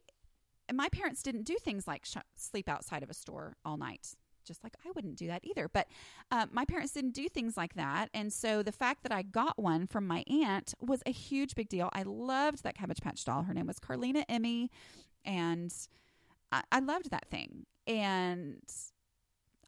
my 0.73 0.89
parents 0.89 1.23
didn't 1.23 1.45
do 1.45 1.57
things 1.57 1.87
like 1.87 2.05
sh- 2.05 2.17
sleep 2.37 2.69
outside 2.69 3.03
of 3.03 3.11
a 3.11 3.15
store 3.15 3.57
all 3.65 3.77
night. 3.77 4.15
Just 4.45 4.65
like 4.65 4.75
I 4.85 4.91
wouldn't 4.95 5.17
do 5.17 5.27
that 5.29 5.45
either. 5.45 5.69
But 5.69 5.87
uh, 6.31 6.47
my 6.51 6.65
parents 6.65 6.93
didn't 6.93 7.13
do 7.13 7.29
things 7.29 7.57
like 7.57 7.75
that. 7.75 8.09
And 8.15 8.33
so 8.33 8.63
the 8.63 8.73
fact 8.73 9.03
that 9.03 9.13
I 9.13 9.23
got 9.23 9.63
one 9.63 9.87
from 9.87 10.07
my 10.07 10.25
aunt 10.29 10.75
was 10.81 11.03
a 11.05 11.13
huge 11.13 11.55
big 11.55 11.69
deal. 11.69 11.91
I 11.93 12.03
loved 12.03 12.63
that 12.65 12.75
Cabbage 12.75 13.01
Patch 13.01 13.25
doll. 13.25 13.43
Her 13.43 13.55
name 13.55 13.67
was 13.67 13.79
Carlina 13.79 14.25
Emmy. 14.29 14.71
And 15.25 15.73
I, 16.51 16.63
I 16.73 16.81
loved 16.81 17.11
that 17.11 17.29
thing. 17.31 17.67
And 17.87 18.63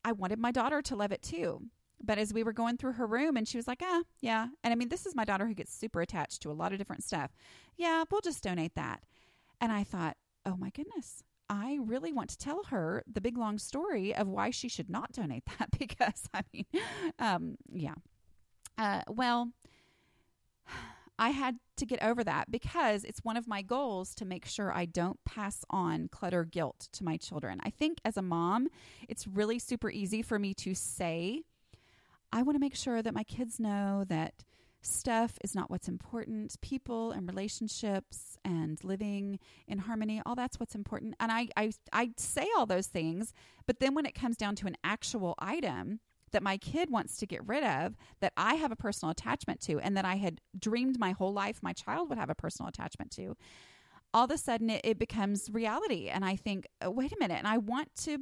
I 0.04 0.12
wanted 0.12 0.38
my 0.38 0.50
daughter 0.50 0.82
to 0.82 0.96
love 0.96 1.12
it 1.12 1.22
too. 1.22 1.62
But 2.04 2.18
as 2.18 2.34
we 2.34 2.42
were 2.42 2.52
going 2.52 2.76
through 2.76 2.94
her 2.94 3.06
room 3.06 3.36
and 3.36 3.46
she 3.46 3.56
was 3.56 3.68
like, 3.68 3.80
ah, 3.82 4.02
yeah. 4.20 4.48
And 4.64 4.72
I 4.72 4.74
mean, 4.74 4.88
this 4.88 5.06
is 5.06 5.14
my 5.14 5.24
daughter 5.24 5.46
who 5.46 5.54
gets 5.54 5.72
super 5.72 6.00
attached 6.00 6.42
to 6.42 6.50
a 6.50 6.52
lot 6.52 6.72
of 6.72 6.78
different 6.78 7.04
stuff. 7.04 7.30
Yeah, 7.76 8.04
we'll 8.10 8.20
just 8.20 8.42
donate 8.42 8.74
that. 8.74 9.04
And 9.60 9.70
I 9.70 9.84
thought, 9.84 10.16
oh 10.44 10.56
my 10.56 10.70
goodness, 10.70 11.22
I 11.48 11.78
really 11.80 12.12
want 12.12 12.30
to 12.30 12.38
tell 12.38 12.64
her 12.64 13.04
the 13.06 13.20
big 13.20 13.38
long 13.38 13.58
story 13.58 14.14
of 14.14 14.26
why 14.26 14.50
she 14.50 14.68
should 14.68 14.90
not 14.90 15.12
donate 15.12 15.44
that 15.58 15.70
because, 15.78 16.28
I 16.34 16.42
mean, 16.52 16.66
um, 17.18 17.56
yeah. 17.72 17.94
Uh, 18.76 19.02
well, 19.06 19.50
I 21.18 21.30
had 21.30 21.56
to 21.76 21.86
get 21.86 22.02
over 22.02 22.24
that 22.24 22.50
because 22.50 23.04
it's 23.04 23.24
one 23.24 23.36
of 23.36 23.46
my 23.46 23.62
goals 23.62 24.14
to 24.16 24.24
make 24.24 24.46
sure 24.46 24.72
I 24.72 24.86
don't 24.86 25.22
pass 25.24 25.64
on 25.70 26.08
clutter 26.08 26.44
guilt 26.44 26.88
to 26.92 27.04
my 27.04 27.16
children. 27.16 27.60
I 27.62 27.70
think 27.70 27.98
as 28.04 28.16
a 28.16 28.22
mom, 28.22 28.68
it's 29.08 29.26
really 29.26 29.58
super 29.58 29.90
easy 29.90 30.22
for 30.22 30.38
me 30.38 30.54
to 30.54 30.74
say, 30.74 31.42
I 32.32 32.42
want 32.42 32.56
to 32.56 32.60
make 32.60 32.74
sure 32.74 33.02
that 33.02 33.14
my 33.14 33.24
kids 33.24 33.60
know 33.60 34.04
that 34.08 34.44
stuff 34.80 35.38
is 35.44 35.54
not 35.54 35.70
what's 35.70 35.88
important. 35.88 36.60
People 36.60 37.12
and 37.12 37.28
relationships 37.28 38.36
and 38.44 38.82
living 38.82 39.38
in 39.68 39.78
harmony, 39.78 40.20
all 40.26 40.34
that's 40.34 40.58
what's 40.58 40.74
important. 40.74 41.14
And 41.20 41.30
I, 41.30 41.48
I, 41.56 41.72
I 41.92 42.10
say 42.16 42.48
all 42.56 42.66
those 42.66 42.88
things, 42.88 43.32
but 43.66 43.78
then 43.78 43.94
when 43.94 44.06
it 44.06 44.14
comes 44.14 44.36
down 44.36 44.56
to 44.56 44.66
an 44.66 44.76
actual 44.82 45.34
item, 45.38 46.00
that 46.32 46.42
my 46.42 46.56
kid 46.56 46.90
wants 46.90 47.16
to 47.18 47.26
get 47.26 47.46
rid 47.46 47.64
of 47.64 47.96
that 48.20 48.32
I 48.36 48.54
have 48.54 48.72
a 48.72 48.76
personal 48.76 49.10
attachment 49.10 49.60
to 49.62 49.78
and 49.78 49.96
that 49.96 50.04
I 50.04 50.16
had 50.16 50.40
dreamed 50.58 50.98
my 50.98 51.12
whole 51.12 51.32
life 51.32 51.62
my 51.62 51.72
child 51.72 52.08
would 52.08 52.18
have 52.18 52.30
a 52.30 52.34
personal 52.34 52.68
attachment 52.68 53.10
to, 53.12 53.36
all 54.14 54.24
of 54.24 54.30
a 54.30 54.38
sudden 54.38 54.70
it, 54.70 54.82
it 54.84 54.98
becomes 54.98 55.50
reality. 55.50 56.08
And 56.08 56.24
I 56.24 56.36
think, 56.36 56.66
oh, 56.80 56.90
wait 56.90 57.12
a 57.12 57.16
minute, 57.18 57.38
and 57.38 57.46
I 57.46 57.58
want 57.58 57.94
to. 58.04 58.18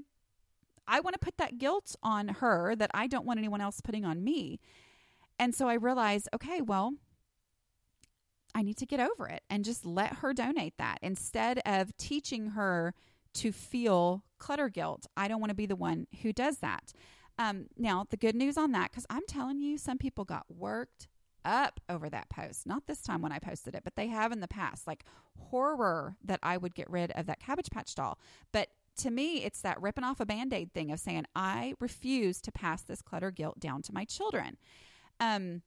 I 0.89 0.99
want 0.99 1.15
to 1.15 1.21
put 1.21 1.37
that 1.37 1.59
guilt 1.59 1.95
on 2.03 2.27
her 2.27 2.75
that 2.75 2.91
I 2.93 3.07
don't 3.07 3.25
want 3.25 3.39
anyone 3.39 3.61
else 3.61 3.81
putting 3.81 4.05
on 4.05 4.25
me. 4.25 4.59
And 5.39 5.55
so 5.55 5.69
I 5.69 5.75
realized, 5.75 6.29
okay, 6.35 6.63
well, 6.63 6.95
I 8.57 8.63
need 8.63 8.77
to 8.79 8.87
get 8.87 8.99
over 8.99 9.29
it 9.29 9.43
and 9.49 9.65
just 9.65 9.87
let 9.87 10.15
her 10.15 10.33
donate 10.33 10.75
that 10.79 10.99
instead 11.01 11.61
of 11.65 11.97
teaching 11.97 12.51
her 12.51 12.95
to 13.35 13.53
feel 13.53 14.25
clutter 14.39 14.69
guilt. 14.69 15.07
I 15.17 15.29
don't 15.29 15.41
want 15.41 15.51
to 15.51 15.57
be 15.57 15.67
the 15.67 15.77
one 15.77 16.09
who 16.23 16.33
does 16.33 16.59
that. 16.59 16.93
Um, 17.41 17.69
now, 17.79 18.05
the 18.11 18.19
good 18.19 18.35
news 18.35 18.59
on 18.59 18.73
that, 18.73 18.91
because 18.91 19.07
I'm 19.09 19.23
telling 19.27 19.61
you, 19.61 19.79
some 19.79 19.97
people 19.97 20.27
got 20.27 20.45
worked 20.51 21.09
up 21.43 21.81
over 21.89 22.11
that 22.11 22.29
post. 22.29 22.67
Not 22.67 22.87
this 22.87 23.01
time 23.01 23.23
when 23.23 23.33
I 23.33 23.39
posted 23.39 23.75
it, 23.75 23.83
but 23.83 23.97
they 23.97 24.09
have 24.09 24.31
in 24.31 24.41
the 24.41 24.47
past. 24.47 24.87
Like 24.87 25.05
horror 25.39 26.17
that 26.23 26.39
I 26.43 26.59
would 26.59 26.75
get 26.75 26.91
rid 26.91 27.13
of 27.13 27.25
that 27.27 27.41
Cabbage 27.41 27.71
Patch 27.71 27.95
doll. 27.95 28.19
But 28.53 28.69
to 28.99 29.11
me, 29.11 29.43
it's 29.43 29.63
that 29.63 29.81
ripping 29.81 30.05
off 30.05 30.21
a 30.21 30.27
band 30.27 30.53
aid 30.53 30.75
thing 30.75 30.93
of 30.93 31.01
saying, 31.01 31.25
I 31.35 31.73
refuse 31.81 32.43
to 32.43 32.53
pass 32.53 32.83
this 32.83 33.01
clutter 33.01 33.31
guilt 33.31 33.59
down 33.59 33.81
to 33.83 33.95
my 33.95 34.05
children. 34.05 34.59
Um, 35.19 35.63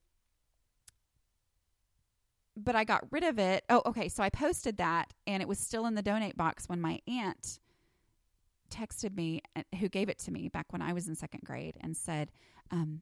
but 2.55 2.75
I 2.75 2.83
got 2.83 3.11
rid 3.11 3.23
of 3.23 3.39
it. 3.39 3.63
Oh, 3.67 3.81
okay. 3.87 4.09
So 4.09 4.21
I 4.21 4.29
posted 4.29 4.77
that 4.77 5.11
and 5.25 5.41
it 5.41 5.47
was 5.47 5.57
still 5.57 5.87
in 5.87 5.95
the 5.95 6.03
donate 6.03 6.37
box 6.37 6.69
when 6.69 6.79
my 6.79 6.99
aunt 7.07 7.57
texted 8.73 9.15
me, 9.15 9.41
uh, 9.55 9.61
who 9.79 9.89
gave 9.89 10.09
it 10.09 10.19
to 10.19 10.31
me 10.31 10.49
back 10.49 10.65
when 10.71 10.81
I 10.81 10.93
was 10.93 11.07
in 11.07 11.15
second 11.15 11.41
grade, 11.45 11.77
and 11.81 11.95
said, 11.95 12.31
um, 12.71 13.01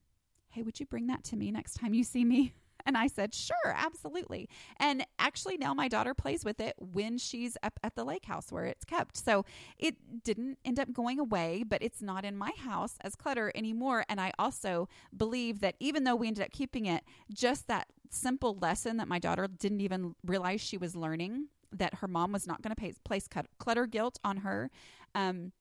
Hey, 0.50 0.64
would 0.64 0.80
you 0.80 0.86
bring 0.86 1.08
that 1.08 1.24
to 1.26 1.38
me 1.38 1.50
next 1.50 1.76
time 1.76 1.94
you 1.94 2.04
see 2.04 2.26
me? 2.26 2.54
And 2.84 2.98
I 2.98 3.06
said, 3.06 3.36
Sure, 3.36 3.76
absolutely. 3.76 4.50
And 4.78 5.06
actually, 5.20 5.56
now 5.56 5.72
my 5.76 5.88
daughter 5.88 6.16
plays 6.16 6.44
with 6.44 6.60
it 6.60 6.74
when 6.80 7.20
she's 7.20 7.56
up 7.62 7.80
at 7.84 7.94
the 7.96 8.04
lake 8.04 8.26
house 8.26 8.52
where 8.52 8.66
it's 8.66 8.84
kept. 8.84 9.18
So 9.18 9.46
it 9.78 10.24
didn't 10.24 10.58
end 10.66 10.80
up 10.80 10.92
going 10.92 11.20
away, 11.20 11.64
but 11.64 11.84
it's 11.84 12.02
not 12.02 12.26
in 12.26 12.36
my 12.36 12.50
house 12.58 12.96
as 13.02 13.14
clutter 13.14 13.52
anymore. 13.54 14.04
And 14.10 14.20
I 14.20 14.32
also 14.40 14.90
believe 15.16 15.60
that 15.60 15.76
even 15.80 16.06
though 16.06 16.16
we 16.16 16.26
ended 16.26 16.44
up 16.44 16.52
keeping 16.52 16.88
it, 16.88 17.04
just 17.32 17.68
that 17.68 17.88
simple 18.10 18.58
lesson 18.60 18.98
that 18.98 19.08
my 19.08 19.20
daughter 19.20 19.48
didn't 19.48 19.82
even 19.82 20.16
realize 20.26 20.60
she 20.60 20.78
was 20.78 20.96
learning 20.96 21.50
that 21.72 21.96
her 21.96 22.08
mom 22.08 22.32
was 22.32 22.48
not 22.48 22.62
going 22.62 22.76
to 22.76 22.94
place 23.04 23.30
clutter 23.60 23.86
guilt 23.86 24.20
on 24.24 24.38
her. 24.38 24.70
Um, 25.16 25.52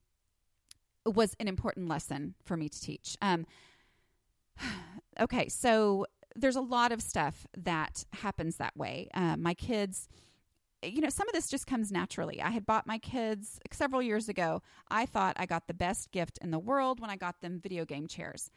was 1.05 1.35
an 1.41 1.49
important 1.49 1.89
lesson 1.89 2.35
for 2.45 2.57
me 2.57 2.69
to 2.69 2.81
teach. 2.81 3.17
Um, 3.23 3.47
okay, 5.21 5.49
so 5.49 6.07
there's 6.37 6.57
a 6.57 6.61
lot 6.61 6.93
of 6.93 7.03
stuff 7.03 7.47
that 7.57 8.05
happens 8.13 8.57
that 8.57 8.77
way. 8.77 9.09
Uh, 9.15 9.37
my 9.37 9.55
kids, 9.55 10.09
you 10.83 11.01
know, 11.01 11.09
some 11.09 11.29
of 11.29 11.35
this 11.35 11.49
just 11.49 11.67
comes 11.67 11.91
naturally. 11.91 12.41
I 12.41 12.51
had 12.51 12.67
bought 12.67 12.87
my 12.87 12.99
kids 12.99 13.59
several 13.73 14.03
years 14.03 14.29
ago. 14.29 14.63
I 14.91 15.07
thought 15.07 15.37
I 15.39 15.47
got 15.47 15.67
the 15.67 15.75
best 15.75 16.11
gift 16.13 16.39
in 16.41 16.51
the 16.51 16.59
world 16.59 17.01
when 17.01 17.11
I 17.11 17.17
got 17.17 17.41
them 17.41 17.61
video 17.61 17.85
game 17.85 18.07
chairs. 18.07 18.51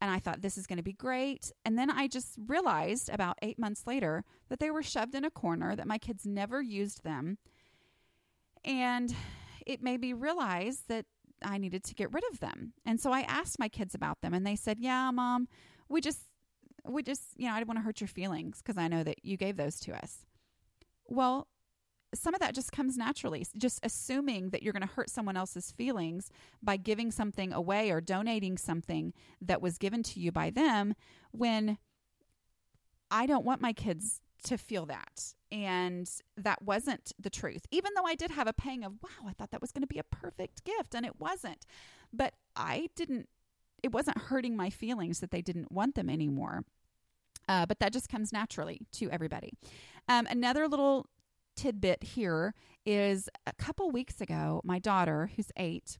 And 0.00 0.10
I 0.10 0.18
thought 0.18 0.42
this 0.42 0.58
is 0.58 0.66
going 0.66 0.76
to 0.76 0.82
be 0.82 0.92
great. 0.92 1.52
And 1.64 1.78
then 1.78 1.90
I 1.90 2.06
just 2.06 2.36
realized 2.46 3.08
about 3.08 3.38
eight 3.40 3.58
months 3.58 3.86
later 3.86 4.24
that 4.48 4.60
they 4.60 4.70
were 4.70 4.82
shoved 4.82 5.14
in 5.14 5.24
a 5.24 5.30
corner, 5.30 5.74
that 5.74 5.86
my 5.86 5.98
kids 5.98 6.26
never 6.26 6.60
used 6.60 7.02
them. 7.02 7.38
And 8.64 9.14
it 9.66 9.82
made 9.82 10.00
me 10.00 10.12
realize 10.12 10.82
that 10.88 11.06
I 11.42 11.58
needed 11.58 11.84
to 11.84 11.94
get 11.94 12.12
rid 12.12 12.24
of 12.30 12.40
them. 12.40 12.72
And 12.84 13.00
so 13.00 13.12
I 13.12 13.20
asked 13.22 13.58
my 13.58 13.68
kids 13.68 13.94
about 13.94 14.20
them 14.20 14.34
and 14.34 14.46
they 14.46 14.56
said, 14.56 14.78
"Yeah, 14.80 15.10
mom, 15.10 15.48
we 15.88 16.00
just 16.00 16.20
we 16.84 17.02
just, 17.02 17.22
you 17.36 17.48
know, 17.48 17.54
I 17.54 17.58
didn't 17.58 17.68
want 17.68 17.78
to 17.78 17.84
hurt 17.84 18.00
your 18.00 18.08
feelings 18.08 18.62
because 18.62 18.78
I 18.78 18.88
know 18.88 19.02
that 19.02 19.24
you 19.24 19.36
gave 19.36 19.56
those 19.56 19.78
to 19.80 19.96
us." 19.96 20.24
Well, 21.08 21.48
some 22.14 22.34
of 22.34 22.40
that 22.40 22.54
just 22.54 22.72
comes 22.72 22.96
naturally. 22.96 23.46
Just 23.56 23.80
assuming 23.82 24.50
that 24.50 24.62
you're 24.62 24.72
going 24.72 24.86
to 24.86 24.94
hurt 24.94 25.10
someone 25.10 25.36
else's 25.36 25.72
feelings 25.72 26.30
by 26.62 26.76
giving 26.76 27.10
something 27.10 27.52
away 27.52 27.90
or 27.90 28.00
donating 28.00 28.56
something 28.56 29.12
that 29.40 29.60
was 29.60 29.78
given 29.78 30.02
to 30.04 30.20
you 30.20 30.32
by 30.32 30.50
them 30.50 30.94
when 31.32 31.78
I 33.10 33.26
don't 33.26 33.44
want 33.44 33.60
my 33.60 33.72
kids 33.72 34.20
to 34.44 34.56
feel 34.56 34.86
that. 34.86 35.35
And 35.52 36.10
that 36.36 36.62
wasn't 36.62 37.12
the 37.18 37.30
truth. 37.30 37.66
Even 37.70 37.92
though 37.94 38.04
I 38.04 38.14
did 38.14 38.32
have 38.32 38.48
a 38.48 38.52
pang 38.52 38.84
of, 38.84 38.94
wow, 39.02 39.28
I 39.28 39.32
thought 39.32 39.52
that 39.52 39.60
was 39.60 39.72
going 39.72 39.82
to 39.82 39.86
be 39.86 39.98
a 39.98 40.04
perfect 40.04 40.64
gift, 40.64 40.94
and 40.94 41.06
it 41.06 41.20
wasn't. 41.20 41.64
But 42.12 42.34
I 42.56 42.88
didn't, 42.96 43.28
it 43.82 43.92
wasn't 43.92 44.18
hurting 44.18 44.56
my 44.56 44.70
feelings 44.70 45.20
that 45.20 45.30
they 45.30 45.42
didn't 45.42 45.70
want 45.70 45.94
them 45.94 46.10
anymore. 46.10 46.64
Uh, 47.48 47.64
but 47.64 47.78
that 47.78 47.92
just 47.92 48.08
comes 48.08 48.32
naturally 48.32 48.80
to 48.92 49.10
everybody. 49.10 49.52
Um, 50.08 50.26
another 50.28 50.66
little 50.66 51.06
tidbit 51.54 52.02
here 52.02 52.54
is 52.84 53.28
a 53.46 53.52
couple 53.52 53.90
weeks 53.90 54.20
ago, 54.20 54.60
my 54.64 54.78
daughter, 54.78 55.30
who's 55.36 55.50
eight, 55.56 55.98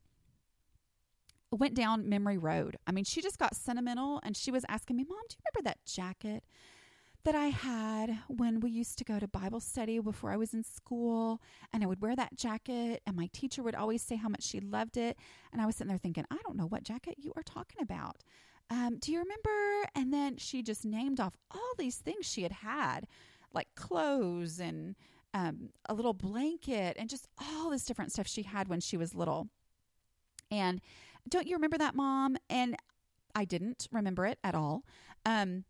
went 1.51 1.74
down 1.74 2.09
memory 2.09 2.38
road. 2.38 2.76
I 2.86 2.92
mean, 2.92 3.05
she 3.05 3.22
just 3.22 3.38
got 3.38 3.57
sentimental 3.57 4.20
and 4.22 4.36
she 4.36 4.51
was 4.51 4.64
asking 4.68 4.97
me, 4.97 5.05
Mom, 5.09 5.18
do 5.28 5.36
you 5.38 5.44
remember 5.55 5.68
that 5.68 5.84
jacket 5.84 6.44
that 7.26 7.34
I 7.34 7.46
had 7.46 8.20
when 8.28 8.60
we 8.60 8.70
used 8.70 8.98
to 8.98 9.04
go 9.04 9.18
to 9.18 9.26
Bible 9.26 9.58
study 9.58 9.98
before 9.98 10.30
I 10.30 10.36
was 10.36 10.54
in 10.54 10.62
school. 10.62 11.42
And 11.72 11.82
I 11.82 11.86
would 11.86 12.00
wear 12.00 12.14
that 12.14 12.36
jacket, 12.36 13.02
and 13.04 13.16
my 13.16 13.28
teacher 13.32 13.64
would 13.64 13.74
always 13.74 14.00
say 14.00 14.14
how 14.14 14.28
much 14.28 14.44
she 14.44 14.60
loved 14.60 14.96
it. 14.96 15.18
And 15.52 15.60
I 15.60 15.66
was 15.66 15.74
sitting 15.74 15.88
there 15.88 15.98
thinking, 15.98 16.24
I 16.30 16.36
don't 16.46 16.56
know 16.56 16.68
what 16.68 16.84
jacket 16.84 17.16
you 17.18 17.32
are 17.34 17.42
talking 17.42 17.82
about. 17.82 18.22
Um, 18.70 18.98
do 19.00 19.10
you 19.10 19.18
remember? 19.18 19.90
And 19.96 20.14
then 20.14 20.36
she 20.36 20.62
just 20.62 20.84
named 20.84 21.18
off 21.18 21.36
all 21.50 21.72
these 21.76 21.96
things 21.96 22.26
she 22.26 22.44
had 22.44 22.52
had, 22.52 23.08
like 23.52 23.74
clothes 23.74 24.60
and 24.60 24.94
um, 25.34 25.70
a 25.88 25.94
little 25.94 26.14
blanket 26.14 26.96
and 26.96 27.10
just 27.10 27.26
all 27.38 27.70
this 27.70 27.84
different 27.84 28.12
stuff 28.12 28.28
she 28.28 28.44
had 28.44 28.68
when 28.68 28.78
she 28.78 28.96
was 28.96 29.16
little. 29.16 29.48
And 30.52 30.80
don't 31.28 31.48
you 31.48 31.56
remember 31.56 31.78
that, 31.78 31.96
mom? 31.96 32.36
And 32.48 32.76
I 33.34 33.44
didn't 33.44 33.88
remember 33.90 34.26
it 34.26 34.38
at 34.44 34.54
all. 34.54 34.84
Um, 35.24 35.64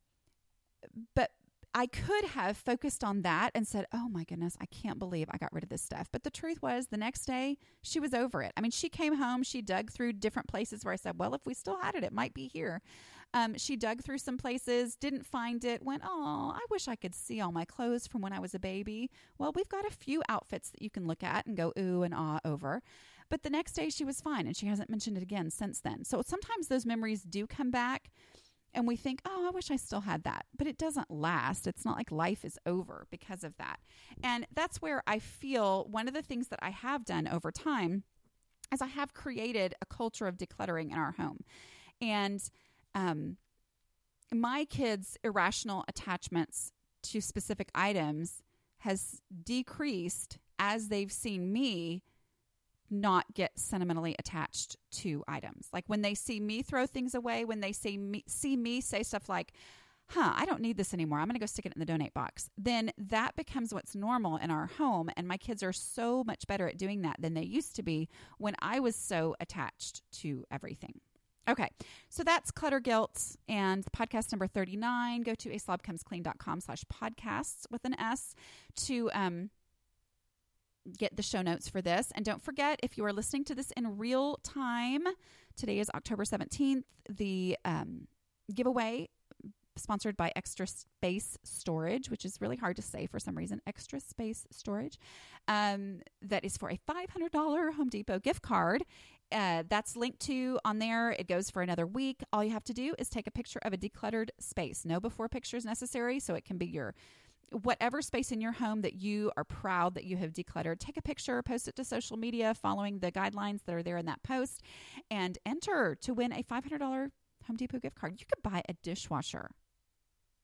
but 1.15 1.31
I 1.79 1.87
could 1.87 2.25
have 2.25 2.57
focused 2.57 3.05
on 3.05 3.21
that 3.21 3.51
and 3.55 3.69
said, 3.69 3.85
Oh 3.93 4.09
my 4.09 4.25
goodness, 4.25 4.57
I 4.59 4.65
can't 4.65 4.99
believe 4.99 5.29
I 5.31 5.37
got 5.37 5.53
rid 5.53 5.63
of 5.63 5.69
this 5.69 5.83
stuff. 5.83 6.09
But 6.11 6.25
the 6.25 6.31
truth 6.31 6.63
was, 6.63 6.87
the 6.87 6.97
next 6.97 7.27
day, 7.27 7.59
she 7.83 8.01
was 8.01 8.15
over 8.15 8.43
it. 8.43 8.53
I 8.57 8.63
mean, 8.63 8.71
she 8.71 8.89
came 8.89 9.17
home, 9.17 9.43
she 9.43 9.61
dug 9.61 9.93
through 9.93 10.15
different 10.15 10.49
places 10.49 10.87
where 10.87 10.95
I 10.95 10.97
said, 10.97 11.19
Well, 11.19 11.35
if 11.35 11.45
we 11.45 11.53
still 11.53 11.79
had 11.79 11.95
it, 11.95 12.03
it 12.03 12.15
might 12.15 12.33
be 12.33 12.49
here. 12.49 12.81
Um, 13.35 13.59
she 13.59 13.77
dug 13.77 14.03
through 14.03 14.19
some 14.19 14.39
places, 14.39 14.97
didn't 14.97 15.27
find 15.27 15.63
it, 15.67 15.83
went, 15.83 16.01
Oh, 16.03 16.51
I 16.57 16.65
wish 16.71 16.89
I 16.89 16.97
could 16.97 17.15
see 17.15 17.43
all 17.43 17.53
my 17.53 17.67
clothes 17.67 18.07
from 18.07 18.23
when 18.23 18.33
I 18.33 18.41
was 18.41 18.55
a 18.55 18.59
baby. 18.59 19.11
Well, 19.37 19.53
we've 19.55 19.69
got 19.69 19.85
a 19.85 19.91
few 19.91 20.23
outfits 20.31 20.71
that 20.71 20.81
you 20.81 20.89
can 20.89 21.07
look 21.07 21.23
at 21.23 21.45
and 21.45 21.59
go 21.59 21.75
ooh 21.79 22.05
and 22.05 22.15
ah 22.15 22.41
over. 22.43 22.81
But 23.29 23.43
the 23.43 23.51
next 23.51 23.75
day, 23.75 23.91
she 23.91 24.05
was 24.05 24.23
fine, 24.23 24.47
and 24.47 24.57
she 24.57 24.67
hasn't 24.67 24.89
mentioned 24.89 25.19
it 25.19 25.23
again 25.23 25.51
since 25.51 25.81
then. 25.81 26.05
So 26.05 26.23
sometimes 26.25 26.69
those 26.69 26.87
memories 26.87 27.23
do 27.23 27.47
come 27.47 27.71
back 27.71 28.11
and 28.77 28.87
we 28.87 28.95
think, 28.95 29.23
oh, 29.25 29.47
I 29.49 29.51
wish 29.51 29.71
I 29.71 29.77
still 29.77 30.03
had 30.03 30.23
that. 30.25 30.45
But 30.57 30.67
it 30.67 30.77
doesn't 30.77 31.11
last. 31.11 31.67
It's 31.67 31.85
not 31.85 31.97
like 31.97 32.13
life 32.13 32.45
is 32.45 32.59
over 32.67 33.07
because 33.11 33.43
of 33.43 33.57
that. 33.57 33.81
And 34.23 34.47
that's 34.55 34.83
where 34.83 35.03
I 35.07 35.19
feel 35.19 35.87
one 35.91 36.07
of 36.07 36.15
the 36.15 36.23
things 36.23 36.49
that 36.49 36.59
I 36.63 36.71
have 36.71 37.07
done 37.07 37.27
over 37.27 37.51
time 37.51 38.05
is 38.73 38.83
I 38.83 38.87
have 38.87 39.15
created 39.15 39.75
a 39.81 39.87
culture 39.87 40.27
of 40.27 40.37
decluttering 40.37 40.93
in 40.93 40.99
our 40.99 41.13
home. 41.13 41.41
And 42.03 42.43
um, 42.95 43.39
my 44.31 44.67
kids' 44.67 45.17
irrational 45.25 45.85
attachments 45.89 46.73
to 47.05 47.23
specific 47.23 47.71
items 47.75 48.43
has 48.79 49.23
decreased 49.43 50.39
as 50.59 50.89
they've 50.89 51.13
seen 51.13 51.51
me 51.51 52.03
not 52.91 53.25
get 53.35 53.59
sentimentally 53.59 54.15
attached 54.19 54.77
to 54.91 55.25
items. 55.29 55.69
Like 55.73 55.85
when 55.87 56.03
they 56.03 56.15
see 56.15 56.41
me 56.41 56.63
throw 56.63 56.87
things 56.87 57.15
away, 57.15 57.45
when 57.45 57.61
they 57.61 57.73
see 57.73 57.99
me 57.99 58.25
see 58.27 58.57
me 58.57 58.81
say 58.81 59.03
stuff 59.03 59.29
like, 59.29 59.53
"Huh, 60.09 60.33
I 60.37 60.47
don't 60.47 60.61
need 60.61 60.77
this 60.77 60.95
anymore. 60.95 61.19
I'm 61.19 61.27
going 61.27 61.35
to 61.35 61.41
go 61.41 61.47
stick 61.47 61.67
it 61.67 61.73
in 61.73 61.81
the 61.81 61.87
donate 61.87 62.15
box." 62.15 62.51
Then 62.57 62.93
that 62.99 63.37
becomes 63.37 63.75
what's 63.75 63.95
normal 63.95 64.37
in 64.37 64.51
our 64.51 64.67
home 64.67 65.11
and 65.17 65.27
my 65.27 65.37
kids 65.37 65.63
are 65.63 65.73
so 65.73 66.25
much 66.25 66.47
better 66.47 66.69
at 66.69 66.79
doing 66.79 67.03
that 67.03 67.17
than 67.21 67.35
they 67.35 67.45
used 67.45 67.77
to 67.77 67.83
be 67.83 68.09
when 68.39 68.55
I 68.61 68.81
was 68.81 68.97
so 68.97 69.37
attached 69.41 70.03
to 70.21 70.45
everything. 70.51 71.01
Okay, 71.49 71.69
so 72.09 72.25
that's 72.25 72.51
clutter 72.51 72.81
guilt 72.81 73.37
and 73.49 73.85
podcast 73.97 74.33
number 74.33 74.49
39. 74.49 75.23
Go 75.23 75.35
to 75.37 75.51
aslobcomesclean.com 75.51 76.61
slash 76.61 76.85
podcasts 76.93 77.71
with 77.71 77.85
an 77.85 77.99
S 78.01 78.35
to 78.87 79.11
um, 79.15 79.51
get 80.99 81.17
the 81.17 81.23
show 81.23 81.43
notes 81.43 81.69
for 81.69 81.81
this. 81.81 82.13
And 82.15 82.25
don't 82.25 82.43
forget, 82.43 82.81
if 82.83 82.97
you 82.97 83.05
are 83.05 83.13
listening 83.13 83.45
to 83.45 83.55
this 83.55 83.71
in 83.77 83.99
real 83.99 84.39
time, 84.43 85.05
today 85.57 85.79
is 85.79 85.91
October 85.95 86.25
17th, 86.25 86.85
the 87.09 87.57
um, 87.65 88.09
giveaway 88.55 89.09
sponsored 89.79 90.17
by 90.17 90.33
Extra 90.35 90.67
Space 90.67 91.37
Storage, 91.45 92.11
which 92.11 92.25
is 92.25 92.41
really 92.41 92.57
hard 92.57 92.77
to 92.77 92.83
say 92.83 93.07
for 93.07 93.19
some 93.19 93.37
reason. 93.37 93.61
Extra 93.67 94.01
Space 94.01 94.47
Storage. 94.51 94.99
Um, 95.49 96.01
that 96.23 96.45
is 96.45 96.57
for 96.57 96.71
a 96.71 96.79
$500 96.89 97.75
Home 97.75 97.89
Depot 97.89 98.19
gift 98.19 98.43
card. 98.43 98.85
Uh, 99.33 99.65
that's 99.69 99.97
linked 99.97 100.21
to 100.21 100.59
on 100.65 100.79
there. 100.79 101.11
It 101.11 101.29
goes 101.29 101.51
for 101.51 101.63
another 101.63 101.87
week. 101.87 102.23
All 102.33 102.45
you 102.45 102.53
have 102.53 102.65
to 102.65 102.75
do 102.75 102.95
is 102.99 103.09
take 103.09 103.27
a 103.27 103.31
picture 103.31 103.61
of 103.63 103.73
a 103.73 103.77
decluttered 103.77 104.31
space. 104.39 104.85
No 104.85 105.01
before 105.01 105.29
pictures 105.29 105.65
necessary, 105.65 106.21
so 106.21 106.35
it 106.35 106.45
can 106.45 106.59
be 106.59 106.67
your 106.67 106.95
whatever 107.51 108.03
space 108.03 108.33
in 108.33 108.41
your 108.41 108.53
home 108.53 108.83
that 108.83 108.95
you 108.95 109.31
are 109.37 109.45
proud 109.45 109.95
that 109.95 110.05
you 110.05 110.17
have 110.17 110.33
decluttered, 110.33 110.79
take 110.79 110.97
a 110.97 111.03
picture, 111.03 111.43
post 111.43 111.69
it 111.69 111.77
to 111.77 111.85
social 111.85 112.17
media 112.17 112.55
following 112.55 112.99
the 112.99 113.13
guidelines 113.13 113.65
that 113.65 113.75
are 113.75 113.83
there 113.83 113.99
in 113.99 114.07
that 114.07 114.23
post, 114.23 114.63
and 115.11 115.39
enter 115.47 115.97
to 116.01 116.15
win 116.15 116.33
a 116.33 116.43
$500 116.43 117.11
Home 117.47 117.57
Depot 117.57 117.79
gift 117.79 117.97
card. 117.97 118.15
You 118.19 118.27
could 118.27 118.43
buy 118.43 118.63
a 118.69 118.75
dishwasher. 118.83 119.51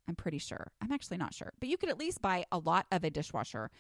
I'm 0.09 0.15
pretty 0.15 0.39
sure. 0.39 0.69
I'm 0.81 0.93
actually 0.93 1.17
not 1.17 1.35
sure, 1.35 1.53
but 1.61 1.69
you 1.69 1.77
could 1.77 1.89
at 1.89 1.99
least 1.99 2.21
buy 2.23 2.45
a 2.53 2.59
lot 2.59 2.87
of 2.91 3.05
a 3.05 3.11
dishwasher 3.11 3.71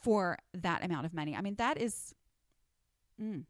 for 0.00 0.38
that 0.54 0.84
amount 0.84 1.06
of 1.06 1.14
money. 1.14 1.34
I 1.34 1.40
mean, 1.40 1.56
that 1.56 1.78
is. 1.78 2.14
Mm, 3.20 3.44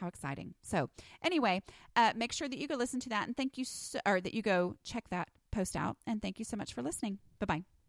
how 0.00 0.06
exciting. 0.06 0.54
So, 0.62 0.90
anyway, 1.22 1.62
uh, 1.96 2.12
make 2.14 2.32
sure 2.32 2.48
that 2.48 2.58
you 2.58 2.68
go 2.68 2.76
listen 2.76 3.00
to 3.00 3.08
that 3.08 3.26
and 3.26 3.36
thank 3.36 3.58
you, 3.58 3.64
so, 3.64 3.98
or 4.06 4.20
that 4.20 4.34
you 4.34 4.42
go 4.42 4.76
check 4.84 5.08
that 5.10 5.28
post 5.50 5.74
out. 5.74 5.96
And 6.06 6.22
thank 6.22 6.38
you 6.38 6.44
so 6.44 6.56
much 6.56 6.74
for 6.74 6.82
listening. 6.82 7.18
Bye 7.38 7.46
bye. 7.46 7.79